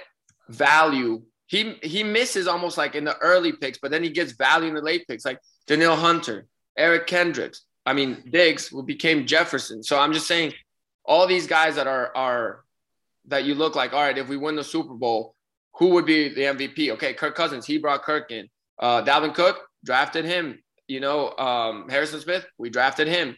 value, 0.48 1.22
he 1.46 1.78
he 1.82 2.02
misses 2.02 2.48
almost 2.48 2.78
like 2.78 2.94
in 2.94 3.04
the 3.04 3.16
early 3.18 3.52
picks, 3.52 3.78
but 3.78 3.90
then 3.90 4.02
he 4.02 4.10
gets 4.10 4.32
value 4.32 4.68
in 4.68 4.74
the 4.74 4.80
late 4.80 5.06
picks, 5.06 5.26
like 5.26 5.38
Danielle 5.66 5.96
Hunter, 5.96 6.46
Eric 6.76 7.06
Kendricks. 7.06 7.62
I 7.84 7.92
mean, 7.92 8.22
Diggs 8.30 8.68
who 8.68 8.82
became 8.82 9.26
Jefferson. 9.26 9.82
So 9.82 9.98
I'm 9.98 10.12
just 10.12 10.26
saying, 10.26 10.54
all 11.04 11.26
these 11.26 11.46
guys 11.46 11.74
that 11.76 11.86
are 11.86 12.14
are 12.16 12.64
that 13.26 13.44
you 13.44 13.54
look 13.54 13.76
like, 13.76 13.92
all 13.92 14.02
right, 14.02 14.16
if 14.16 14.28
we 14.28 14.38
win 14.38 14.56
the 14.56 14.64
Super 14.64 14.94
Bowl, 14.94 15.34
who 15.78 15.90
would 15.90 16.06
be 16.06 16.28
the 16.28 16.42
MVP? 16.42 16.90
Okay, 16.92 17.14
Kirk 17.14 17.34
Cousins, 17.34 17.64
he 17.64 17.78
brought 17.78 18.02
Kirk 18.02 18.30
in. 18.30 18.48
Uh, 18.78 19.02
Dalvin 19.02 19.34
Cook 19.34 19.68
drafted 19.84 20.24
him. 20.24 20.58
You 20.88 21.00
know, 21.00 21.36
um, 21.36 21.88
Harrison 21.88 22.20
Smith, 22.20 22.46
we 22.58 22.70
drafted 22.70 23.08
him. 23.08 23.36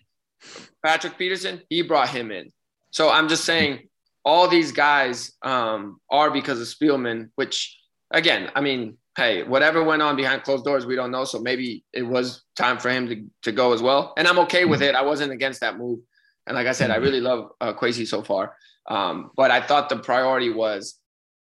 Patrick 0.84 1.18
Peterson, 1.18 1.60
he 1.68 1.82
brought 1.82 2.08
him 2.08 2.30
in. 2.30 2.50
So 2.90 3.10
I'm 3.10 3.28
just 3.28 3.44
saying, 3.44 3.88
all 4.24 4.48
these 4.48 4.72
guys 4.72 5.32
um, 5.42 6.00
are 6.10 6.30
because 6.30 6.60
of 6.60 6.66
Spielman. 6.66 7.30
Which, 7.34 7.78
again, 8.10 8.50
I 8.54 8.60
mean, 8.60 8.96
hey, 9.16 9.42
whatever 9.42 9.82
went 9.82 10.02
on 10.02 10.16
behind 10.16 10.42
closed 10.42 10.64
doors, 10.64 10.86
we 10.86 10.96
don't 10.96 11.10
know. 11.10 11.24
So 11.24 11.40
maybe 11.40 11.84
it 11.92 12.02
was 12.02 12.42
time 12.56 12.78
for 12.78 12.90
him 12.90 13.08
to, 13.08 13.24
to 13.42 13.52
go 13.52 13.72
as 13.72 13.82
well. 13.82 14.14
And 14.16 14.26
I'm 14.26 14.38
okay 14.40 14.64
with 14.64 14.82
it. 14.82 14.94
I 14.94 15.02
wasn't 15.02 15.32
against 15.32 15.60
that 15.60 15.76
move. 15.76 16.00
And 16.46 16.54
like 16.54 16.66
I 16.66 16.72
said, 16.72 16.90
I 16.90 16.96
really 16.96 17.20
love 17.20 17.50
uh, 17.60 17.72
Kwesi 17.74 18.06
so 18.06 18.22
far. 18.22 18.54
Um, 18.86 19.30
but 19.36 19.50
I 19.50 19.60
thought 19.60 19.88
the 19.88 19.98
priority 19.98 20.50
was 20.50 20.99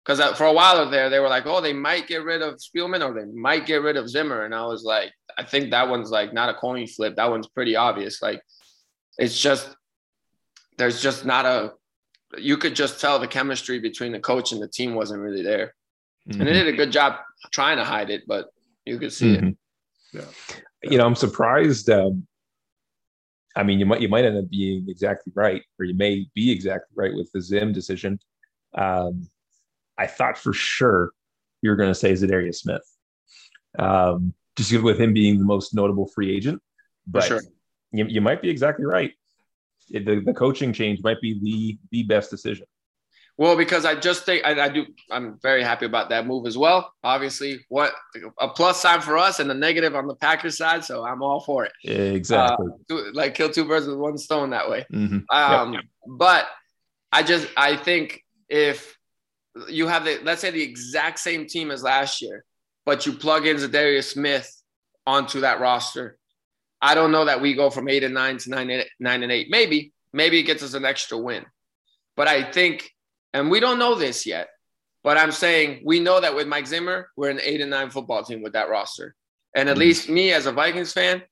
because 0.04 0.20
for 0.36 0.46
a 0.46 0.52
while 0.52 0.88
there, 0.90 1.08
they 1.10 1.20
were 1.20 1.28
like, 1.28 1.46
oh, 1.46 1.60
they 1.60 1.72
might 1.72 2.08
get 2.08 2.24
rid 2.24 2.42
of 2.42 2.58
Spielman 2.58 3.04
or 3.06 3.14
they 3.14 3.30
might 3.32 3.66
get 3.66 3.82
rid 3.82 3.96
of 3.96 4.08
Zimmer. 4.08 4.44
And 4.44 4.54
I 4.54 4.64
was 4.64 4.82
like, 4.82 5.12
I 5.38 5.44
think 5.44 5.70
that 5.70 5.88
one's 5.88 6.10
like 6.10 6.32
not 6.32 6.48
a 6.48 6.54
coin 6.54 6.86
flip. 6.86 7.16
That 7.16 7.30
one's 7.30 7.48
pretty 7.48 7.76
obvious. 7.76 8.20
Like, 8.20 8.42
it's 9.18 9.40
just, 9.40 9.68
there's 10.78 11.00
just 11.00 11.24
not 11.24 11.46
a, 11.46 11.72
you 12.36 12.56
could 12.56 12.74
just 12.74 13.00
tell 13.00 13.18
the 13.18 13.28
chemistry 13.28 13.78
between 13.78 14.12
the 14.12 14.18
coach 14.18 14.52
and 14.52 14.60
the 14.60 14.68
team 14.68 14.94
wasn't 14.94 15.20
really 15.20 15.42
there. 15.42 15.74
And 16.28 16.40
they 16.40 16.52
did 16.52 16.68
a 16.68 16.72
good 16.72 16.92
job 16.92 17.16
trying 17.52 17.78
to 17.78 17.84
hide 17.84 18.08
it, 18.08 18.22
but 18.26 18.46
you 18.84 18.98
could 18.98 19.12
see 19.12 19.34
it. 19.34 19.40
Mhm. 19.42 19.56
Yeah. 20.12 20.60
You 20.82 20.98
know, 20.98 21.06
I'm 21.06 21.16
surprised. 21.16 21.90
Um, 21.90 22.26
I 23.56 23.64
mean, 23.64 23.78
you 23.78 23.86
might 23.86 24.00
you 24.00 24.08
might 24.08 24.24
end 24.24 24.38
up 24.38 24.48
being 24.48 24.86
exactly 24.88 25.32
right, 25.34 25.62
or 25.78 25.84
you 25.84 25.94
may 25.94 26.26
be 26.34 26.50
exactly 26.50 26.94
right 26.94 27.12
with 27.12 27.30
the 27.32 27.40
Zim 27.40 27.72
decision. 27.72 28.18
Um, 28.74 29.28
I 29.98 30.06
thought 30.06 30.38
for 30.38 30.52
sure 30.52 31.10
you 31.60 31.70
were 31.70 31.76
going 31.76 31.90
to 31.90 31.94
say 31.94 32.12
Za'Darius 32.12 32.56
Smith, 32.56 32.82
um, 33.78 34.34
just 34.56 34.72
with 34.82 35.00
him 35.00 35.12
being 35.12 35.38
the 35.38 35.44
most 35.44 35.74
notable 35.74 36.06
free 36.08 36.34
agent. 36.34 36.60
But 37.06 37.24
sure. 37.24 37.40
you, 37.92 38.06
you 38.06 38.20
might 38.20 38.42
be 38.42 38.50
exactly 38.50 38.84
right. 38.84 39.12
It- 39.90 40.06
the, 40.06 40.20
the 40.20 40.32
coaching 40.34 40.72
change 40.72 41.02
might 41.02 41.20
be 41.20 41.38
the 41.42 41.78
the 41.90 42.02
best 42.04 42.30
decision. 42.30 42.66
Well, 43.38 43.56
because 43.56 43.84
I 43.86 43.94
just 43.94 44.24
think 44.24 44.44
I, 44.44 44.60
I 44.66 44.68
do. 44.68 44.86
I'm 45.10 45.38
very 45.42 45.62
happy 45.62 45.86
about 45.86 46.10
that 46.10 46.26
move 46.26 46.46
as 46.46 46.56
well. 46.56 46.92
Obviously, 47.02 47.64
what 47.68 47.92
a 48.38 48.48
plus 48.48 48.80
sign 48.80 49.00
for 49.00 49.16
us 49.18 49.40
and 49.40 49.50
a 49.50 49.54
negative 49.54 49.94
on 49.94 50.06
the 50.06 50.14
Packers 50.14 50.56
side. 50.58 50.84
So 50.84 51.04
I'm 51.04 51.22
all 51.22 51.40
for 51.40 51.64
it. 51.64 51.72
Exactly. 51.84 52.68
Two- 52.88 53.10
Like 53.14 53.34
kill 53.34 53.50
two 53.50 53.64
birds 53.64 53.86
with 53.86 53.96
one 53.96 54.18
stone 54.18 54.50
that 54.50 54.68
way. 54.70 54.86
Mhm. 54.92 55.24
Um, 55.30 55.76
But 56.06 56.46
I 57.10 57.22
just 57.22 57.48
I 57.56 57.76
think 57.76 58.22
if 58.48 58.96
you 59.68 59.86
have 59.86 60.04
the 60.04 60.20
let's 60.22 60.40
say 60.40 60.50
the 60.50 60.62
exact 60.62 61.18
same 61.18 61.46
team 61.46 61.70
as 61.70 61.82
last 61.82 62.22
year, 62.22 62.44
but 62.84 63.06
you 63.06 63.12
plug 63.12 63.46
in 63.46 63.56
Za'Darius 63.56 64.12
Smith 64.12 64.50
onto 65.06 65.40
that 65.40 65.60
roster. 65.60 66.18
I 66.80 66.94
don't 66.94 67.12
know 67.12 67.24
that 67.24 67.40
we 67.40 67.54
go 67.54 67.70
from 67.70 67.88
eight 67.88 68.04
and 68.04 68.14
nine 68.14 68.38
to 68.38 68.50
nine 68.50 68.70
and 68.70 68.84
nine 68.98 69.22
and 69.22 69.30
eight. 69.30 69.48
Maybe, 69.50 69.92
maybe 70.12 70.38
it 70.38 70.44
gets 70.44 70.62
us 70.62 70.74
an 70.74 70.84
extra 70.84 71.16
win. 71.16 71.44
But 72.16 72.28
I 72.28 72.50
think, 72.50 72.90
and 73.32 73.50
we 73.50 73.60
don't 73.60 73.78
know 73.78 73.94
this 73.94 74.26
yet, 74.26 74.48
but 75.04 75.16
I'm 75.16 75.32
saying 75.32 75.82
we 75.84 76.00
know 76.00 76.20
that 76.20 76.34
with 76.34 76.48
Mike 76.48 76.66
Zimmer, 76.66 77.08
we're 77.16 77.30
an 77.30 77.40
eight 77.42 77.60
and 77.60 77.70
nine 77.70 77.90
football 77.90 78.24
team 78.24 78.42
with 78.42 78.54
that 78.54 78.68
roster. 78.68 79.14
And 79.54 79.68
at 79.68 79.74
mm-hmm. 79.74 79.80
least 79.80 80.08
me 80.08 80.32
as 80.32 80.46
a 80.46 80.52
Vikings 80.52 80.92
fan, 80.92 81.22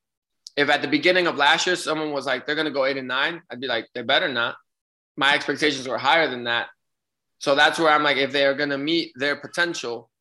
if 0.57 0.69
at 0.69 0.81
the 0.81 0.87
beginning 0.87 1.27
of 1.27 1.37
last 1.37 1.65
year 1.65 1.75
someone 1.75 2.11
was 2.11 2.25
like, 2.25 2.45
they're 2.45 2.55
going 2.55 2.65
to 2.65 2.71
go 2.71 2.85
eight 2.85 2.97
and 2.97 3.07
nine, 3.07 3.41
I'd 3.49 3.61
be 3.61 3.67
like, 3.67 3.87
they 3.93 4.01
better 4.01 4.27
not. 4.27 4.55
My 5.17 5.33
expectations 5.33 5.87
were 5.87 5.97
higher 5.97 6.29
than 6.29 6.45
that. 6.45 6.67
So 7.41 7.55
that's 7.55 7.79
where 7.79 7.89
I'm 7.89 8.03
like, 8.03 8.17
if 8.17 8.31
they 8.31 8.45
are 8.45 8.53
going 8.53 8.69
to 8.69 8.77
meet 8.77 9.13
their 9.15 9.35
potential, 9.35 10.11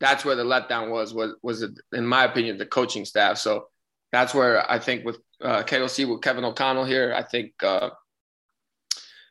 that's 0.00 0.22
where 0.22 0.36
the 0.36 0.44
letdown 0.44 0.90
was, 0.90 1.14
was, 1.14 1.34
was 1.42 1.64
in 1.94 2.06
my 2.06 2.24
opinion, 2.24 2.58
the 2.58 2.66
coaching 2.66 3.06
staff. 3.06 3.38
So 3.38 3.68
that's 4.12 4.34
where 4.34 4.70
I 4.70 4.78
think 4.78 5.02
with 5.02 5.16
uh, 5.42 5.62
KOC, 5.62 6.06
with 6.06 6.20
Kevin 6.20 6.44
O'Connell 6.44 6.84
here, 6.84 7.14
I 7.16 7.22
think, 7.22 7.54
uh, 7.62 7.88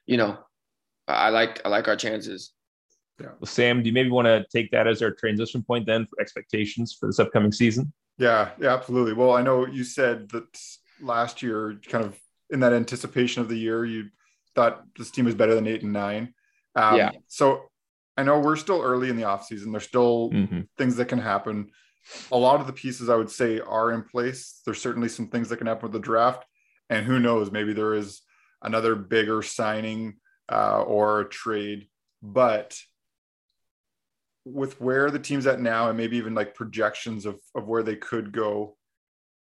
you 0.08 0.18
know, 0.18 0.40
I 1.08 1.30
like, 1.30 1.62
I 1.64 1.70
like 1.70 1.88
our 1.88 1.96
chances. 1.96 2.54
Yeah. 3.22 3.28
Well, 3.40 3.46
Sam, 3.46 3.84
do 3.84 3.88
you 3.88 3.94
maybe 3.94 4.10
want 4.10 4.26
to 4.26 4.44
take 4.52 4.72
that 4.72 4.88
as 4.88 5.04
our 5.04 5.12
transition 5.12 5.62
point 5.62 5.86
then 5.86 6.08
for 6.08 6.20
expectations 6.20 6.98
for 7.00 7.06
this 7.06 7.20
upcoming 7.20 7.52
season? 7.52 7.94
Yeah, 8.18 8.50
yeah, 8.60 8.74
absolutely. 8.74 9.14
Well, 9.14 9.36
I 9.36 9.44
know 9.44 9.68
you 9.68 9.84
said 9.84 10.28
that 10.30 10.60
last 11.00 11.44
year, 11.44 11.80
kind 11.88 12.04
of 12.04 12.20
in 12.50 12.62
that 12.62 12.74
anticipation 12.74 13.44
of 13.44 13.48
the 13.48 13.60
year, 13.60 13.86
you 13.86 14.06
thought 14.56 14.84
this 14.98 15.12
team 15.12 15.26
was 15.26 15.36
better 15.36 15.54
than 15.54 15.68
eight 15.68 15.84
and 15.84 15.94
nine. 15.94 16.34
Um, 16.78 16.96
yeah. 16.96 17.12
So 17.28 17.64
I 18.16 18.24
know 18.24 18.40
we're 18.40 18.56
still 18.56 18.82
early 18.82 19.10
in 19.10 19.18
the 19.18 19.24
offseason. 19.24 19.72
There's 19.72 19.84
still 19.84 20.30
mm-hmm. 20.32 20.62
things 20.78 20.96
that 20.96 21.06
can 21.06 21.20
happen. 21.20 21.72
A 22.32 22.38
lot 22.38 22.62
of 22.62 22.68
the 22.68 22.74
pieces 22.74 23.10
I 23.10 23.16
would 23.16 23.32
say 23.32 23.60
are 23.60 23.92
in 23.92 24.04
place. 24.04 24.62
There's 24.64 24.82
certainly 24.82 25.10
some 25.10 25.28
things 25.28 25.50
that 25.50 25.58
can 25.58 25.68
happen 25.68 25.84
with 25.84 25.92
the 25.92 26.00
draft. 26.00 26.46
And 26.90 27.06
who 27.06 27.20
knows, 27.20 27.52
maybe 27.52 27.74
there 27.74 27.96
is 27.96 28.22
another 28.62 28.96
bigger 28.96 29.42
signing 29.42 30.18
uh, 30.50 30.84
or 30.84 31.20
a 31.20 31.30
trade. 31.30 31.88
But 32.22 32.80
with 34.46 34.80
where 34.80 35.12
the 35.12 35.20
team's 35.20 35.48
at 35.48 35.60
now 35.60 35.90
and 35.90 35.98
maybe 35.98 36.18
even 36.18 36.34
like 36.34 36.56
projections 36.56 37.26
of, 37.26 37.40
of 37.56 37.68
where 37.68 37.84
they 37.84 37.96
could 37.96 38.32
go, 38.32 38.78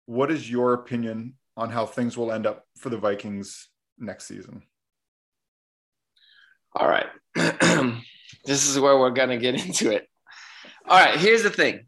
what 0.06 0.30
is 0.30 0.50
your 0.50 0.72
opinion 0.72 1.34
on 1.56 1.68
how 1.68 1.84
things 1.84 2.16
will 2.16 2.32
end 2.32 2.46
up 2.46 2.64
for 2.78 2.88
the 2.88 2.96
Vikings 2.96 3.68
next 3.98 4.26
season? 4.26 4.62
All 6.74 6.88
right. 6.88 7.06
this 7.34 8.68
is 8.68 8.78
where 8.78 8.98
we're 8.98 9.10
going 9.10 9.30
to 9.30 9.38
get 9.38 9.54
into 9.66 9.90
it. 9.90 10.08
All 10.86 10.98
right. 10.98 11.18
Here's 11.18 11.42
the 11.42 11.50
thing 11.50 11.86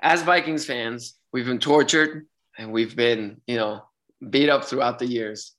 as 0.00 0.22
Vikings 0.22 0.66
fans, 0.66 1.14
we've 1.32 1.46
been 1.46 1.58
tortured 1.58 2.26
and 2.58 2.72
we've 2.72 2.94
been, 2.94 3.40
you 3.46 3.56
know, 3.56 3.84
beat 4.30 4.50
up 4.50 4.64
throughout 4.64 4.98
the 4.98 5.06
years. 5.06 5.52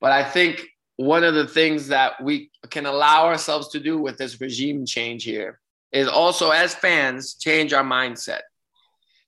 But 0.00 0.12
I 0.12 0.24
think 0.24 0.66
one 0.96 1.24
of 1.24 1.34
the 1.34 1.46
things 1.46 1.88
that 1.88 2.22
we 2.22 2.50
can 2.70 2.86
allow 2.86 3.26
ourselves 3.26 3.68
to 3.68 3.80
do 3.80 3.98
with 3.98 4.16
this 4.16 4.40
regime 4.40 4.86
change 4.86 5.24
here 5.24 5.60
is 5.92 6.08
also 6.08 6.50
as 6.50 6.74
fans 6.74 7.34
change 7.34 7.72
our 7.72 7.84
mindset 7.84 8.40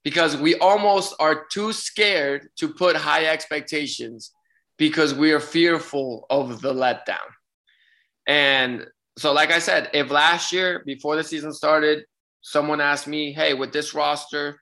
because 0.04 0.36
we 0.36 0.54
almost 0.56 1.14
are 1.18 1.44
too 1.50 1.72
scared 1.72 2.48
to 2.56 2.68
put 2.68 2.96
high 2.96 3.26
expectations 3.26 4.32
because 4.78 5.14
we 5.14 5.32
are 5.32 5.40
fearful 5.40 6.26
of 6.30 6.60
the 6.60 6.72
letdown. 6.72 7.18
And 8.26 8.86
so, 9.18 9.32
like 9.32 9.50
I 9.50 9.58
said, 9.58 9.90
if 9.92 10.10
last 10.10 10.52
year 10.52 10.82
before 10.86 11.16
the 11.16 11.24
season 11.24 11.52
started, 11.52 12.04
someone 12.40 12.80
asked 12.80 13.06
me, 13.06 13.32
Hey, 13.32 13.54
with 13.54 13.72
this 13.72 13.94
roster, 13.94 14.60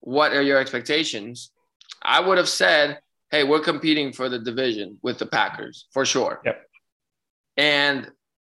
what 0.00 0.32
are 0.32 0.42
your 0.42 0.58
expectations? 0.58 1.50
I 2.02 2.20
would 2.20 2.38
have 2.38 2.48
said, 2.48 2.98
hey, 3.30 3.44
we're 3.44 3.60
competing 3.60 4.12
for 4.12 4.28
the 4.28 4.38
division 4.38 4.98
with 5.02 5.18
the 5.18 5.26
Packers 5.26 5.86
for 5.92 6.04
sure. 6.04 6.40
Yep. 6.44 6.62
And 7.56 8.10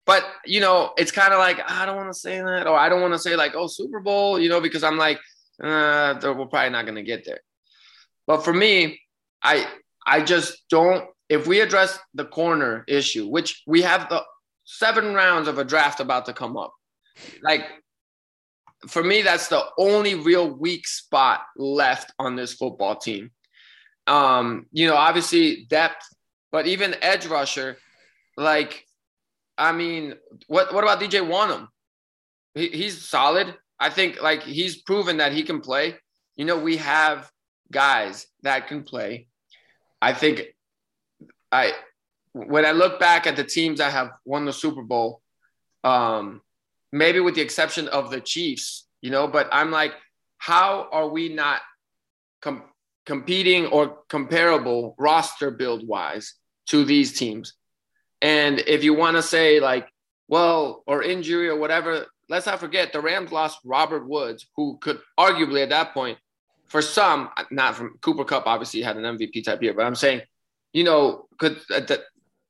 but 0.05 0.25
you 0.45 0.59
know, 0.59 0.91
it's 0.97 1.11
kind 1.11 1.33
of 1.33 1.39
like 1.39 1.59
I 1.69 1.85
don't 1.85 1.95
want 1.95 2.11
to 2.11 2.19
say 2.19 2.41
that, 2.41 2.67
or 2.67 2.77
I 2.77 2.89
don't 2.89 3.01
want 3.01 3.13
to 3.13 3.19
say 3.19 3.35
like, 3.35 3.55
oh, 3.55 3.67
Super 3.67 3.99
Bowl, 3.99 4.39
you 4.39 4.49
know, 4.49 4.59
because 4.59 4.83
I'm 4.83 4.97
like, 4.97 5.17
uh, 5.61 6.15
we're 6.21 6.45
probably 6.47 6.69
not 6.69 6.85
going 6.85 6.95
to 6.95 7.03
get 7.03 7.25
there. 7.25 7.39
But 8.27 8.43
for 8.43 8.53
me, 8.53 8.99
I 9.41 9.67
I 10.05 10.21
just 10.21 10.63
don't. 10.69 11.05
If 11.29 11.47
we 11.47 11.61
address 11.61 11.97
the 12.13 12.25
corner 12.25 12.83
issue, 12.87 13.27
which 13.27 13.63
we 13.65 13.81
have 13.81 14.09
the 14.09 14.23
seven 14.65 15.13
rounds 15.13 15.47
of 15.47 15.57
a 15.57 15.63
draft 15.63 15.99
about 15.99 16.25
to 16.25 16.33
come 16.33 16.57
up, 16.57 16.73
like 17.41 17.65
for 18.87 19.03
me, 19.03 19.21
that's 19.21 19.47
the 19.47 19.63
only 19.77 20.15
real 20.15 20.49
weak 20.49 20.87
spot 20.87 21.41
left 21.55 22.11
on 22.19 22.35
this 22.35 22.53
football 22.53 22.95
team. 22.95 23.31
Um, 24.07 24.65
you 24.71 24.87
know, 24.87 24.95
obviously 24.95 25.65
depth, 25.69 26.05
but 26.51 26.67
even 26.67 26.95
edge 27.01 27.25
rusher, 27.25 27.77
like, 28.35 28.85
I 29.57 29.71
mean, 29.71 30.15
what 30.47 30.73
what 30.73 30.83
about 30.83 30.99
DJ 30.99 31.25
Wonnum? 31.25 31.67
He, 32.55 32.69
he's 32.69 33.07
solid. 33.07 33.55
I 33.79 33.89
think 33.89 34.21
like 34.21 34.43
he's 34.43 34.81
proven 34.81 35.17
that 35.17 35.33
he 35.33 35.43
can 35.43 35.61
play. 35.61 35.95
You 36.35 36.45
know, 36.45 36.59
we 36.59 36.77
have 36.77 37.31
guys 37.71 38.27
that 38.41 38.67
can 38.67 38.83
play. 38.83 39.27
I 40.01 40.13
think 40.13 40.43
I 41.51 41.73
when 42.33 42.65
I 42.65 42.71
look 42.71 42.99
back 42.99 43.25
at 43.25 43.35
the 43.35 43.43
teams 43.43 43.79
that 43.79 43.91
have 43.91 44.11
won 44.25 44.45
the 44.45 44.53
Super 44.53 44.83
Bowl, 44.83 45.21
um, 45.83 46.41
maybe 46.91 47.19
with 47.19 47.35
the 47.35 47.41
exception 47.41 47.87
of 47.87 48.11
the 48.11 48.21
Chiefs, 48.21 48.87
you 49.01 49.09
know, 49.09 49.27
but 49.27 49.47
I'm 49.51 49.71
like, 49.71 49.93
how 50.37 50.89
are 50.91 51.07
we 51.07 51.29
not 51.29 51.61
com- 52.41 52.63
competing 53.05 53.65
or 53.67 53.99
comparable 54.09 54.95
roster 54.97 55.51
build 55.51 55.87
wise 55.87 56.35
to 56.67 56.85
these 56.85 57.17
teams. 57.17 57.53
And 58.21 58.59
if 58.59 58.83
you 58.83 58.93
want 58.93 59.17
to 59.17 59.21
say 59.21 59.59
like, 59.59 59.87
well, 60.27 60.83
or 60.87 61.03
injury 61.03 61.49
or 61.49 61.57
whatever, 61.57 62.05
let's 62.29 62.45
not 62.45 62.59
forget 62.59 62.93
the 62.93 63.01
Rams 63.01 63.31
lost 63.31 63.59
Robert 63.65 64.07
Woods, 64.07 64.47
who 64.55 64.77
could 64.77 64.99
arguably 65.19 65.63
at 65.63 65.69
that 65.69 65.93
point, 65.93 66.17
for 66.67 66.81
some, 66.81 67.29
not 67.51 67.75
from 67.75 67.97
Cooper 68.01 68.23
Kupp, 68.23 68.47
obviously 68.47 68.81
had 68.81 68.97
an 68.97 69.17
MVP 69.17 69.43
type 69.43 69.61
year, 69.61 69.73
but 69.73 69.85
I'm 69.85 69.95
saying, 69.95 70.21
you 70.71 70.83
know, 70.83 71.27
could 71.37 71.59
the, 71.69 72.01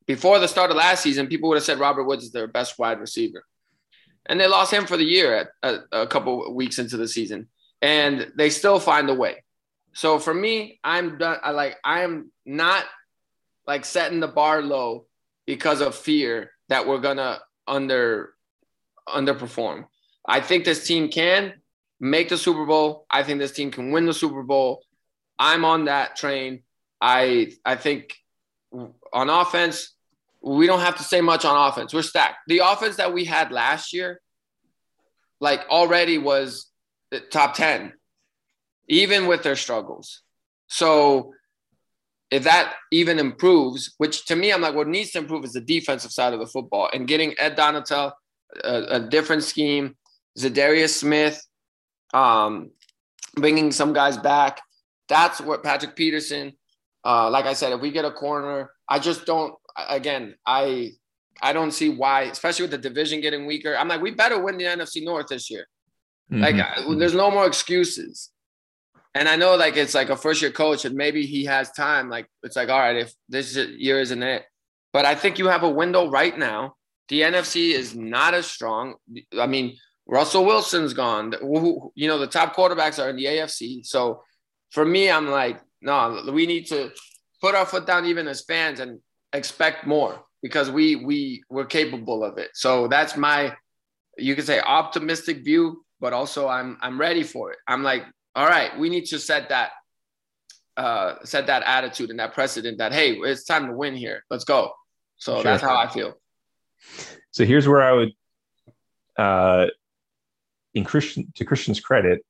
before 0.06 0.38
the 0.38 0.48
start 0.48 0.70
of 0.70 0.76
last 0.76 1.02
season, 1.02 1.26
people 1.26 1.48
would 1.48 1.56
have 1.56 1.64
said 1.64 1.78
Robert 1.78 2.04
Woods 2.04 2.24
is 2.24 2.32
their 2.32 2.46
best 2.46 2.78
wide 2.78 3.00
receiver. 3.00 3.44
And 4.26 4.40
they 4.40 4.46
lost 4.46 4.72
him 4.72 4.86
for 4.86 4.96
the 4.96 5.04
year 5.04 5.36
at, 5.36 5.48
at 5.62 5.80
a 5.92 6.06
couple 6.06 6.54
weeks 6.54 6.78
into 6.78 6.96
the 6.96 7.08
season. 7.08 7.48
And 7.82 8.32
they 8.36 8.50
still 8.50 8.80
find 8.80 9.08
a 9.10 9.14
way. 9.14 9.44
So 9.94 10.18
for 10.18 10.34
me, 10.34 10.80
I'm 10.82 11.18
done. 11.18 11.38
I 11.42 11.50
like 11.50 11.76
I'm 11.84 12.32
not 12.44 12.84
like 13.66 13.84
setting 13.84 14.20
the 14.20 14.28
bar 14.28 14.60
low 14.60 15.06
because 15.46 15.80
of 15.80 15.94
fear 15.94 16.50
that 16.68 16.86
we're 16.86 17.00
gonna 17.00 17.40
under 17.66 18.34
underperform. 19.08 19.86
I 20.26 20.40
think 20.40 20.64
this 20.64 20.86
team 20.86 21.08
can 21.08 21.54
make 22.00 22.28
the 22.28 22.38
Super 22.38 22.66
Bowl. 22.66 23.06
I 23.10 23.22
think 23.22 23.38
this 23.38 23.52
team 23.52 23.70
can 23.70 23.92
win 23.92 24.06
the 24.06 24.14
Super 24.14 24.42
Bowl. 24.42 24.82
I'm 25.38 25.64
on 25.64 25.84
that 25.84 26.16
train. 26.16 26.62
I 27.00 27.52
I 27.64 27.76
think 27.76 28.14
on 29.12 29.30
offense, 29.30 29.93
we 30.44 30.66
don't 30.66 30.80
have 30.80 30.96
to 30.96 31.02
say 31.02 31.20
much 31.20 31.44
on 31.44 31.68
offense. 31.68 31.94
We're 31.94 32.02
stacked. 32.02 32.36
The 32.48 32.58
offense 32.58 32.96
that 32.96 33.12
we 33.12 33.24
had 33.24 33.50
last 33.50 33.92
year, 33.92 34.20
like 35.40 35.60
already 35.68 36.18
was 36.18 36.70
top 37.30 37.54
10 37.54 37.92
even 38.88 39.26
with 39.26 39.42
their 39.42 39.56
struggles. 39.56 40.22
So 40.68 41.32
if 42.30 42.44
that 42.44 42.74
even 42.90 43.18
improves, 43.18 43.94
which 43.98 44.26
to 44.26 44.36
me, 44.36 44.52
I'm 44.52 44.60
like, 44.60 44.74
what 44.74 44.88
needs 44.88 45.12
to 45.12 45.18
improve 45.18 45.44
is 45.44 45.52
the 45.52 45.60
defensive 45.60 46.10
side 46.10 46.32
of 46.32 46.40
the 46.40 46.46
football 46.46 46.90
and 46.92 47.06
getting 47.06 47.34
Ed 47.38 47.56
Donatell 47.56 48.12
a, 48.62 48.82
a 48.90 49.00
different 49.00 49.44
scheme, 49.44 49.96
Za'Darius 50.38 50.90
Smith, 50.90 51.44
um, 52.12 52.70
bringing 53.36 53.72
some 53.72 53.92
guys 53.92 54.16
back. 54.16 54.60
That's 55.08 55.40
what 55.40 55.62
Patrick 55.62 55.96
Peterson. 55.96 56.52
Uh, 57.04 57.30
like 57.30 57.44
I 57.44 57.52
said, 57.52 57.72
if 57.72 57.80
we 57.80 57.90
get 57.90 58.04
a 58.04 58.10
corner, 58.10 58.70
I 58.88 58.98
just 58.98 59.26
don't. 59.26 59.54
Again, 59.76 60.34
I 60.46 60.92
I 61.42 61.52
don't 61.52 61.72
see 61.72 61.88
why, 61.88 62.22
especially 62.22 62.64
with 62.64 62.70
the 62.70 62.78
division 62.78 63.20
getting 63.20 63.46
weaker. 63.46 63.76
I'm 63.76 63.88
like, 63.88 64.00
we 64.00 64.12
better 64.12 64.40
win 64.40 64.56
the 64.56 64.64
NFC 64.64 65.04
North 65.04 65.26
this 65.28 65.50
year. 65.50 65.66
Mm-hmm. 66.32 66.42
Like, 66.42 66.98
there's 66.98 67.14
no 67.14 67.30
more 67.30 67.46
excuses. 67.46 68.30
And 69.14 69.28
I 69.28 69.36
know 69.36 69.54
like 69.54 69.76
it's 69.76 69.94
like 69.94 70.10
a 70.10 70.16
first 70.16 70.42
year 70.42 70.50
coach 70.50 70.84
and 70.84 70.96
maybe 70.96 71.24
he 71.24 71.44
has 71.44 71.70
time. 71.70 72.08
Like 72.08 72.26
it's 72.42 72.56
like, 72.56 72.68
all 72.68 72.80
right, 72.80 72.96
if 72.96 73.12
this 73.28 73.56
year 73.56 74.00
isn't 74.00 74.22
it. 74.22 74.44
But 74.92 75.04
I 75.04 75.14
think 75.14 75.38
you 75.38 75.46
have 75.46 75.62
a 75.62 75.68
window 75.68 76.10
right 76.10 76.36
now. 76.36 76.74
The 77.08 77.20
NFC 77.20 77.72
is 77.72 77.94
not 77.94 78.34
as 78.34 78.46
strong. 78.46 78.94
I 79.38 79.46
mean, 79.46 79.76
Russell 80.06 80.44
Wilson's 80.44 80.94
gone. 80.94 81.32
You 81.94 82.08
know, 82.08 82.18
the 82.18 82.26
top 82.26 82.56
quarterbacks 82.56 83.02
are 83.02 83.10
in 83.10 83.16
the 83.16 83.26
AFC. 83.26 83.86
So 83.86 84.22
for 84.70 84.84
me, 84.84 85.10
I'm 85.10 85.28
like, 85.28 85.60
no, 85.80 86.24
we 86.32 86.46
need 86.46 86.66
to 86.68 86.90
put 87.40 87.54
our 87.54 87.66
foot 87.66 87.86
down 87.86 88.06
even 88.06 88.26
as 88.26 88.44
fans 88.44 88.80
and 88.80 89.00
expect 89.34 89.86
more. 89.86 90.24
because 90.44 90.70
we 90.70 90.96
we 90.96 91.42
we're 91.48 91.64
capable 91.64 92.22
of 92.22 92.36
it. 92.36 92.50
So 92.52 92.86
that's 92.86 93.16
my 93.16 93.56
you 94.18 94.36
could 94.36 94.44
say 94.44 94.60
optimistic 94.60 95.42
view, 95.42 95.82
but 96.00 96.12
also 96.12 96.46
I'm 96.46 96.76
I'm 96.82 97.00
ready 97.00 97.22
for 97.22 97.50
it. 97.50 97.58
I'm 97.66 97.82
like, 97.82 98.04
all 98.36 98.46
right, 98.46 98.78
we 98.78 98.90
need 98.90 99.06
to 99.06 99.18
set 99.18 99.48
that 99.48 99.70
uh 100.76 101.14
set 101.24 101.46
that 101.46 101.62
attitude 101.62 102.10
and 102.10 102.18
that 102.18 102.34
precedent 102.34 102.76
that 102.76 102.92
hey, 102.92 103.12
it's 103.12 103.44
time 103.44 103.66
to 103.68 103.72
win 103.72 103.96
here. 103.96 104.22
Let's 104.28 104.44
go. 104.44 104.72
So 105.16 105.36
sure. 105.36 105.44
that's 105.44 105.62
how 105.62 105.76
I 105.76 105.88
feel. 105.88 106.12
So 107.30 107.46
here's 107.46 107.66
where 107.66 107.82
I 107.82 107.92
would 107.92 108.12
uh 109.16 109.66
in 110.74 110.84
Christian 110.84 111.32
to 111.36 111.46
Christian's 111.46 111.80
credit, 111.80 112.22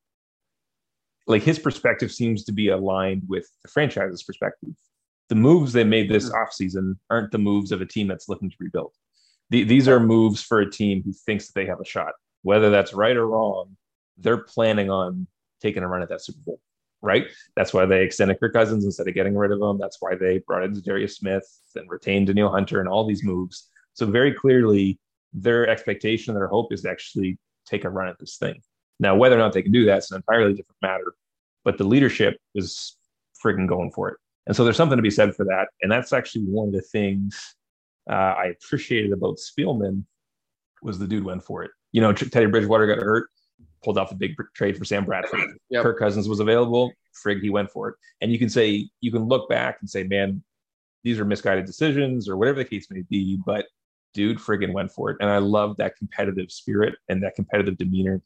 like 1.27 1.43
his 1.43 1.59
perspective 1.59 2.13
seems 2.13 2.45
to 2.45 2.53
be 2.53 2.69
aligned 2.69 3.23
with 3.27 3.49
the 3.61 3.67
franchise's 3.67 4.23
perspective. 4.23 4.69
The 5.29 5.35
moves 5.35 5.73
they 5.73 5.83
made 5.83 6.09
this 6.09 6.29
mm-hmm. 6.29 6.35
offseason 6.35 6.97
aren't 7.09 7.31
the 7.31 7.37
moves 7.37 7.71
of 7.71 7.81
a 7.81 7.85
team 7.85 8.07
that's 8.07 8.29
looking 8.29 8.49
to 8.49 8.55
rebuild. 8.59 8.93
The, 9.49 9.63
these 9.63 9.87
are 9.87 9.99
moves 9.99 10.41
for 10.41 10.59
a 10.59 10.69
team 10.69 11.01
who 11.03 11.13
thinks 11.13 11.47
that 11.47 11.53
they 11.55 11.65
have 11.65 11.79
a 11.79 11.85
shot. 11.85 12.13
Whether 12.43 12.69
that's 12.69 12.93
right 12.93 13.15
or 13.15 13.27
wrong, 13.27 13.75
they're 14.17 14.37
planning 14.37 14.89
on 14.89 15.27
taking 15.61 15.83
a 15.83 15.87
run 15.87 16.01
at 16.01 16.09
that 16.09 16.21
Super 16.21 16.39
Bowl, 16.45 16.59
right? 17.01 17.27
That's 17.55 17.73
why 17.73 17.85
they 17.85 18.03
extended 18.03 18.39
Kirk 18.39 18.53
Cousins 18.53 18.85
instead 18.85 19.07
of 19.07 19.13
getting 19.13 19.35
rid 19.35 19.51
of 19.51 19.61
him. 19.61 19.77
That's 19.79 19.97
why 19.99 20.15
they 20.15 20.39
brought 20.39 20.63
in 20.63 20.79
Darius 20.79 21.17
Smith 21.17 21.45
and 21.75 21.89
retained 21.89 22.27
Danielle 22.27 22.51
Hunter 22.51 22.79
and 22.79 22.89
all 22.89 23.05
these 23.05 23.23
moves. 23.23 23.69
So 23.93 24.05
very 24.05 24.33
clearly, 24.33 24.99
their 25.33 25.67
expectation, 25.67 26.33
their 26.33 26.47
hope 26.47 26.71
is 26.71 26.83
to 26.83 26.89
actually 26.89 27.37
take 27.65 27.83
a 27.83 27.89
run 27.89 28.07
at 28.07 28.19
this 28.19 28.37
thing. 28.37 28.61
Now, 28.99 29.15
whether 29.15 29.35
or 29.35 29.39
not 29.39 29.53
they 29.53 29.61
can 29.61 29.71
do 29.71 29.85
that 29.85 29.99
is 29.99 30.11
an 30.11 30.17
entirely 30.17 30.53
different 30.53 30.81
matter, 30.81 31.15
but 31.63 31.77
the 31.77 31.83
leadership 31.83 32.37
is 32.53 32.95
frigging 33.43 33.67
going 33.67 33.91
for 33.91 34.09
it. 34.09 34.17
And 34.47 34.55
so 34.55 34.63
there's 34.63 34.77
something 34.77 34.97
to 34.97 35.03
be 35.03 35.11
said 35.11 35.35
for 35.35 35.45
that. 35.45 35.67
And 35.81 35.91
that's 35.91 36.13
actually 36.13 36.43
one 36.43 36.67
of 36.67 36.73
the 36.73 36.81
things 36.81 37.55
uh, 38.09 38.13
I 38.13 38.53
appreciated 38.61 39.11
about 39.11 39.37
Spielman 39.37 40.03
was 40.81 40.99
the 40.99 41.07
dude 41.07 41.23
went 41.23 41.43
for 41.43 41.63
it. 41.63 41.71
You 41.91 42.01
know, 42.01 42.13
Teddy 42.13 42.45
Bridgewater 42.45 42.85
got 42.85 42.99
hurt, 42.99 43.29
pulled 43.83 43.97
off 43.97 44.11
a 44.11 44.15
big 44.15 44.35
trade 44.53 44.77
for 44.77 44.85
Sam 44.85 45.05
Bradford. 45.05 45.39
Yep. 45.71 45.81
Kirk 45.81 45.99
Cousins 45.99 46.29
was 46.29 46.39
available. 46.39 46.93
Frig, 47.25 47.41
he 47.41 47.49
went 47.49 47.71
for 47.71 47.89
it. 47.89 47.95
And 48.21 48.31
you 48.31 48.37
can 48.37 48.49
say, 48.49 48.87
you 49.01 49.11
can 49.11 49.23
look 49.23 49.49
back 49.49 49.77
and 49.81 49.89
say, 49.89 50.03
man, 50.03 50.43
these 51.03 51.19
are 51.19 51.25
misguided 51.25 51.65
decisions 51.65 52.29
or 52.29 52.37
whatever 52.37 52.59
the 52.59 52.65
case 52.65 52.87
may 52.91 53.01
be. 53.09 53.39
But 53.43 53.65
dude 54.13 54.37
friggin' 54.37 54.73
went 54.73 54.91
for 54.91 55.09
it. 55.09 55.17
And 55.19 55.29
I 55.29 55.39
love 55.39 55.77
that 55.77 55.95
competitive 55.97 56.51
spirit 56.51 56.95
and 57.09 57.21
that 57.23 57.35
competitive 57.35 57.77
demeanor. 57.77 58.21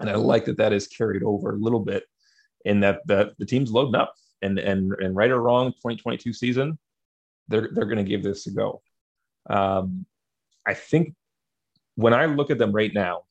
And 0.00 0.10
I 0.10 0.16
like 0.16 0.44
that 0.46 0.56
that 0.56 0.72
is 0.72 0.88
carried 0.88 1.22
over 1.22 1.54
a 1.54 1.58
little 1.58 1.80
bit 1.80 2.04
in 2.64 2.80
that 2.80 3.06
the, 3.06 3.32
the 3.38 3.46
team's 3.46 3.70
loading 3.70 3.94
up 3.94 4.14
and, 4.44 4.58
and, 4.58 4.92
and 5.00 5.16
right 5.16 5.30
or 5.30 5.40
wrong 5.40 5.72
2022 5.72 6.32
season, 6.32 6.78
they're, 7.48 7.68
they're 7.72 7.86
going 7.86 7.98
to 7.98 8.04
give 8.04 8.22
this 8.22 8.46
a 8.46 8.50
go. 8.52 8.82
Um, 9.48 10.06
I 10.66 10.74
think 10.74 11.14
when 11.96 12.14
I 12.14 12.26
look 12.26 12.50
at 12.50 12.58
them 12.58 12.72
right 12.72 12.92
now, 12.92 13.22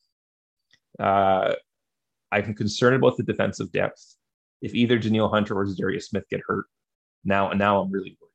uh, 0.98 1.54
I'm 2.30 2.54
concerned 2.54 2.96
about 2.96 3.16
the 3.16 3.22
defensive 3.22 3.72
depth. 3.72 4.16
If 4.62 4.74
either 4.74 4.98
Danielle 4.98 5.28
Hunter 5.28 5.56
or 5.56 5.66
Darius 5.76 6.08
Smith 6.08 6.24
get 6.30 6.40
hurt, 6.46 6.66
now 7.24 7.50
now 7.50 7.80
I'm 7.80 7.90
really 7.90 8.16
worried 8.20 8.34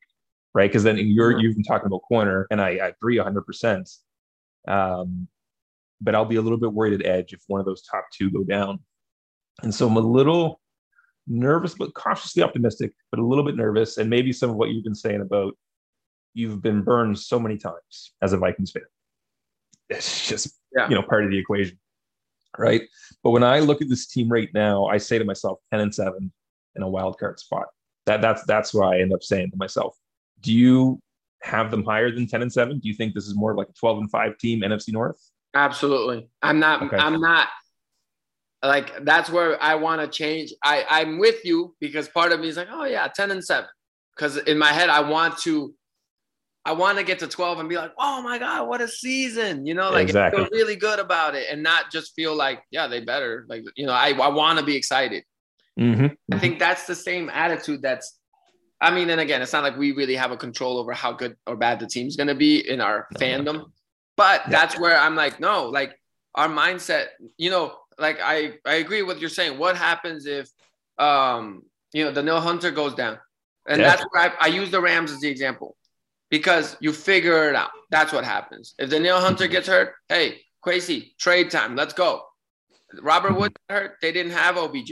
right? 0.54 0.70
Because 0.70 0.84
then 0.84 0.98
you're 0.98 1.40
you've 1.40 1.56
been 1.56 1.64
talking 1.64 1.88
about 1.88 2.02
corner, 2.08 2.48
and 2.52 2.62
I, 2.62 2.70
I 2.78 2.88
agree 2.90 3.18
100. 3.18 3.42
percent 3.44 3.90
um, 4.68 5.28
But 6.02 6.16
I'll 6.16 6.26
be 6.26 6.38
a 6.38 6.42
little 6.42 6.58
bit 6.58 6.74
worried 6.74 7.00
at 7.00 7.06
edge 7.06 7.34
if 7.34 7.42
one 7.48 7.60
of 7.60 7.66
those 7.66 7.82
top 7.84 8.06
two 8.14 8.32
go 8.32 8.44
down, 8.44 8.80
and 9.64 9.74
so 9.74 9.88
I'm 9.88 9.98
a 9.98 10.02
little 10.02 10.60
nervous, 11.30 11.76
but 11.76 11.94
cautiously 11.94 12.44
optimistic, 12.44 12.92
but 13.12 13.20
a 13.20 13.26
little 13.26 13.44
bit 13.44 13.56
nervous, 13.56 13.98
and 13.98 14.10
maybe 14.10 14.34
some 14.34 14.50
of 14.50 14.56
what 14.56 14.70
you've 14.70 14.84
been 14.84 14.96
saying 14.96 15.22
about 15.22 15.54
you've 16.34 16.62
been 16.62 16.82
burned 16.82 17.18
so 17.18 17.40
many 17.40 17.58
times 17.58 18.14
as 18.22 18.34
a 18.34 18.38
Vikings 18.38 18.72
fan. 18.72 18.84
It's 19.90 20.28
just 20.28 20.60
yeah. 20.76 20.90
you 20.90 20.96
know 20.96 21.02
part 21.02 21.26
of 21.26 21.32
the 21.32 21.38
equation, 21.38 21.80
right? 22.58 22.82
But 23.24 23.32
when 23.32 23.44
I 23.44 23.60
look 23.60 23.82
at 23.82 23.90
this 23.90 24.08
team 24.08 24.30
right 24.30 24.50
now, 24.54 24.86
I 24.86 24.98
say 24.98 25.18
to 25.18 25.26
myself, 25.26 25.60
10 25.72 25.80
and 25.80 25.96
seven 25.96 26.32
in 26.76 26.84
a 26.84 26.90
wild 26.90 27.18
card 27.18 27.40
spot. 27.40 27.68
That 28.06 28.22
that's 28.22 28.44
that's 28.46 28.74
what 28.74 28.94
I 28.94 29.02
end 29.02 29.14
up 29.14 29.24
saying 29.24 29.52
to 29.52 29.58
myself 29.58 29.96
do 30.42 30.54
you 30.54 31.02
have 31.42 31.72
them 31.72 31.84
higher 31.84 32.12
than 32.12 32.28
10 32.28 32.42
and 32.42 32.52
7? 32.52 32.80
Do 32.80 32.88
you 32.88 32.94
think 32.94 33.14
this 33.14 33.26
is 33.26 33.36
more 33.36 33.56
like 33.56 33.70
a 33.70 33.74
12 33.74 34.00
and 34.00 34.12
5 34.12 34.38
team 34.38 34.62
NFC 34.62 34.90
North? 34.90 35.20
Absolutely. 35.54 36.30
I'm 36.42 36.60
not 36.60 36.84
okay. 36.84 36.98
I'm 36.98 37.20
not 37.20 37.48
like 38.64 39.06
that's 39.06 39.30
where 39.30 39.62
I 39.62 39.76
want 39.76 40.02
to 40.02 40.08
change. 40.08 40.54
I 40.64 40.86
I'm 40.90 41.18
with 41.20 41.46
you 41.46 41.76
because 41.80 42.10
part 42.10 42.32
of 42.32 42.40
me 42.40 42.50
is 42.50 42.58
like, 42.58 42.68
"Oh 42.72 42.86
yeah, 42.86 43.08
10 43.08 43.32
and 43.32 43.44
7." 43.44 43.70
Cuz 44.18 44.38
in 44.38 44.58
my 44.58 44.74
head 44.74 44.90
I 44.90 45.02
want 45.02 45.38
to 45.40 45.74
I 46.66 46.74
want 46.74 46.98
to 46.98 47.04
get 47.04 47.20
to 47.20 47.28
12 47.28 47.60
and 47.60 47.70
be 47.70 47.78
like, 47.78 47.94
"Oh 47.98 48.22
my 48.22 48.38
god, 48.38 48.68
what 48.68 48.82
a 48.82 48.88
season." 48.88 49.66
You 49.66 49.76
know, 49.76 49.92
like 49.92 50.04
exactly. 50.04 50.44
feel 50.44 50.50
really 50.52 50.76
good 50.76 51.00
about 51.00 51.36
it 51.36 51.48
and 51.50 51.64
not 51.64 51.92
just 51.92 52.14
feel 52.16 52.36
like, 52.36 52.62
"Yeah, 52.70 52.88
they 52.88 53.00
better." 53.00 53.46
Like, 53.48 53.64
you 53.76 53.86
know, 53.86 53.94
I 53.94 54.10
I 54.10 54.28
want 54.28 54.60
to 54.60 54.66
be 54.66 54.76
excited. 54.76 55.24
Mm-hmm. 55.80 56.08
I 56.34 56.40
think 56.40 56.60
that's 56.60 56.86
the 56.86 56.96
same 56.96 57.30
attitude 57.30 57.82
that's 57.82 58.20
I 58.82 58.92
mean, 58.92 59.10
and 59.10 59.20
again, 59.20 59.42
it's 59.42 59.52
not 59.52 59.64
like 59.64 59.78
we 59.78 59.92
really 59.92 60.16
have 60.16 60.32
a 60.32 60.38
control 60.38 60.78
over 60.78 60.94
how 60.94 61.12
good 61.12 61.36
or 61.46 61.58
bad 61.58 61.80
the 61.80 61.88
team's 61.88 62.16
going 62.16 62.28
to 62.28 62.36
be 62.36 62.68
in 62.68 62.80
our 62.80 63.08
no, 63.12 63.20
fandom. 63.20 63.54
No. 63.56 63.72
But 64.16 64.42
yeah. 64.46 64.52
that's 64.52 64.80
where 64.80 64.98
I'm 64.98 65.16
like, 65.16 65.40
no, 65.40 65.66
like 65.66 66.00
our 66.36 66.48
mindset, 66.48 67.08
you 67.38 67.50
know, 67.50 67.76
like 68.00 68.20
I, 68.22 68.54
I 68.66 68.76
agree 68.76 69.02
with 69.02 69.16
what 69.16 69.22
you're 69.22 69.30
saying. 69.30 69.58
What 69.58 69.76
happens 69.76 70.26
if, 70.26 70.50
um, 70.98 71.64
you 71.94 72.06
know, 72.06 72.12
Danielle 72.12 72.42
Hunter 72.42 72.72
goes 72.72 72.96
down? 72.96 73.20
And 73.68 73.82
yeah. 73.82 73.90
that's 73.90 74.04
where 74.10 74.24
I, 74.24 74.46
I 74.46 74.48
use 74.48 74.72
the 74.72 74.82
Rams 74.82 75.12
as 75.12 75.20
the 75.20 75.30
example 75.30 75.76
because 76.30 76.78
you 76.80 76.94
figure 76.94 77.50
it 77.50 77.56
out. 77.56 77.72
That's 77.90 78.14
what 78.14 78.24
happens. 78.24 78.76
If 78.78 78.90
Danielle 78.90 79.22
Hunter 79.22 79.46
mm-hmm. 79.46 79.54
gets 79.54 79.68
hurt, 79.68 79.94
hey, 80.08 80.42
crazy 80.62 81.16
trade 81.20 81.52
time. 81.52 81.76
Let's 81.76 81.94
go. 81.94 82.24
Robert 83.02 83.34
mm-hmm. 83.34 83.74
Hurt. 83.74 83.98
They 84.02 84.12
didn't 84.12 84.32
have 84.32 84.58
OBJ. 84.58 84.92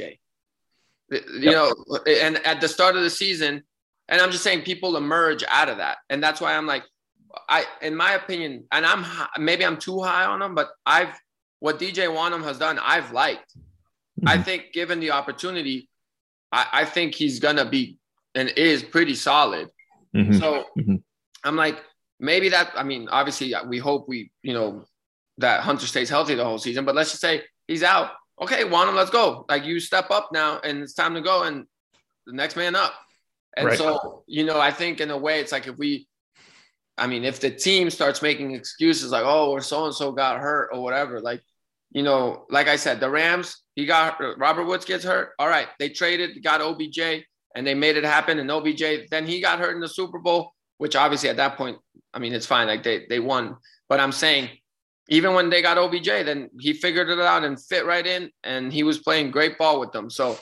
You 1.09 1.21
yep. 1.39 1.53
know, 1.53 1.73
and 2.05 2.37
at 2.45 2.59
the 2.59 2.67
start 2.67 2.97
of 2.97 3.03
the 3.03 3.09
season, 3.09 3.63
and 4.09 4.21
I'm 4.21 4.31
just 4.31 4.43
saying 4.43 4.63
people 4.63 4.97
emerge 4.97 5.43
out 5.47 5.69
of 5.69 5.77
that. 5.77 5.97
And 6.09 6.21
that's 6.21 6.41
why 6.41 6.55
I'm 6.55 6.67
like, 6.67 6.83
I, 7.47 7.65
in 7.81 7.95
my 7.95 8.13
opinion, 8.13 8.65
and 8.71 8.85
I'm 8.85 9.05
maybe 9.37 9.65
I'm 9.65 9.77
too 9.77 10.01
high 10.01 10.25
on 10.25 10.39
them, 10.39 10.55
but 10.55 10.69
I've 10.85 11.13
what 11.59 11.79
DJ 11.79 12.07
Wonnum 12.07 12.43
has 12.43 12.57
done, 12.57 12.79
I've 12.79 13.11
liked. 13.11 13.55
Mm-hmm. 13.55 14.27
I 14.27 14.41
think 14.41 14.73
given 14.73 14.99
the 14.99 15.11
opportunity, 15.11 15.89
I, 16.51 16.67
I, 16.71 16.85
think 16.85 17.13
he's 17.13 17.39
gonna 17.39 17.65
be 17.65 17.97
and 18.35 18.49
is 18.49 18.83
pretty 18.83 19.15
solid. 19.15 19.69
Mm-hmm. 20.15 20.33
So 20.33 20.65
mm-hmm. 20.77 20.95
I'm 21.43 21.55
like, 21.55 21.77
maybe 22.19 22.49
that. 22.49 22.71
I 22.75 22.83
mean, 22.83 23.07
obviously, 23.09 23.53
we 23.67 23.77
hope 23.77 24.07
we, 24.07 24.31
you 24.41 24.53
know, 24.53 24.85
that 25.37 25.61
Hunter 25.61 25.85
stays 25.85 26.09
healthy 26.09 26.35
the 26.35 26.45
whole 26.45 26.57
season. 26.57 26.85
But 26.85 26.95
let's 26.95 27.11
just 27.11 27.21
say 27.21 27.43
he's 27.67 27.83
out. 27.83 28.11
Okay, 28.41 28.63
Wonnum, 28.63 28.95
let's 28.95 29.09
go. 29.09 29.45
Like 29.49 29.65
you 29.65 29.79
step 29.79 30.11
up 30.11 30.29
now, 30.31 30.59
and 30.63 30.81
it's 30.81 30.93
time 30.93 31.13
to 31.15 31.21
go, 31.21 31.43
and 31.43 31.65
the 32.25 32.33
next 32.33 32.55
man 32.55 32.75
up. 32.75 32.93
And 33.55 33.67
right. 33.67 33.77
so, 33.77 34.23
you 34.27 34.45
know, 34.45 34.59
I 34.59 34.71
think 34.71 35.01
in 35.01 35.09
a 35.09 35.17
way, 35.17 35.39
it's 35.39 35.51
like 35.51 35.65
if 35.65 35.77
we, 35.77 36.07
I 36.97 37.07
mean, 37.07 37.23
if 37.23 37.39
the 37.39 37.51
team 37.51 37.89
starts 37.89 38.21
making 38.21 38.53
excuses 38.53 39.11
like, 39.11 39.23
oh, 39.25 39.51
or 39.51 39.61
so 39.61 39.85
and 39.85 39.93
so 39.93 40.11
got 40.11 40.39
hurt 40.39 40.69
or 40.73 40.81
whatever, 40.81 41.21
like, 41.21 41.41
you 41.91 42.03
know, 42.03 42.45
like 42.49 42.67
I 42.67 42.75
said, 42.75 42.99
the 42.99 43.09
Rams, 43.09 43.63
he 43.75 43.85
got 43.85 44.19
uh, 44.19 44.35
Robert 44.37 44.65
Woods 44.65 44.85
gets 44.85 45.03
hurt. 45.03 45.31
All 45.39 45.47
right, 45.47 45.67
they 45.79 45.89
traded, 45.89 46.43
got 46.43 46.61
OBJ, 46.61 46.99
and 47.55 47.65
they 47.65 47.73
made 47.73 47.97
it 47.97 48.03
happen. 48.03 48.39
And 48.39 48.51
OBJ, 48.51 49.09
then 49.09 49.25
he 49.25 49.41
got 49.41 49.59
hurt 49.59 49.75
in 49.75 49.81
the 49.81 49.87
Super 49.87 50.19
Bowl, 50.19 50.53
which 50.79 50.95
obviously 50.95 51.29
at 51.29 51.37
that 51.37 51.55
point, 51.55 51.77
I 52.13 52.19
mean, 52.19 52.33
it's 52.33 52.45
fine, 52.45 52.67
like 52.67 52.83
they 52.83 53.05
they 53.07 53.19
won. 53.19 53.55
But 53.87 53.99
I'm 53.99 54.11
saying, 54.11 54.49
even 55.09 55.33
when 55.33 55.49
they 55.49 55.61
got 55.61 55.77
OBJ, 55.77 56.07
then 56.25 56.49
he 56.59 56.73
figured 56.73 57.09
it 57.09 57.19
out 57.19 57.43
and 57.43 57.61
fit 57.61 57.85
right 57.85 58.05
in, 58.05 58.31
and 58.43 58.73
he 58.73 58.83
was 58.83 58.99
playing 58.99 59.31
great 59.31 59.57
ball 59.57 59.79
with 59.79 59.91
them. 59.91 60.09
So 60.09 60.37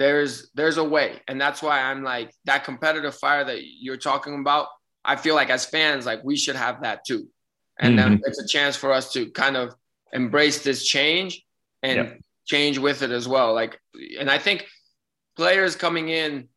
there's 0.00 0.50
there's 0.54 0.78
a 0.78 0.84
way 0.84 1.20
and 1.28 1.38
that's 1.38 1.60
why 1.60 1.78
i'm 1.82 2.02
like 2.02 2.32
that 2.46 2.64
competitive 2.64 3.14
fire 3.14 3.44
that 3.44 3.60
you're 3.62 3.98
talking 3.98 4.40
about 4.40 4.68
i 5.04 5.16
feel 5.16 5.34
like 5.34 5.50
as 5.50 5.64
fans 5.64 6.06
like 6.06 6.22
we 6.24 6.36
should 6.36 6.56
have 6.56 6.82
that 6.82 7.04
too 7.04 7.28
and 7.78 7.98
mm-hmm. 7.98 8.10
then 8.10 8.22
it's 8.24 8.40
a 8.40 8.46
chance 8.46 8.76
for 8.76 8.92
us 8.92 9.12
to 9.12 9.30
kind 9.30 9.56
of 9.56 9.74
embrace 10.12 10.62
this 10.62 10.86
change 10.86 11.44
and 11.82 11.96
yep. 11.96 12.20
change 12.44 12.78
with 12.78 13.02
it 13.02 13.10
as 13.10 13.26
well 13.28 13.54
like 13.54 13.78
and 14.18 14.30
i 14.30 14.38
think 14.38 14.66
players 15.36 15.76
coming 15.76 16.08
in 16.08 16.48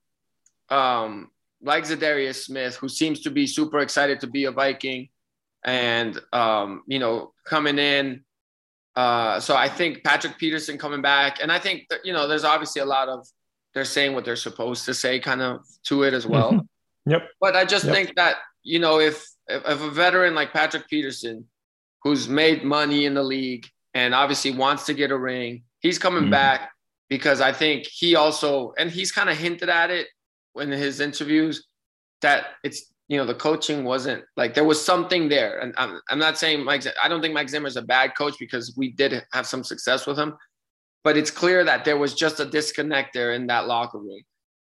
um 0.69 1.29
like 1.61 1.85
Za'Darius 1.85 2.43
Smith 2.45 2.75
who 2.75 2.89
seems 2.89 3.21
to 3.21 3.31
be 3.31 3.47
super 3.47 3.79
excited 3.79 4.19
to 4.19 4.27
be 4.27 4.45
a 4.45 4.51
Viking 4.51 5.09
and 5.63 6.19
um 6.33 6.83
you 6.87 6.99
know 6.99 7.31
coming 7.45 7.77
in 7.79 8.23
uh, 8.95 9.39
so 9.39 9.55
I 9.55 9.69
think 9.69 10.03
Patrick 10.03 10.37
Peterson 10.37 10.77
coming 10.77 11.01
back, 11.01 11.39
and 11.41 11.51
I 11.51 11.59
think 11.59 11.87
that, 11.89 12.05
you 12.05 12.13
know 12.13 12.27
there's 12.27 12.43
obviously 12.43 12.81
a 12.81 12.85
lot 12.85 13.09
of 13.09 13.27
they're 13.73 13.85
saying 13.85 14.13
what 14.13 14.23
they're 14.23 14.35
supposed 14.35 14.85
to 14.85 14.93
say, 14.93 15.19
kind 15.19 15.41
of 15.41 15.61
to 15.85 16.03
it 16.03 16.13
as 16.13 16.27
well. 16.27 16.65
Yep. 17.05 17.29
But 17.39 17.55
I 17.55 17.65
just 17.65 17.85
yep. 17.85 17.93
think 17.93 18.15
that 18.15 18.37
you 18.63 18.79
know 18.79 18.99
if, 18.99 19.25
if 19.47 19.63
if 19.65 19.81
a 19.81 19.89
veteran 19.89 20.35
like 20.35 20.53
Patrick 20.53 20.87
Peterson, 20.89 21.45
who's 22.01 22.27
made 22.27 22.63
money 22.63 23.05
in 23.05 23.13
the 23.13 23.23
league 23.23 23.67
and 23.93 24.13
obviously 24.13 24.51
wants 24.51 24.85
to 24.85 24.93
get 24.93 25.11
a 25.11 25.17
ring, 25.17 25.63
he's 25.79 25.99
coming 25.99 26.23
mm-hmm. 26.23 26.31
back 26.31 26.71
because 27.09 27.41
I 27.41 27.51
think 27.51 27.85
he 27.85 28.15
also 28.15 28.73
and 28.77 28.89
he's 28.89 29.11
kind 29.11 29.29
of 29.29 29.37
hinted 29.37 29.69
at 29.69 29.91
it 29.91 30.07
in 30.55 30.71
his 30.71 30.99
interviews 30.99 31.67
that 32.21 32.45
it's 32.63 32.93
you 33.07 33.17
know 33.17 33.25
the 33.25 33.35
coaching 33.35 33.83
wasn't 33.83 34.23
like 34.37 34.53
there 34.53 34.63
was 34.63 34.83
something 34.83 35.29
there, 35.29 35.59
and 35.59 35.73
I'm 35.77 35.99
I'm 36.09 36.19
not 36.19 36.37
saying 36.37 36.63
Mike. 36.63 36.83
I 37.01 37.07
don't 37.07 37.21
think 37.21 37.33
Mike 37.33 37.49
Zimmer 37.49 37.67
is 37.67 37.75
a 37.75 37.81
bad 37.81 38.15
coach 38.17 38.35
because 38.39 38.73
we 38.77 38.91
did 38.91 39.23
have 39.33 39.45
some 39.45 39.63
success 39.63 40.07
with 40.07 40.17
him, 40.17 40.35
but 41.03 41.17
it's 41.17 41.29
clear 41.29 41.63
that 41.65 41.85
there 41.85 41.97
was 41.97 42.13
just 42.13 42.39
a 42.39 42.45
disconnect 42.45 43.13
there 43.13 43.33
in 43.33 43.47
that 43.47 43.67
locker 43.67 43.99
room, 43.99 44.21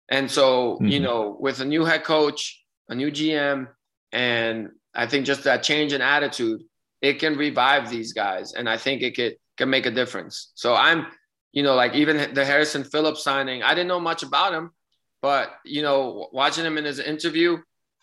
and 0.09 0.31
so 0.31 0.75
mm-hmm. 0.75 0.87
you 0.89 1.01
know 1.01 1.37
with 1.39 1.61
a 1.61 1.65
new 1.65 1.85
head 1.85 2.05
coach, 2.05 2.65
a 2.89 2.95
new 2.95 3.11
GM, 3.11 3.69
and 4.13 4.71
I 4.95 5.07
think 5.07 5.27
just 5.27 5.45
that 5.45 5.63
change 5.63 5.93
in 5.93 6.01
attitude, 6.01 6.63
it 7.03 7.15
can 7.15 7.37
revive 7.37 7.91
these 7.91 8.13
guys, 8.13 8.55
and 8.55 8.69
I 8.69 8.77
think 8.77 9.03
it 9.03 9.17
could 9.17 9.37
can 9.57 9.71
make 9.71 9.87
a 9.87 9.91
difference. 9.91 10.53
So 10.55 10.75
I'm, 10.75 11.07
you 11.53 11.63
know, 11.63 11.75
like 11.75 11.95
even 11.95 12.35
the 12.35 12.45
Harrison 12.45 12.85
Phillips 12.85 13.25
signing, 13.25 13.63
I 13.63 13.71
didn't 13.71 13.89
know 13.89 14.01
much 14.01 14.23
about 14.23 14.53
him, 14.53 14.71
but 15.23 15.51
you 15.65 15.83
know, 15.83 16.29
watching 16.33 16.65
him 16.65 16.79
in 16.79 16.85
his 16.85 16.99
interview 16.99 17.59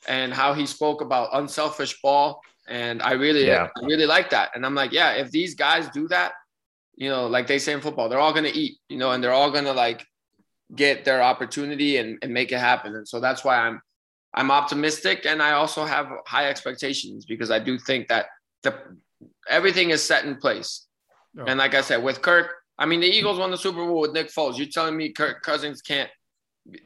and 0.07 0.33
how 0.33 0.53
he 0.53 0.65
spoke 0.65 1.01
about 1.01 1.29
unselfish 1.33 2.01
ball, 2.01 2.41
and 2.67 3.01
I 3.01 3.13
really, 3.13 3.47
yeah. 3.47 3.69
I 3.81 3.85
really 3.85 4.05
like 4.05 4.29
that. 4.31 4.51
And 4.55 4.65
I'm 4.65 4.75
like, 4.75 4.91
yeah, 4.91 5.13
if 5.13 5.31
these 5.31 5.55
guys 5.55 5.87
do 5.89 6.07
that, 6.09 6.33
you 6.95 7.09
know, 7.09 7.27
like 7.27 7.47
they 7.47 7.59
say 7.59 7.73
in 7.73 7.81
football, 7.81 8.09
they're 8.09 8.19
all 8.19 8.33
gonna 8.33 8.51
eat, 8.53 8.77
you 8.89 8.97
know, 8.97 9.11
and 9.11 9.23
they're 9.23 9.31
all 9.31 9.51
gonna 9.51 9.73
like 9.73 10.05
get 10.75 11.05
their 11.05 11.21
opportunity 11.21 11.97
and, 11.97 12.17
and 12.21 12.33
make 12.33 12.51
it 12.51 12.59
happen. 12.59 12.95
And 12.95 13.07
so 13.07 13.19
that's 13.19 13.43
why 13.43 13.57
I'm 13.57 13.81
I'm 14.35 14.49
optimistic 14.49 15.25
and 15.27 15.43
I 15.43 15.51
also 15.51 15.85
have 15.85 16.07
high 16.25 16.49
expectations 16.49 17.25
because 17.25 17.51
I 17.51 17.59
do 17.59 17.77
think 17.77 18.07
that 18.07 18.25
the 18.63 18.73
everything 19.47 19.91
is 19.91 20.03
set 20.03 20.25
in 20.25 20.37
place. 20.37 20.87
Oh. 21.37 21.45
And 21.45 21.59
like 21.59 21.75
I 21.75 21.81
said, 21.81 22.03
with 22.03 22.21
Kirk, 22.21 22.51
I 22.77 22.85
mean 22.85 22.99
the 22.99 23.07
Eagles 23.07 23.37
won 23.37 23.51
the 23.51 23.57
Super 23.57 23.85
Bowl 23.85 24.01
with 24.01 24.11
Nick 24.11 24.29
Foles. 24.29 24.57
You're 24.57 24.67
telling 24.67 24.97
me 24.97 25.09
Kirk 25.09 25.43
Cousins 25.43 25.81
can't 25.81 26.09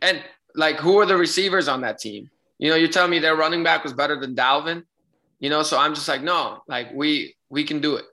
and 0.02 0.22
like 0.56 0.78
who 0.78 1.00
are 1.00 1.06
the 1.06 1.16
receivers 1.16 1.68
on 1.68 1.82
that 1.82 2.00
team? 2.00 2.30
You 2.58 2.72
know, 2.72 2.76
you're 2.76 2.90
telling 2.90 3.12
me 3.12 3.20
their 3.20 3.36
running 3.36 3.64
back 3.64 3.84
was 3.84 3.94
better 3.94 4.20
than 4.20 4.36
Dalvin. 4.36 4.84
You 5.40 5.50
know, 5.50 5.62
so 5.62 5.78
I'm 5.78 5.94
just 5.94 6.08
like, 6.08 6.24
no, 6.24 6.64
like 6.68 6.92
we 6.94 7.36
we 7.50 7.64
can 7.64 7.80
do 7.80 7.96
it. 7.96 8.06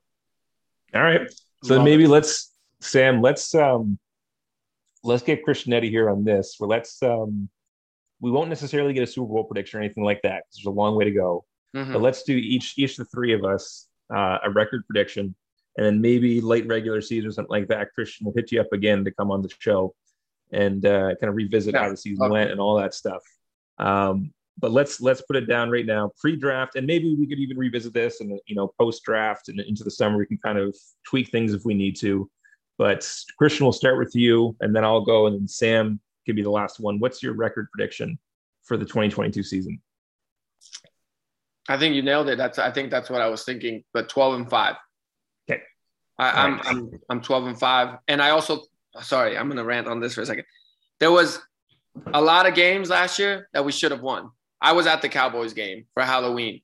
All 0.94 1.02
right. 1.02 1.22
So 1.64 1.76
Love 1.76 1.84
maybe 1.84 2.04
it. 2.04 2.08
let's 2.08 2.52
Sam, 2.80 3.20
let's 3.22 3.54
um 3.54 3.98
let's 5.04 5.22
get 5.22 5.44
Christian 5.44 5.72
Eddie 5.72 5.90
here 5.90 6.10
on 6.10 6.24
this. 6.24 6.56
Where 6.58 6.68
let's 6.68 7.02
um 7.02 7.48
we 8.20 8.30
won't 8.30 8.48
necessarily 8.48 8.92
get 8.92 9.02
a 9.02 9.06
Super 9.06 9.32
Bowl 9.32 9.44
prediction 9.44 9.78
or 9.78 9.82
anything 9.82 10.04
like 10.04 10.22
that 10.22 10.44
because 10.44 10.56
there's 10.56 10.66
a 10.66 10.70
long 10.70 10.96
way 10.96 11.04
to 11.04 11.10
go. 11.10 11.44
Mm-hmm. 11.76 11.92
But 11.92 12.02
let's 12.02 12.22
do 12.22 12.34
each 12.34 12.74
each 12.76 12.98
of 12.98 13.04
the 13.06 13.10
three 13.14 13.32
of 13.32 13.44
us 13.44 13.88
uh, 14.14 14.38
a 14.44 14.50
record 14.50 14.86
prediction, 14.86 15.34
and 15.76 15.86
then 15.86 16.00
maybe 16.00 16.40
late 16.40 16.66
regular 16.66 17.00
season 17.00 17.28
or 17.28 17.32
something 17.32 17.50
like 17.50 17.68
that. 17.68 17.92
Christian 17.94 18.26
will 18.26 18.34
hit 18.34 18.52
you 18.52 18.60
up 18.60 18.72
again 18.72 19.04
to 19.04 19.10
come 19.10 19.30
on 19.30 19.42
the 19.42 19.50
show 19.58 19.94
and 20.52 20.84
uh, 20.86 21.14
kind 21.20 21.28
of 21.28 21.34
revisit 21.34 21.74
yeah. 21.74 21.82
how 21.82 21.90
the 21.90 21.96
season 21.96 22.24
okay. 22.24 22.32
went 22.32 22.50
and 22.50 22.60
all 22.60 22.76
that 22.76 22.94
stuff. 22.94 23.22
Um, 23.78 24.32
but 24.58 24.70
let's 24.70 25.00
let's 25.00 25.22
put 25.22 25.36
it 25.36 25.48
down 25.48 25.70
right 25.70 25.86
now, 25.86 26.12
pre-draft, 26.20 26.76
and 26.76 26.86
maybe 26.86 27.14
we 27.18 27.26
could 27.26 27.40
even 27.40 27.58
revisit 27.58 27.92
this 27.92 28.20
and 28.20 28.38
you 28.46 28.54
know 28.54 28.72
post-draft 28.78 29.48
and 29.48 29.60
into 29.60 29.82
the 29.82 29.90
summer 29.90 30.16
we 30.16 30.26
can 30.26 30.38
kind 30.38 30.58
of 30.58 30.76
tweak 31.06 31.30
things 31.30 31.52
if 31.52 31.64
we 31.64 31.74
need 31.74 31.96
to. 31.96 32.30
But 32.76 33.08
Christian, 33.38 33.64
will 33.64 33.72
start 33.72 33.98
with 33.98 34.14
you, 34.16 34.56
and 34.60 34.74
then 34.74 34.84
I'll 34.84 35.04
go, 35.04 35.26
and 35.26 35.36
then 35.36 35.48
Sam 35.48 36.00
can 36.26 36.34
be 36.34 36.42
the 36.42 36.50
last 36.50 36.80
one. 36.80 36.98
What's 36.98 37.22
your 37.22 37.34
record 37.34 37.68
prediction 37.70 38.18
for 38.64 38.76
the 38.76 38.84
2022 38.84 39.42
season? 39.42 39.80
I 41.68 41.78
think 41.78 41.94
you 41.94 42.02
nailed 42.02 42.28
it. 42.28 42.36
That's 42.36 42.58
I 42.58 42.70
think 42.70 42.90
that's 42.90 43.08
what 43.08 43.20
I 43.20 43.28
was 43.28 43.44
thinking. 43.44 43.84
But 43.92 44.08
12 44.08 44.34
and 44.34 44.50
five. 44.50 44.76
Okay. 45.48 45.62
I, 46.18 46.46
am 46.46 46.56
right. 46.56 46.66
I'm 46.66 46.90
I'm 47.10 47.20
12 47.20 47.46
and 47.46 47.58
five, 47.58 47.98
and 48.08 48.20
I 48.20 48.30
also 48.30 48.62
sorry 49.00 49.38
I'm 49.38 49.48
gonna 49.48 49.64
rant 49.64 49.86
on 49.86 50.00
this 50.00 50.14
for 50.14 50.22
a 50.22 50.26
second. 50.26 50.44
There 51.00 51.12
was 51.12 51.40
a 52.12 52.20
lot 52.20 52.46
of 52.46 52.54
games 52.54 52.90
last 52.90 53.18
year 53.18 53.48
that 53.54 53.64
we 53.64 53.72
should 53.72 53.92
have 53.92 54.02
won. 54.02 54.30
I 54.60 54.72
was 54.72 54.86
at 54.86 55.02
the 55.02 55.08
Cowboys 55.08 55.52
game 55.52 55.86
for 55.94 56.02
Halloween. 56.02 56.60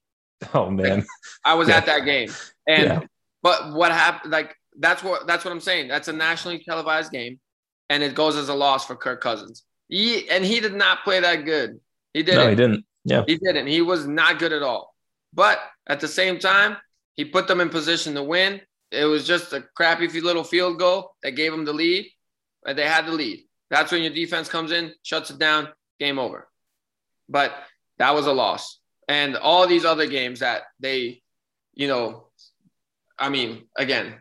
Oh 0.54 0.70
man, 0.70 1.06
I 1.44 1.54
was 1.54 1.68
yeah. 1.68 1.76
at 1.76 1.86
that 1.86 2.04
game, 2.04 2.30
and 2.66 2.84
yeah. 2.84 3.00
but 3.42 3.74
what 3.74 3.92
happened? 3.92 4.32
Like 4.32 4.56
that's 4.78 5.02
what 5.02 5.26
that's 5.26 5.44
what 5.44 5.52
I'm 5.52 5.60
saying. 5.60 5.88
That's 5.88 6.08
a 6.08 6.12
nationally 6.12 6.62
televised 6.64 7.12
game, 7.12 7.40
and 7.88 8.02
it 8.02 8.14
goes 8.14 8.36
as 8.36 8.48
a 8.48 8.54
loss 8.54 8.86
for 8.86 8.96
Kirk 8.96 9.20
Cousins. 9.20 9.64
He 9.88 10.28
and 10.30 10.44
he 10.44 10.60
did 10.60 10.74
not 10.74 11.04
play 11.04 11.20
that 11.20 11.44
good. 11.44 11.80
He 12.14 12.22
didn't. 12.22 12.44
No, 12.44 12.50
he 12.50 12.56
didn't. 12.56 12.84
Yeah, 13.04 13.24
he 13.26 13.36
didn't. 13.36 13.66
He 13.66 13.82
was 13.82 14.06
not 14.06 14.38
good 14.38 14.52
at 14.52 14.62
all. 14.62 14.94
But 15.32 15.60
at 15.86 16.00
the 16.00 16.08
same 16.08 16.38
time, 16.38 16.76
he 17.16 17.24
put 17.24 17.46
them 17.46 17.60
in 17.60 17.68
position 17.68 18.14
to 18.14 18.22
win. 18.22 18.60
It 18.90 19.04
was 19.04 19.26
just 19.26 19.52
a 19.52 19.64
crappy 19.76 20.08
little 20.20 20.44
field 20.44 20.78
goal 20.78 21.14
that 21.22 21.32
gave 21.32 21.52
them 21.52 21.64
the 21.64 21.72
lead. 21.72 22.10
And 22.66 22.76
they 22.76 22.86
had 22.86 23.06
the 23.06 23.12
lead. 23.12 23.44
That's 23.70 23.92
when 23.92 24.02
your 24.02 24.12
defense 24.12 24.48
comes 24.48 24.72
in, 24.72 24.92
shuts 25.02 25.30
it 25.30 25.38
down, 25.38 25.68
game 25.98 26.18
over. 26.18 26.48
But 27.28 27.52
that 27.98 28.14
was 28.14 28.26
a 28.26 28.32
loss. 28.32 28.80
And 29.08 29.36
all 29.36 29.66
these 29.66 29.84
other 29.84 30.06
games 30.06 30.40
that 30.40 30.62
they, 30.80 31.22
you 31.74 31.88
know, 31.88 32.26
I 33.18 33.28
mean, 33.28 33.64
again, 33.76 34.14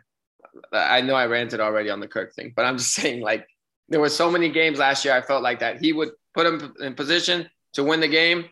I 0.72 1.00
know 1.00 1.14
I 1.14 1.26
ranted 1.26 1.60
already 1.60 1.90
on 1.90 2.00
the 2.00 2.08
Kirk 2.08 2.34
thing, 2.34 2.52
but 2.54 2.64
I'm 2.64 2.78
just 2.78 2.94
saying, 2.94 3.22
like, 3.22 3.46
there 3.88 4.00
were 4.00 4.08
so 4.08 4.30
many 4.30 4.48
games 4.48 4.78
last 4.78 5.04
year 5.04 5.14
I 5.14 5.20
felt 5.20 5.42
like 5.42 5.58
that 5.60 5.80
he 5.80 5.92
would 5.92 6.10
put 6.34 6.46
him 6.46 6.74
in 6.80 6.94
position 6.94 7.48
to 7.74 7.84
win 7.84 8.00
the 8.00 8.08
game, 8.08 8.46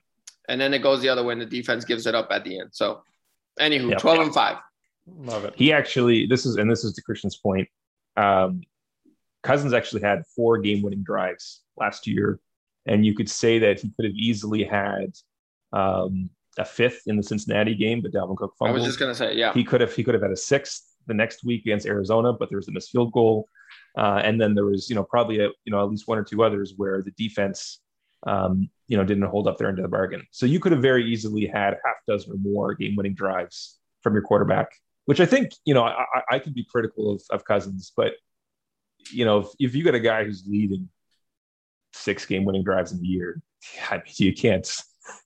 and 0.48 0.60
then 0.60 0.74
it 0.74 0.80
goes 0.80 1.00
the 1.00 1.08
other 1.08 1.24
way, 1.24 1.32
and 1.32 1.40
the 1.40 1.46
defense 1.46 1.84
gives 1.84 2.06
it 2.06 2.14
up 2.14 2.28
at 2.30 2.44
the 2.44 2.58
end. 2.58 2.70
So, 2.72 3.02
anywho, 3.60 3.90
yep. 3.90 3.98
12 3.98 4.18
and 4.18 4.34
5. 4.34 4.56
Love 5.20 5.44
it. 5.44 5.54
He 5.56 5.72
actually, 5.72 6.26
this 6.26 6.44
is, 6.44 6.56
and 6.56 6.70
this 6.70 6.84
is 6.84 6.92
to 6.94 7.02
Christian's 7.02 7.36
point. 7.36 7.68
Um, 8.16 8.62
Cousins 9.42 9.72
actually 9.72 10.02
had 10.02 10.24
four 10.34 10.58
game 10.58 10.82
winning 10.82 11.02
drives 11.02 11.62
last 11.76 12.06
year. 12.06 12.40
And 12.86 13.04
you 13.04 13.14
could 13.14 13.28
say 13.28 13.58
that 13.58 13.80
he 13.80 13.90
could 13.96 14.06
have 14.06 14.14
easily 14.14 14.64
had 14.64 15.12
um, 15.72 16.30
a 16.58 16.64
fifth 16.64 17.02
in 17.06 17.16
the 17.16 17.22
Cincinnati 17.22 17.74
game, 17.74 18.00
but 18.00 18.12
Dalvin 18.12 18.36
Cook 18.36 18.54
fumbled. 18.58 18.76
I 18.76 18.78
was 18.78 18.84
just 18.84 18.98
gonna 18.98 19.14
say, 19.14 19.34
yeah, 19.34 19.52
he 19.52 19.62
could 19.62 19.80
have 19.80 19.94
he 19.94 20.02
could 20.02 20.14
have 20.14 20.22
had 20.22 20.32
a 20.32 20.36
sixth 20.36 20.87
the 21.08 21.14
next 21.14 21.44
week 21.44 21.62
against 21.62 21.86
Arizona, 21.86 22.32
but 22.32 22.48
there 22.48 22.58
was 22.58 22.68
a 22.68 22.72
missed 22.72 22.90
field 22.90 23.12
goal, 23.12 23.48
uh, 23.96 24.20
and 24.22 24.40
then 24.40 24.54
there 24.54 24.66
was 24.66 24.88
you 24.88 24.94
know 24.94 25.04
probably 25.04 25.40
a, 25.40 25.48
you 25.64 25.72
know 25.72 25.82
at 25.82 25.90
least 25.90 26.06
one 26.06 26.18
or 26.18 26.24
two 26.24 26.42
others 26.44 26.74
where 26.76 27.02
the 27.02 27.10
defense 27.12 27.80
um, 28.26 28.68
you 28.86 28.96
know 28.96 29.04
didn't 29.04 29.24
hold 29.24 29.48
up 29.48 29.58
their 29.58 29.68
end 29.68 29.78
of 29.78 29.82
the 29.82 29.88
bargain. 29.88 30.24
So 30.30 30.46
you 30.46 30.60
could 30.60 30.72
have 30.72 30.82
very 30.82 31.04
easily 31.04 31.46
had 31.46 31.76
half 31.84 31.96
dozen 32.06 32.32
or 32.32 32.36
more 32.36 32.74
game 32.74 32.94
winning 32.96 33.14
drives 33.14 33.78
from 34.02 34.14
your 34.14 34.22
quarterback, 34.22 34.68
which 35.06 35.20
I 35.20 35.26
think 35.26 35.50
you 35.64 35.74
know 35.74 35.82
I, 35.84 36.04
I 36.30 36.38
could 36.38 36.54
be 36.54 36.64
critical 36.64 37.12
of, 37.12 37.22
of 37.30 37.44
Cousins, 37.44 37.92
but 37.96 38.12
you 39.10 39.24
know, 39.24 39.40
if, 39.40 39.48
if 39.58 39.74
you 39.74 39.84
got 39.84 39.94
a 39.94 40.00
guy 40.00 40.24
who's 40.24 40.44
leading 40.46 40.88
six 41.92 42.26
game 42.26 42.44
winning 42.44 42.64
drives 42.64 42.92
in 42.92 42.98
a 42.98 43.06
year, 43.06 43.40
I 43.90 43.96
mean, 43.96 44.14
you 44.16 44.34
can't 44.34 44.68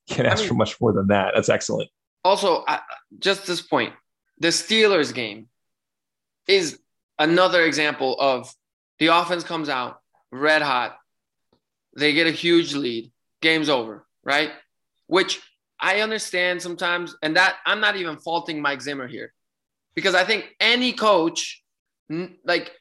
can't 0.09 0.26
ask 0.26 0.39
I 0.39 0.43
mean, 0.43 0.49
for 0.49 0.55
much 0.55 0.80
more 0.80 0.93
than 0.93 1.09
that. 1.09 1.33
That's 1.35 1.49
excellent. 1.49 1.91
Also, 2.24 2.62
uh, 2.68 2.78
just 3.18 3.47
this 3.47 3.62
point, 3.62 3.93
the 4.39 4.49
Steelers 4.49 5.12
game 5.12 5.49
is 6.47 6.78
another 7.18 7.62
example 7.62 8.16
of 8.18 8.53
the 8.99 9.09
offense 9.09 9.45
comes 9.45 9.68
out 9.68 10.01
red 10.30 10.62
hot. 10.62 10.97
They 11.97 12.12
get 12.14 12.26
a 12.26 12.32
huge 12.32 12.74
lead. 12.74 13.12
Game's 13.40 13.68
over, 13.68 14.07
right? 14.24 14.51
Which 15.07 15.40
I 15.78 16.01
understand 16.01 16.62
sometimes, 16.62 17.16
and 17.22 17.36
that 17.36 17.57
I'm 17.66 17.80
not 17.80 17.97
even 17.97 18.16
faulting 18.16 18.62
Mike 18.62 18.80
Zimmer 18.80 19.07
here, 19.07 19.32
because 19.95 20.14
I 20.14 20.24
think 20.24 20.47
any 20.61 20.93
coach, 20.93 21.62
like 22.45 22.72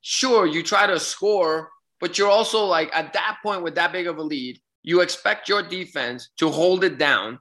sure, 0.00 0.46
you 0.46 0.62
try 0.62 0.86
to 0.86 0.98
score, 0.98 1.70
but 2.00 2.18
you're 2.18 2.30
also 2.30 2.64
like 2.64 2.90
at 2.94 3.12
that 3.12 3.38
point 3.42 3.62
with 3.62 3.74
that 3.76 3.92
big 3.92 4.06
of 4.06 4.18
a 4.18 4.22
lead, 4.22 4.58
you 4.82 5.00
expect 5.00 5.48
your 5.48 5.62
defense 5.62 6.30
to 6.38 6.48
hold 6.48 6.82
it 6.82 6.98
down 6.98 7.38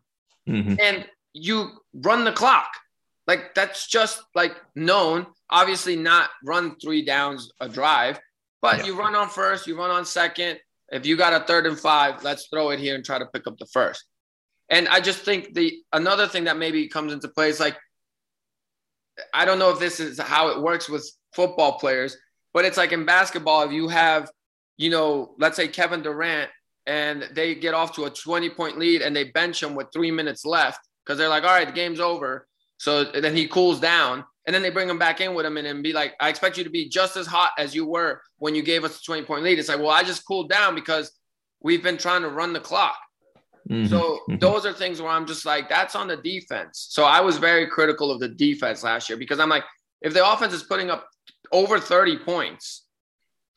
mm-hmm. 0.47 0.75
and 0.79 1.07
you 1.33 1.71
run 1.93 2.25
the 2.25 2.33
clock. 2.33 2.69
Like 3.29 3.53
that's 3.53 3.85
just 3.85 4.23
like 4.33 4.55
known. 4.73 5.27
Obviously, 5.51 5.95
not 5.95 6.31
run 6.43 6.75
three 6.79 7.05
downs 7.05 7.51
a 7.59 7.69
drive, 7.69 8.19
but 8.59 8.79
yeah. 8.79 8.85
you 8.87 8.97
run 8.97 9.13
on 9.13 9.29
first, 9.29 9.67
you 9.67 9.77
run 9.77 9.91
on 9.91 10.03
second. 10.03 10.57
If 10.91 11.05
you 11.05 11.15
got 11.15 11.39
a 11.39 11.45
third 11.45 11.67
and 11.67 11.77
five, 11.77 12.23
let's 12.23 12.47
throw 12.47 12.71
it 12.71 12.79
here 12.79 12.95
and 12.95 13.05
try 13.05 13.19
to 13.19 13.27
pick 13.27 13.45
up 13.45 13.59
the 13.59 13.67
first. 13.67 14.03
And 14.67 14.87
I 14.87 14.99
just 14.99 15.19
think 15.19 15.53
the 15.53 15.77
another 15.93 16.27
thing 16.27 16.45
that 16.45 16.57
maybe 16.57 16.87
comes 16.87 17.13
into 17.13 17.27
play 17.27 17.49
is 17.49 17.59
like 17.59 17.77
I 19.31 19.45
don't 19.45 19.59
know 19.59 19.69
if 19.69 19.77
this 19.77 19.99
is 19.99 20.19
how 20.19 20.49
it 20.49 20.59
works 20.59 20.89
with 20.89 21.07
football 21.35 21.77
players, 21.77 22.17
but 22.51 22.65
it's 22.65 22.77
like 22.77 22.93
in 22.93 23.05
basketball, 23.05 23.61
if 23.61 23.71
you 23.71 23.89
have, 23.89 24.31
you 24.77 24.89
know, 24.89 25.35
let's 25.37 25.55
say 25.55 25.67
Kevin 25.67 26.01
Durant 26.01 26.49
and 26.87 27.29
they 27.33 27.53
get 27.53 27.75
off 27.75 27.93
to 27.97 28.05
a 28.05 28.09
20 28.09 28.49
point 28.49 28.79
lead 28.79 29.03
and 29.03 29.15
they 29.15 29.25
bench 29.25 29.61
him 29.61 29.75
with 29.75 29.85
three 29.93 30.09
minutes 30.09 30.45
left 30.45 30.79
because 31.05 31.19
they're 31.19 31.29
like, 31.29 31.43
all 31.43 31.53
right, 31.53 31.67
the 31.67 31.73
game's 31.73 31.99
over. 31.99 32.47
So 32.79 33.03
then 33.03 33.35
he 33.35 33.47
cools 33.47 33.79
down 33.79 34.25
and 34.47 34.53
then 34.53 34.61
they 34.61 34.71
bring 34.71 34.89
him 34.89 34.97
back 34.97 35.21
in 35.21 35.35
with 35.35 35.45
him 35.45 35.57
and, 35.57 35.67
and 35.67 35.83
be 35.83 35.93
like, 35.93 36.15
I 36.19 36.29
expect 36.29 36.57
you 36.57 36.63
to 36.63 36.69
be 36.69 36.89
just 36.89 37.15
as 37.15 37.27
hot 37.27 37.51
as 37.57 37.75
you 37.75 37.85
were 37.85 38.21
when 38.37 38.55
you 38.55 38.63
gave 38.63 38.83
us 38.83 38.99
a 38.99 39.03
20 39.03 39.23
point 39.23 39.43
lead. 39.43 39.59
It's 39.59 39.69
like, 39.69 39.79
well, 39.79 39.89
I 39.89 40.03
just 40.03 40.25
cooled 40.25 40.49
down 40.49 40.75
because 40.75 41.11
we've 41.61 41.83
been 41.83 41.97
trying 41.97 42.23
to 42.23 42.29
run 42.29 42.53
the 42.53 42.59
clock. 42.59 42.97
Mm-hmm. 43.69 43.87
So 43.87 43.99
mm-hmm. 43.99 44.37
those 44.37 44.65
are 44.65 44.73
things 44.73 45.01
where 45.01 45.11
I'm 45.11 45.27
just 45.27 45.45
like, 45.45 45.69
that's 45.69 45.95
on 45.95 46.07
the 46.07 46.17
defense. 46.17 46.87
So 46.89 47.03
I 47.03 47.21
was 47.21 47.37
very 47.37 47.67
critical 47.67 48.11
of 48.11 48.19
the 48.19 48.29
defense 48.29 48.83
last 48.83 49.09
year 49.09 49.17
because 49.17 49.39
I'm 49.39 49.49
like, 49.49 49.65
if 50.01 50.13
the 50.13 50.27
offense 50.27 50.53
is 50.53 50.63
putting 50.63 50.89
up 50.89 51.05
over 51.51 51.79
30 51.79 52.17
points. 52.19 52.85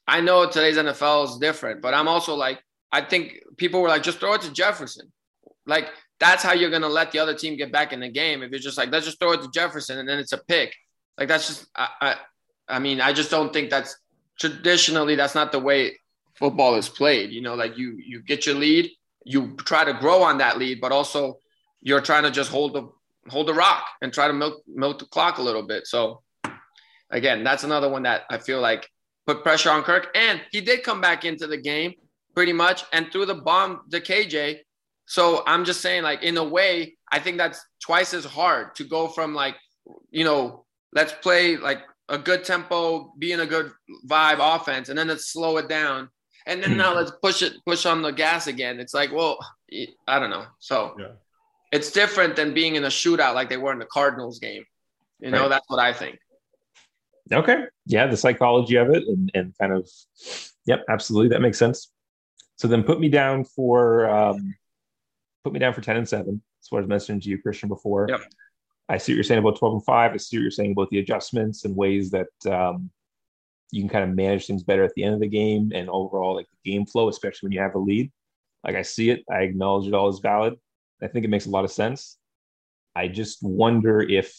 I 0.07 0.21
know 0.21 0.49
today's 0.49 0.77
NFL 0.77 1.31
is 1.31 1.39
different, 1.39 1.81
but 1.81 1.95
I'm 1.95 2.09
also 2.09 2.35
like, 2.35 2.63
I 2.91 3.03
think 3.03 3.41
people 3.57 3.81
were 3.81 3.89
like, 3.89 4.03
just 4.03 4.19
throw 4.19 4.35
it 4.35 4.43
to 4.43 4.53
Jefferson. 4.53 5.13
Like 5.67 5.89
that's 6.23 6.43
how 6.43 6.53
you're 6.53 6.71
gonna 6.71 6.89
let 6.89 7.11
the 7.11 7.19
other 7.19 7.35
team 7.35 7.57
get 7.57 7.73
back 7.73 7.93
in 7.93 8.01
the 8.01 8.09
game. 8.09 8.43
If 8.43 8.51
you're 8.51 8.61
just 8.61 8.79
like, 8.79 8.91
let's 8.91 9.07
just 9.07 9.19
throw 9.19 9.33
it 9.33 9.43
to 9.43 9.51
Jefferson 9.51 9.99
and 9.99 10.09
then 10.09 10.19
it's 10.19 10.33
a 10.33 10.39
pick. 10.39 10.75
Like 11.19 11.29
that's 11.29 11.49
just 11.49 11.67
I 11.75 11.89
I, 12.01 12.17
I 12.69 12.79
mean, 12.79 13.01
I 13.01 13.13
just 13.13 13.31
don't 13.31 13.53
think 13.53 13.71
that's 13.71 13.97
traditionally 14.39 15.17
that's 15.17 15.35
not 15.35 15.53
the 15.53 15.59
way 15.59 15.99
football 16.35 16.77
is 16.77 16.89
played. 16.89 17.31
You 17.31 17.43
know, 17.43 17.55
like 17.55 17.77
you 17.77 17.99
you 17.99 18.23
get 18.23 18.47
your 18.47 18.55
lead, 18.55 18.91
you 19.25 19.57
try 19.57 19.85
to 19.85 19.93
grow 19.93 20.23
on 20.23 20.39
that 20.39 20.59
lead, 20.59 20.81
but 20.81 20.93
also 20.93 21.39
you're 21.81 22.01
trying 22.01 22.23
to 22.23 22.31
just 22.31 22.51
hold 22.51 22.75
the 22.75 22.89
hold 23.29 23.49
the 23.49 23.55
rock 23.55 23.85
and 24.01 24.13
try 24.13 24.29
to 24.29 24.33
milk 24.33 24.63
milk 24.67 24.99
the 25.01 25.07
clock 25.07 25.39
a 25.39 25.43
little 25.43 25.67
bit. 25.67 25.87
So 25.87 26.23
again, 27.11 27.45
that's 27.45 27.65
another 27.65 27.89
one 27.89 28.05
that 28.05 28.23
I 28.31 28.39
feel 28.39 28.61
like 28.61 28.89
put 29.27 29.43
pressure 29.43 29.71
on 29.71 29.83
Kirk. 29.83 30.09
And 30.15 30.41
he 30.51 30.61
did 30.61 30.83
come 30.83 31.01
back 31.01 31.25
into 31.25 31.47
the 31.47 31.57
game 31.57 31.95
pretty 32.35 32.53
much 32.53 32.85
and 32.93 33.11
threw 33.13 33.27
the 33.27 33.35
bomb 33.35 33.83
to 33.91 34.01
KJ. 34.01 34.59
So 35.13 35.43
I'm 35.47 35.67
just 35.67 35.83
saying, 35.83 36.05
like, 36.05 36.23
in 36.23 36.39
a 36.39 36.43
way, 36.43 36.97
I 37.13 37.19
think 37.19 37.37
that's 37.37 37.63
twice 37.85 38.15
as 38.15 38.25
hard 38.25 38.75
to 38.77 38.85
go 38.85 39.09
from 39.09 39.35
like, 39.35 39.57
you 40.11 40.25
know, 40.25 40.65
let's 40.95 41.13
play 41.13 41.59
like 41.59 41.81
a 42.09 42.17
good 42.17 42.45
tempo, 42.45 43.13
be 43.19 43.33
in 43.33 43.41
a 43.41 43.45
good 43.45 43.73
vibe 44.07 44.39
offense, 44.41 44.89
and 44.89 44.97
then 44.99 45.09
let's 45.09 45.27
slow 45.27 45.59
it 45.59 45.69
down. 45.69 46.09
And 46.47 46.63
then 46.63 46.79
now 46.79 46.95
let's 46.95 47.13
push 47.23 47.43
it, 47.43 47.53
push 47.67 47.85
on 47.85 48.01
the 48.01 48.11
gas 48.11 48.47
again. 48.47 48.81
It's 48.81 48.95
like, 48.95 49.13
well, 49.13 49.37
I 50.09 50.19
don't 50.19 50.31
know. 50.31 50.47
So 50.61 50.97
yeah. 50.99 51.09
it's 51.73 51.93
different 51.93 52.35
than 52.35 52.55
being 52.55 52.77
in 52.77 52.85
a 52.85 52.89
shootout 52.89 53.35
like 53.35 53.51
they 53.51 53.59
were 53.59 53.75
in 53.75 53.81
the 53.81 53.85
Cardinals 53.85 54.39
game. 54.39 54.65
You 55.21 55.31
know, 55.31 55.43
right. 55.43 55.51
that's 55.51 55.67
what 55.69 55.79
I 55.79 55.93
think. 55.93 56.19
Okay. 57.31 57.65
Yeah, 57.85 58.07
the 58.07 58.17
psychology 58.17 58.77
of 58.77 58.89
it 58.89 59.07
and, 59.07 59.31
and 59.35 59.53
kind 59.61 59.75
of, 59.75 59.87
yep, 60.65 60.85
absolutely. 60.89 61.29
That 61.29 61.43
makes 61.43 61.59
sense. 61.59 61.93
So 62.57 62.67
then 62.67 62.83
put 62.83 62.99
me 62.99 63.11
down 63.11 63.45
for 63.45 64.09
um, 64.09 64.55
put 65.45 65.53
me 65.53 65.59
down 65.59 65.73
for 65.73 65.81
10 65.81 65.97
and 65.97 66.09
7. 66.09 66.41
That's 66.59 66.71
what 66.71 66.79
I 66.79 66.83
was 66.83 66.89
mentioning 66.89 67.21
to 67.21 67.29
you, 67.29 67.41
Christian, 67.41 67.69
before. 67.69 68.07
Yep. 68.09 68.21
I 68.89 68.99
see 68.99 69.13
what 69.13 69.17
you're 69.17 69.25
saying 69.25 69.41
about 69.41 69.59
12 69.59 69.75
and 69.75 69.85
5. 69.85 70.13
I 70.13 70.17
see 70.17 70.37
what 70.37 70.43
you're 70.43 70.51
saying 70.51 70.73
about 70.73 70.91
the 70.91 70.99
adjustments 70.99 71.65
and 71.65 71.77
ways 71.77 72.11
that 72.11 72.29
um, 72.51 72.91
you 73.71 73.83
can 73.83 73.89
kind 73.89 74.09
of 74.09 74.15
manage 74.15 74.47
things 74.47 74.63
better 74.63 74.85
at 74.85 74.93
the 74.95 75.05
end 75.05 75.15
of 75.15 75.21
the 75.21 75.29
game 75.29 75.73
and 75.75 75.89
overall 75.89 76.35
like 76.35 76.47
the 76.63 76.71
game 76.71 76.87
flow, 76.87 77.09
especially 77.09 77.47
when 77.47 77.53
you 77.53 77.61
have 77.61 77.75
a 77.75 77.79
lead. 77.79 78.13
Like 78.65 78.77
I 78.77 78.83
see 78.83 79.11
it, 79.11 79.25
I 79.31 79.41
acknowledge 79.41 79.89
it 79.89 79.95
all 79.95 80.09
is 80.09 80.21
valid. 80.21 80.55
I 81.03 81.09
think 81.09 81.25
it 81.25 81.31
makes 81.31 81.47
a 81.47 81.51
lot 81.51 81.65
of 81.65 81.73
sense. 81.73 82.19
I 82.95 83.09
just 83.09 83.43
wonder 83.43 84.01
if 84.03 84.33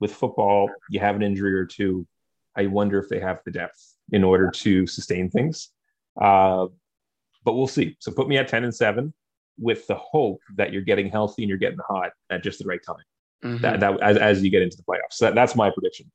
with 0.00 0.12
football, 0.12 0.70
you 0.90 1.00
have 1.00 1.16
an 1.16 1.22
injury 1.22 1.54
or 1.54 1.64
two. 1.64 2.06
I 2.56 2.66
wonder 2.66 2.98
if 2.98 3.08
they 3.08 3.20
have 3.20 3.40
the 3.44 3.50
depth 3.50 3.94
in 4.10 4.24
order 4.24 4.50
to 4.50 4.86
sustain 4.86 5.30
things. 5.30 5.70
Uh, 6.20 6.66
but 7.44 7.54
we'll 7.54 7.66
see. 7.66 7.96
So 8.00 8.10
put 8.10 8.28
me 8.28 8.38
at 8.38 8.48
10 8.48 8.64
and 8.64 8.74
7 8.74 9.12
with 9.58 9.86
the 9.86 9.96
hope 9.96 10.40
that 10.56 10.72
you're 10.72 10.82
getting 10.82 11.08
healthy 11.08 11.42
and 11.42 11.48
you're 11.48 11.58
getting 11.58 11.78
hot 11.86 12.10
at 12.30 12.42
just 12.42 12.58
the 12.58 12.64
right 12.64 12.80
time. 12.84 12.96
Mm-hmm. 13.44 13.62
That, 13.62 13.80
that 13.80 14.02
as, 14.02 14.16
as 14.16 14.42
you 14.42 14.50
get 14.50 14.62
into 14.62 14.76
the 14.76 14.82
playoffs. 14.82 15.12
So 15.12 15.26
that, 15.26 15.34
that's 15.34 15.54
my 15.54 15.70
prediction. 15.70 16.10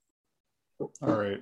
All 0.80 0.90
right. 1.02 1.42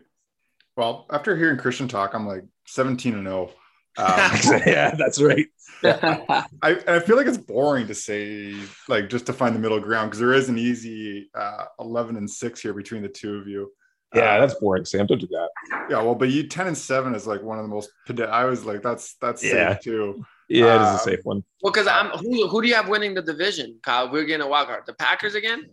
Well, 0.76 1.06
after 1.10 1.36
hearing 1.36 1.58
Christian 1.58 1.88
talk, 1.88 2.14
I'm 2.14 2.28
like 2.28 2.44
17 2.68 3.14
and 3.14 3.26
0. 3.26 3.52
Um, 3.98 4.06
yeah, 4.66 4.96
that's 4.96 5.22
right. 5.22 5.48
I, 5.84 6.48
I 6.62 7.00
feel 7.00 7.16
like 7.16 7.28
it's 7.28 7.38
boring 7.38 7.88
to 7.88 7.96
say 7.96 8.56
like 8.88 9.10
just 9.10 9.26
to 9.28 9.34
find 9.34 9.56
the 9.56 9.60
middle 9.60 9.80
ground 9.80 10.10
because 10.10 10.20
there 10.20 10.34
is 10.34 10.50
an 10.50 10.58
easy 10.58 11.30
uh, 11.34 11.66
11 11.80 12.18
and 12.18 12.30
6 12.30 12.62
here 12.62 12.74
between 12.74 13.02
the 13.02 13.10
two 13.10 13.36
of 13.36 13.48
you. 13.48 13.72
Yeah, 14.14 14.36
uh, 14.36 14.40
that's 14.40 14.56
boring, 14.56 14.86
Sam. 14.86 15.06
Don't 15.06 15.20
do 15.20 15.28
that. 15.28 15.50
Yeah, 15.90 16.02
well, 16.02 16.16
but 16.16 16.30
you 16.30 16.48
10 16.48 16.68
and 16.68 16.78
7 16.78 17.14
is 17.14 17.28
like 17.28 17.44
one 17.44 17.60
of 17.60 17.64
the 17.64 17.70
most 17.70 17.92
I 18.28 18.46
was 18.46 18.66
like, 18.66 18.82
that's 18.82 19.16
that's 19.16 19.44
yeah. 19.44 19.74
safe 19.74 19.82
too. 19.82 20.26
Yeah, 20.50 20.76
it 20.76 20.82
is 20.82 20.88
a 20.88 20.92
uh, 20.92 20.98
safe 20.98 21.20
one. 21.24 21.44
Well, 21.62 21.72
because 21.72 21.88
I'm 21.88 22.08
who, 22.08 22.48
who 22.48 22.62
do 22.62 22.68
you 22.68 22.74
have 22.74 22.90
winning 22.90 23.14
the 23.14 23.22
division, 23.22 23.80
Kyle? 23.84 24.12
We're 24.12 24.26
getting 24.26 24.46
a 24.46 24.50
wild 24.50 24.68
card. 24.68 24.84
The 24.88 24.94
Packers 24.94 25.36
again? 25.36 25.70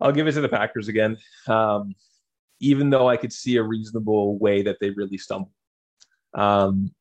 I'll 0.00 0.12
give 0.12 0.26
it 0.26 0.32
to 0.32 0.40
the 0.40 0.48
Packers 0.48 0.88
again. 0.88 1.16
Um, 1.46 1.94
even 2.60 2.90
though 2.90 3.08
I 3.08 3.16
could 3.16 3.32
see 3.32 3.56
a 3.56 3.62
reasonable 3.62 4.38
way 4.38 4.62
that 4.62 4.78
they 4.80 4.90
really 4.90 5.18
stumble. 5.18 5.52
Um, 6.34 6.92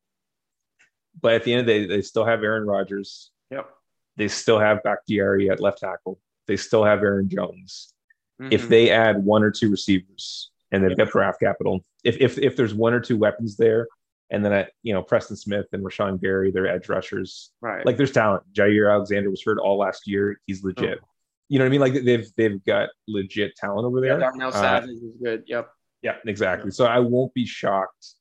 but 1.19 1.33
at 1.33 1.43
the 1.43 1.53
end 1.53 1.61
of 1.61 1.65
the 1.67 1.73
day, 1.73 1.85
they 1.87 2.01
still 2.01 2.25
have 2.25 2.43
Aaron 2.43 2.67
Rodgers. 2.67 3.31
Yep. 3.51 3.69
They 4.17 4.27
still 4.27 4.59
have 4.59 4.83
Bakhtiari 4.83 5.49
at 5.49 5.59
left 5.59 5.79
tackle. 5.79 6.19
They 6.47 6.57
still 6.57 6.83
have 6.83 7.01
Aaron 7.01 7.29
Jones. 7.29 7.93
Mm-hmm. 8.41 8.51
If 8.51 8.69
they 8.69 8.91
add 8.91 9.23
one 9.23 9.43
or 9.43 9.51
two 9.51 9.69
receivers 9.69 10.51
and 10.71 10.83
they've 10.83 10.97
got 10.97 11.09
draft 11.09 11.39
capital, 11.39 11.83
if 12.03 12.17
if 12.19 12.37
if 12.37 12.55
there's 12.55 12.73
one 12.73 12.93
or 12.93 12.99
two 12.99 13.17
weapons 13.17 13.55
there, 13.55 13.87
and 14.31 14.43
then 14.43 14.53
at 14.53 14.71
you 14.83 14.93
know 14.93 15.03
Preston 15.03 15.35
Smith 15.35 15.67
and 15.73 15.83
Rashan 15.83 16.19
Gary, 16.19 16.51
their 16.51 16.67
edge 16.67 16.89
rushers, 16.89 17.51
right? 17.61 17.85
Like 17.85 17.97
there's 17.97 18.11
talent. 18.11 18.43
Jaire 18.53 18.91
Alexander 18.91 19.29
was 19.29 19.43
hurt 19.43 19.59
all 19.59 19.77
last 19.77 20.07
year. 20.07 20.39
He's 20.45 20.63
legit. 20.63 20.99
Oh. 21.01 21.07
You 21.47 21.59
know 21.59 21.65
what 21.65 21.69
I 21.69 21.71
mean? 21.71 21.81
Like 21.81 21.93
they've 22.03 22.27
they've 22.35 22.63
got 22.65 22.89
legit 23.07 23.55
talent 23.55 23.85
over 23.85 24.01
there. 24.01 24.19
Yeah, 24.19 24.31
Darnell 24.31 24.49
uh, 24.49 24.51
Savage 24.51 24.89
uh, 24.89 24.93
is 24.93 25.03
good. 25.21 25.43
Yep. 25.47 25.69
Yeah, 26.01 26.15
exactly. 26.25 26.71
So 26.71 26.85
I 26.85 26.99
won't 26.99 27.33
be 27.33 27.45
shocked. 27.45 28.13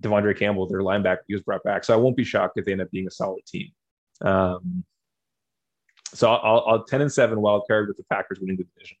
De'Vondre 0.00 0.36
Campbell, 0.36 0.66
their 0.68 0.80
linebacker, 0.80 1.18
he 1.26 1.34
was 1.34 1.42
brought 1.42 1.62
back. 1.62 1.84
So 1.84 1.94
I 1.94 1.96
won't 1.96 2.16
be 2.16 2.24
shocked 2.24 2.58
if 2.58 2.64
they 2.64 2.72
end 2.72 2.80
up 2.80 2.90
being 2.90 3.06
a 3.06 3.10
solid 3.10 3.44
team. 3.46 3.70
Um, 4.22 4.84
so 6.12 6.32
I'll, 6.32 6.64
I'll 6.66 6.84
10 6.84 7.02
and 7.02 7.12
7 7.12 7.40
wild 7.40 7.64
card 7.68 7.88
with 7.88 7.96
the 7.96 8.04
Packers 8.04 8.38
winning 8.40 8.56
the 8.56 8.64
division. 8.64 8.96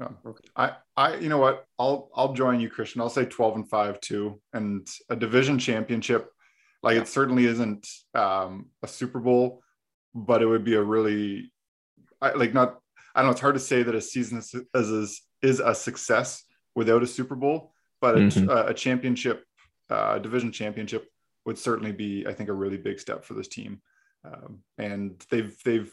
Oh, 0.00 0.16
okay. 0.26 0.48
I, 0.56 0.72
I, 0.96 1.16
you 1.16 1.28
know 1.28 1.38
what? 1.38 1.66
I'll, 1.78 2.10
I'll 2.14 2.32
join 2.32 2.60
you, 2.60 2.70
Christian. 2.70 3.00
I'll 3.00 3.10
say 3.10 3.26
12 3.26 3.56
and 3.56 3.68
5 3.68 4.00
too. 4.00 4.40
And 4.52 4.88
a 5.08 5.16
division 5.16 5.58
championship, 5.58 6.30
like 6.82 6.96
it 6.96 7.08
certainly 7.08 7.44
isn't 7.44 7.86
um, 8.14 8.66
a 8.82 8.88
Super 8.88 9.20
Bowl, 9.20 9.62
but 10.14 10.42
it 10.42 10.46
would 10.46 10.64
be 10.64 10.74
a 10.74 10.82
really 10.82 11.52
I, 12.20 12.32
like 12.32 12.54
not 12.54 12.78
I 13.14 13.20
don't 13.20 13.28
know. 13.28 13.32
It's 13.32 13.40
hard 13.40 13.54
to 13.54 13.60
say 13.60 13.82
that 13.82 13.94
a 13.94 14.00
season 14.00 14.38
is 14.38 14.54
is, 14.74 15.22
is 15.42 15.60
a 15.60 15.74
success 15.74 16.44
without 16.74 17.02
a 17.02 17.06
Super 17.06 17.34
Bowl, 17.34 17.72
but 18.00 18.16
mm-hmm. 18.16 18.48
a, 18.48 18.66
a, 18.66 18.74
championship, 18.74 19.44
uh, 19.88 20.18
division 20.18 20.52
championship, 20.52 21.08
would 21.44 21.58
certainly 21.58 21.92
be 21.92 22.26
I 22.26 22.32
think 22.32 22.48
a 22.48 22.54
really 22.54 22.76
big 22.76 23.00
step 23.00 23.24
for 23.24 23.34
this 23.34 23.48
team, 23.48 23.80
um, 24.24 24.60
and 24.78 25.24
they've 25.30 25.56
they've 25.64 25.92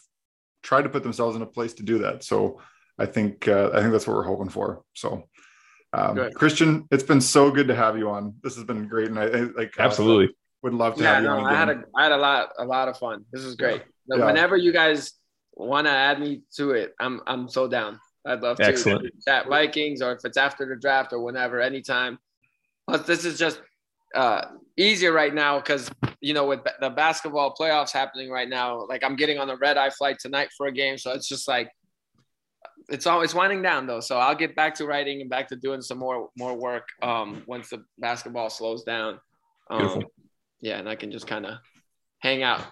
tried 0.62 0.84
to 0.84 0.90
put 0.90 1.04
themselves 1.04 1.36
in 1.36 1.42
a 1.42 1.48
place 1.48 1.74
to 1.76 1.84
do 1.84 2.00
that. 2.00 2.24
So 2.24 2.62
I 3.00 3.06
think 3.06 3.48
uh, 3.48 3.72
I 3.74 3.82
think 3.82 3.92
that's 3.92 4.08
what 4.08 4.16
we're 4.16 4.24
hoping 4.24 4.50
for. 4.50 4.84
So. 4.94 5.24
Um, 5.94 6.32
Christian, 6.34 6.86
it's 6.92 7.02
been 7.02 7.22
so 7.22 7.50
good 7.50 7.70
to 7.70 7.76
have 7.76 7.98
you 7.98 8.10
on. 8.10 8.36
This 8.44 8.56
has 8.56 8.66
been 8.66 8.90
great, 8.90 9.08
and 9.08 9.18
I, 9.18 9.24
I 9.24 9.42
like 9.56 9.74
absolutely 9.80 10.36
would 10.64 10.74
love 10.74 10.96
to 10.96 11.04
yeah, 11.04 11.14
have 11.16 11.24
you 11.24 11.30
no, 11.30 11.38
on 11.38 11.46
again. 11.46 11.56
I 11.56 11.60
had 11.60 11.70
a 11.70 11.84
I 11.96 12.04
had 12.04 12.12
a 12.12 12.18
lot 12.18 12.50
a 12.60 12.66
lot 12.66 12.88
of 12.88 12.98
fun. 12.98 13.26
This 13.32 13.44
is 13.44 13.56
great. 13.56 13.84
Yeah. 14.10 14.26
Whenever 14.26 14.58
you 14.58 14.74
guys 14.74 15.14
want 15.54 15.88
to 15.88 15.92
add 15.92 16.20
me 16.20 16.42
to 16.56 16.72
it, 16.72 16.94
I'm 17.00 17.22
I'm 17.26 17.50
so 17.50 17.68
down. 17.68 18.00
I'd 18.26 18.42
love 18.42 18.58
to 18.58 18.66
Excellent. 18.66 19.14
chat 19.26 19.48
Vikings 19.48 20.02
or 20.02 20.12
if 20.12 20.26
it's 20.26 20.38
after 20.38 20.66
the 20.66 20.76
draft 20.76 21.14
or 21.14 21.22
whenever, 21.22 21.62
anytime. 21.62 22.20
Plus, 22.88 23.06
this 23.06 23.24
is 23.26 23.40
just 23.40 23.62
uh, 24.16 24.46
easier 24.76 25.14
right 25.14 25.34
now 25.34 25.60
because 25.60 25.90
you 26.20 26.34
know 26.34 26.46
with 26.46 26.62
the 26.82 26.90
basketball 26.90 27.56
playoffs 27.56 27.92
happening 27.92 28.30
right 28.30 28.50
now, 28.50 28.86
like 28.88 29.04
I'm 29.04 29.16
getting 29.16 29.38
on 29.38 29.50
a 29.50 29.56
red 29.56 29.78
eye 29.78 29.90
flight 29.90 30.20
tonight 30.20 30.50
for 30.58 30.68
a 30.68 30.72
game, 30.72 30.98
so 30.98 31.12
it's 31.12 31.28
just 31.28 31.48
like 31.48 31.72
it's 32.90 33.08
always 33.08 33.34
winding 33.34 33.62
down 33.62 33.88
though. 33.88 34.00
So 34.00 34.18
I'll 34.18 34.36
get 34.36 34.56
back 34.56 34.76
to 34.76 34.86
writing 34.86 35.22
and 35.22 35.30
back 35.30 35.48
to 35.50 35.56
doing 35.56 35.82
some 35.82 35.98
more 35.98 36.30
more 36.38 36.56
work 36.56 36.88
um, 37.02 37.44
once 37.48 37.70
the 37.70 37.84
basketball 37.98 38.50
slows 38.50 38.84
down. 38.84 39.20
Um, 39.70 39.80
Beautiful. 39.80 40.04
Yeah, 40.62 40.80
and 40.80 40.90
I 40.90 40.96
can 40.96 41.12
just 41.12 41.28
kind 41.28 41.46
of 41.46 41.58
hang 42.20 42.44
out 42.44 42.66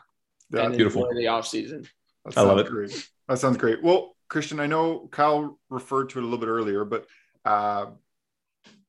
yeah, 0.51 0.66
and 0.66 0.76
beautiful. 0.76 1.05
enjoy 1.05 1.20
the 1.20 1.28
off 1.28 1.47
season. 1.47 1.86
That 2.26 2.38
I 2.38 2.41
love 2.41 2.57
it. 2.59 2.68
Great. 2.68 3.09
That 3.28 3.39
sounds 3.39 3.57
great. 3.57 3.84
Well, 3.84 4.16
Christian, 4.28 4.59
I 4.59 4.66
know 4.66 5.07
Kyle 5.11 5.59
referred 5.70 6.09
to 6.09 6.20
it 6.20 6.24
a 6.24 6.26
little 6.26 6.39
bit 6.39 6.49
earlier, 6.49 6.84
but 6.84 7.05
uh, 7.43 7.88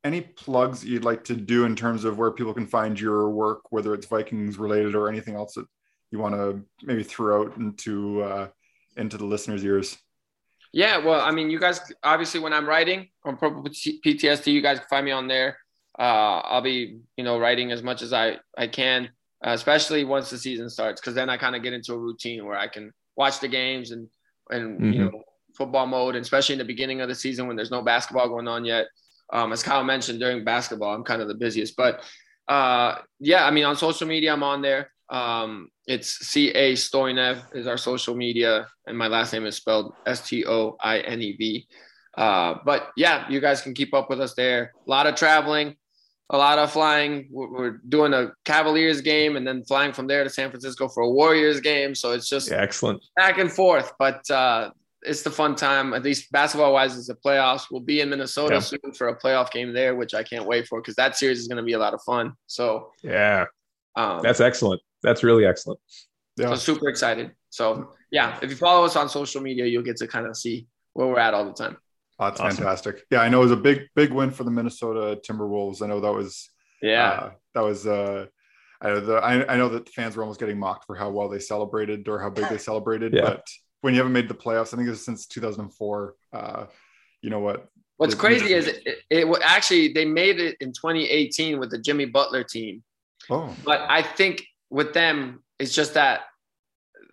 any 0.05 0.23
plugs 0.23 0.85
you'd 0.85 1.05
like 1.05 1.25
to 1.25 1.37
do 1.37 1.65
in 1.65 1.77
terms 1.77 2.05
of 2.05 2.17
where 2.17 2.31
people 2.31 2.55
can 2.55 2.67
find 2.67 2.99
your 2.99 3.29
work, 3.31 3.71
whether 3.71 3.93
it's 3.93 4.07
Vikings 4.07 4.59
related 4.59 4.95
or 4.95 5.09
anything 5.09 5.35
else 5.35 5.55
that 5.55 5.67
you 6.11 6.19
want 6.19 6.35
to 6.35 6.63
maybe 6.83 7.03
throw 7.03 7.43
out 7.43 7.57
into 7.57 8.23
uh, 8.23 8.49
into 8.97 9.19
the 9.19 9.25
listeners' 9.25 9.65
ears? 9.65 9.99
Yeah, 10.77 10.99
well, 10.99 11.23
I 11.23 11.31
mean, 11.31 11.49
you 11.49 11.59
guys 11.59 11.81
obviously 12.03 12.39
when 12.39 12.53
I'm 12.53 12.69
writing 12.69 13.09
on 13.25 13.39
Purple 13.39 13.63
PTSD, 13.63 14.53
you 14.53 14.61
guys 14.61 14.79
can 14.79 14.89
find 14.89 15.07
me 15.07 15.11
on 15.11 15.27
there. 15.27 15.57
Uh, 15.99 16.43
I'll 16.45 16.61
be, 16.61 16.99
you 17.17 17.25
know, 17.25 17.39
writing 17.39 17.73
as 17.73 17.83
much 17.83 18.03
as 18.03 18.13
I 18.13 18.37
I 18.59 18.67
can, 18.67 19.09
uh, 19.43 19.53
especially 19.53 20.05
once 20.05 20.29
the 20.29 20.37
season 20.37 20.69
starts, 20.69 21.01
because 21.01 21.15
then 21.15 21.31
I 21.31 21.39
kind 21.39 21.57
of 21.57 21.63
get 21.63 21.73
into 21.73 21.95
a 21.95 21.99
routine 21.99 22.45
where 22.45 22.59
I 22.59 22.69
can 22.69 22.93
watch 23.17 23.41
the 23.41 23.49
games 23.49 23.91
and 23.91 24.07
and 24.51 24.79
mm-hmm. 24.79 24.93
you 24.93 25.05
know 25.07 25.23
football 25.57 25.87
mode, 25.87 26.15
and 26.15 26.23
especially 26.23 26.53
in 26.53 26.59
the 26.59 26.65
beginning 26.67 27.01
of 27.01 27.09
the 27.09 27.15
season 27.15 27.47
when 27.47 27.57
there's 27.57 27.71
no 27.71 27.81
basketball 27.81 28.29
going 28.29 28.47
on 28.47 28.67
yet. 28.67 28.85
Um, 29.33 29.55
as 29.55 29.63
Kyle 29.63 29.83
mentioned, 29.83 30.21
during 30.21 30.45
basketball, 30.45 30.95
I'm 30.95 31.05
kind 31.05 31.23
of 31.23 31.29
the 31.29 31.35
busiest. 31.37 31.75
But 31.75 32.03
uh, 32.49 32.99
yeah, 33.19 33.47
I 33.47 33.51
mean, 33.51 33.65
on 33.65 33.77
social 33.77 34.07
media, 34.07 34.35
I'm 34.35 34.43
on 34.43 34.61
there. 34.61 34.91
Um, 35.09 35.69
it's 35.87 36.09
C 36.27 36.51
A 36.51 36.73
Stoinev 36.75 37.43
is 37.55 37.67
our 37.67 37.77
social 37.77 38.15
media, 38.17 38.67
and 38.87 38.97
my 38.99 39.07
last 39.07 39.33
name 39.33 39.47
is 39.47 39.57
spelled 39.57 39.95
S 40.07 40.27
T 40.29 40.45
O 40.47 40.77
I 40.81 40.99
N 41.01 41.23
E 41.23 41.37
V. 41.37 41.67
Uh, 42.17 42.55
but 42.65 42.89
yeah, 42.97 43.29
you 43.29 43.41
guys 43.41 43.61
can 43.63 43.75
keep 43.75 43.95
up 43.95 44.09
with 44.11 44.21
us 44.21 44.35
there. 44.35 44.73
A 44.87 44.91
lot 44.91 45.07
of 45.07 45.15
traveling. 45.15 45.77
a 46.31 46.37
lot 46.37 46.59
of 46.59 46.73
flying. 46.73 47.29
We're, 47.31 47.79
doing 47.89 48.13
a 48.13 48.33
Cavaliers 48.45 49.01
game 49.01 49.37
and 49.37 49.47
then 49.47 49.63
flying 49.65 49.93
from 49.93 50.09
there 50.09 50.25
to 50.25 50.31
San 50.31 50.51
Francisco 50.51 50.89
for 50.89 51.05
a 51.05 51.11
Warriors 51.11 51.61
game. 51.61 51.95
So 51.95 52.11
it's 52.13 52.29
just 52.29 52.51
Yeah, 52.51 52.57
excellent. 52.63 53.01
back 53.15 53.39
and 53.39 53.53
forth. 53.53 53.93
But 53.97 54.29
uh, 54.29 54.71
it's 55.03 55.23
the 55.23 55.31
fun 55.31 55.55
time, 55.55 55.95
at 55.95 56.03
least 56.03 56.33
basketball 56.33 56.73
wise, 56.73 56.97
is 56.97 57.07
the 57.07 57.15
playoffs. 57.15 57.67
We'll 57.71 57.81
be 57.95 58.01
in 58.01 58.11
Minnesota 58.11 58.57
Yeah. 58.57 58.61
soon 58.61 58.93
for 58.99 59.07
a 59.09 59.17
playoff 59.17 59.53
game 59.53 59.73
there, 59.73 59.95
which 59.95 60.15
I 60.15 60.25
can't 60.25 60.47
wait 60.47 60.67
for 60.67 60.81
because 60.81 60.97
that 60.97 61.17
series 61.17 61.39
is 61.39 61.47
going 61.47 61.59
to 61.59 61.63
be 61.63 61.75
a 61.75 61.79
lot 61.79 61.95
of 61.95 62.03
fun. 62.03 62.33
So 62.49 62.91
Yeah, 63.05 63.45
um, 63.97 64.21
that's 64.23 64.41
excellent. 64.41 64.81
That's 65.03 65.23
really 65.23 65.47
excellent. 65.47 65.81
Yeah. 66.37 66.51
so 66.51 66.57
super 66.57 66.89
excited. 66.89 67.33
So 67.51 67.93
yeah, 68.11 68.39
if 68.43 68.51
you 68.51 68.57
follow 68.57 68.85
us 68.85 68.95
on 68.97 69.09
social 69.09 69.41
media, 69.41 69.65
you'll 69.67 69.83
get 69.83 69.97
to 69.99 70.07
kind 70.07 70.27
of 70.27 70.37
see 70.37 70.67
where 70.93 71.07
we're 71.07 71.19
at 71.19 71.33
all 71.35 71.45
the 71.47 71.53
time. 71.55 71.77
Oh, 72.19 72.27
that's 72.27 72.41
Awesome. 72.41 72.57
fantastic. 72.59 73.03
Yeah, 73.11 73.21
I 73.21 73.29
know 73.29 73.41
it 73.41 73.45
was 73.45 73.53
a 73.53 73.57
big, 73.57 73.83
big 73.95 74.13
win 74.13 74.31
for 74.31 74.45
the 74.45 74.51
Minnesota 74.51 75.19
Timberwolves. 75.27 75.83
I 75.83 75.87
know 75.87 76.01
that 76.01 76.13
was 76.13 76.49
Yeah. 76.83 77.09
uh, 77.11 77.31
that 77.55 77.63
was 77.63 77.87
uh 77.87 78.27
I 78.83 78.89
know, 78.89 79.01
the, 79.01 79.15
I, 79.17 79.55
I 79.55 79.57
know 79.57 79.71
that 79.71 79.87
the 79.87 79.93
fans 79.93 80.17
were 80.17 80.23
almost 80.23 80.39
getting 80.39 80.59
mocked 80.59 80.85
for 80.87 80.95
how 80.95 81.09
well 81.09 81.31
they 81.31 81.39
celebrated 81.39 82.07
or 82.09 82.21
how 82.21 82.29
big 82.29 82.47
they 82.51 82.59
celebrated, 82.71 83.15
Yeah. 83.15 83.23
but 83.23 83.47
when 83.81 83.95
you 83.95 84.01
haven't 84.01 84.13
made 84.13 84.29
the 84.29 84.35
playoffs, 84.35 84.75
I 84.75 84.77
think 84.77 84.89
it's 84.91 85.03
since 85.03 85.27
2004. 85.27 86.15
Uh, 86.35 86.67
you 87.23 87.31
know 87.31 87.39
what? 87.41 87.69
What's 87.97 88.13
It- 88.13 88.19
crazy 88.19 88.53
is 88.53 88.67
it, 88.67 88.87
it, 89.09 89.27
wa- 89.27 89.39
actually 89.43 89.95
they 89.95 90.05
made 90.05 90.39
it 90.41 90.57
in 90.61 90.73
2018 90.75 91.59
with 91.59 91.71
the 91.71 91.79
Jimmy 91.79 92.05
Butler 92.05 92.45
team, 92.45 92.83
Oh, 93.31 93.55
but 93.65 93.83
I 93.89 94.03
think 94.03 94.45
with 94.71 94.93
them 94.93 95.43
it's 95.59 95.75
just 95.75 95.95
that 95.95 96.23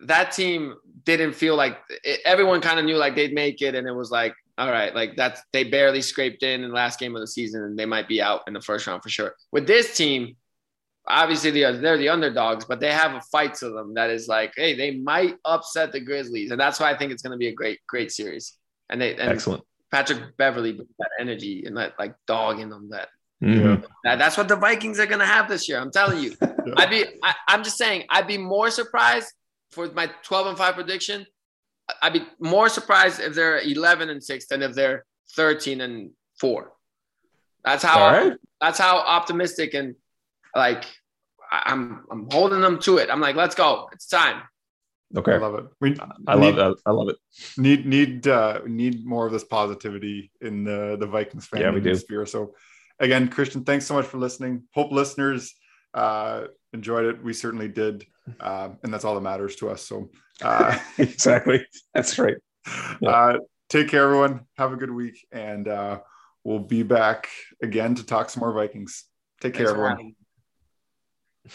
that 0.06 0.32
team 0.32 0.74
didn't 1.04 1.34
feel 1.34 1.56
like 1.56 1.78
it, 2.02 2.20
everyone 2.24 2.60
kind 2.60 2.78
of 2.78 2.84
knew 2.84 2.96
like 2.96 3.14
they'd 3.14 3.32
make 3.32 3.62
it, 3.62 3.74
and 3.74 3.86
it 3.86 3.92
was 3.92 4.10
like 4.10 4.34
all 4.56 4.70
right, 4.70 4.94
like 4.94 5.16
that's 5.16 5.42
they 5.52 5.64
barely 5.64 6.00
scraped 6.00 6.42
in 6.42 6.62
in 6.62 6.68
the 6.68 6.74
last 6.74 6.98
game 7.00 7.16
of 7.16 7.20
the 7.20 7.26
season, 7.26 7.62
and 7.64 7.78
they 7.78 7.86
might 7.86 8.06
be 8.06 8.22
out 8.22 8.42
in 8.46 8.52
the 8.52 8.60
first 8.60 8.86
round 8.86 9.02
for 9.02 9.08
sure. 9.08 9.34
With 9.50 9.66
this 9.66 9.96
team, 9.96 10.36
obviously 11.06 11.50
they 11.50 11.64
are, 11.64 11.72
they're 11.72 11.98
the 11.98 12.08
underdogs, 12.08 12.64
but 12.64 12.80
they 12.80 12.92
have 12.92 13.14
a 13.14 13.20
fight 13.20 13.54
to 13.54 13.70
them 13.70 13.94
that 13.94 14.10
is 14.10 14.28
like, 14.28 14.52
hey, 14.56 14.74
they 14.74 14.92
might 14.92 15.36
upset 15.44 15.92
the 15.92 16.00
Grizzlies, 16.00 16.50
and 16.50 16.60
that's 16.60 16.78
why 16.78 16.90
I 16.90 16.96
think 16.96 17.10
it's 17.10 17.22
going 17.22 17.32
to 17.32 17.38
be 17.38 17.48
a 17.48 17.54
great, 17.54 17.80
great 17.86 18.12
series. 18.12 18.56
And 18.90 19.00
they 19.00 19.12
and 19.12 19.32
Excellent. 19.32 19.64
Patrick 19.90 20.36
Beverley 20.36 20.72
that 20.72 21.10
energy 21.18 21.64
and 21.66 21.76
that 21.76 21.94
like 21.98 22.14
dog 22.26 22.60
in 22.60 22.68
them 22.68 22.90
that, 22.90 23.08
Mhm. 23.44 23.84
that 24.04 24.18
that's 24.18 24.36
what 24.36 24.48
the 24.48 24.56
Vikings 24.56 24.98
are 24.98 25.06
gonna 25.06 25.26
have 25.26 25.48
this 25.48 25.68
year. 25.68 25.78
I'm 25.78 25.90
telling 25.90 26.18
you. 26.22 26.34
I'd 26.78 26.90
be 26.90 27.04
I, 27.22 27.34
I'm 27.48 27.62
just 27.62 27.76
saying 27.76 28.04
I'd 28.08 28.26
be 28.26 28.38
more 28.38 28.70
surprised 28.70 29.32
for 29.70 29.86
my 29.92 30.10
12 30.22 30.46
and 30.48 30.58
5 30.58 30.74
prediction. 30.74 31.26
I'd 32.00 32.12
be 32.14 32.22
more 32.40 32.68
surprised 32.68 33.20
if 33.20 33.34
they're 33.34 33.60
11 33.60 34.08
and 34.08 34.22
6 34.22 34.46
than 34.46 34.62
if 34.62 34.74
they're 34.74 35.04
13 35.36 35.80
and 35.82 36.10
4. 36.40 36.72
That's 37.64 37.82
how 37.84 37.98
All 38.00 38.12
right. 38.12 38.32
that's 38.60 38.78
how 38.78 38.98
optimistic 38.98 39.74
and 39.74 39.94
like 40.56 40.84
I- 41.52 41.62
I'm 41.66 42.04
I'm 42.10 42.28
holding 42.30 42.60
them 42.62 42.78
to 42.80 42.98
it. 42.98 43.10
I'm 43.10 43.20
like, 43.20 43.36
let's 43.36 43.54
go. 43.54 43.88
It's 43.92 44.06
time. 44.06 44.42
Okay, 45.16 45.34
I 45.34 45.36
love 45.36 45.54
it. 45.56 45.66
We 45.80 45.96
I 46.26 46.34
need, 46.36 46.56
love 46.56 46.56
that. 46.56 46.76
I 46.86 46.90
love 46.90 47.08
it. 47.08 47.16
need 47.58 47.86
need 47.86 48.26
uh 48.26 48.60
need 48.66 49.04
more 49.06 49.26
of 49.26 49.32
this 49.32 49.44
positivity 49.44 50.32
in 50.40 50.64
the 50.64 50.96
the 50.98 51.06
Vikings 51.06 51.46
fan 51.46 51.60
Yeah, 51.60 51.70
we 51.70 51.80
do. 51.80 51.94
sphere. 51.94 52.26
So 52.26 52.54
again, 53.00 53.28
Christian, 53.28 53.64
thanks 53.64 53.86
so 53.86 53.94
much 53.94 54.06
for 54.06 54.18
listening. 54.18 54.64
Hope 54.72 54.92
listeners 54.92 55.54
uh 55.94 56.46
enjoyed 56.72 57.04
it. 57.04 57.22
We 57.22 57.32
certainly 57.32 57.68
did. 57.68 58.04
Um, 58.40 58.78
and 58.82 58.92
that's 58.92 59.04
all 59.04 59.14
that 59.14 59.20
matters 59.20 59.56
to 59.56 59.70
us. 59.70 59.82
So 59.82 60.10
uh, 60.42 60.78
exactly. 60.98 61.64
That's 61.94 62.18
right. 62.18 62.36
Yeah. 63.00 63.10
uh 63.10 63.38
take 63.68 63.88
care 63.88 64.04
everyone. 64.04 64.46
Have 64.56 64.72
a 64.72 64.76
good 64.76 64.90
week 64.90 65.26
and 65.32 65.68
uh 65.68 66.00
we'll 66.42 66.58
be 66.58 66.82
back 66.82 67.28
again 67.62 67.94
to 67.94 68.04
talk 68.04 68.30
some 68.30 68.40
more 68.40 68.52
Vikings. 68.52 69.04
Take 69.40 69.54
care 69.54 69.66
Thanks 69.66 69.70
everyone. 69.70 69.90
having 69.92 70.06
me. 70.06 71.50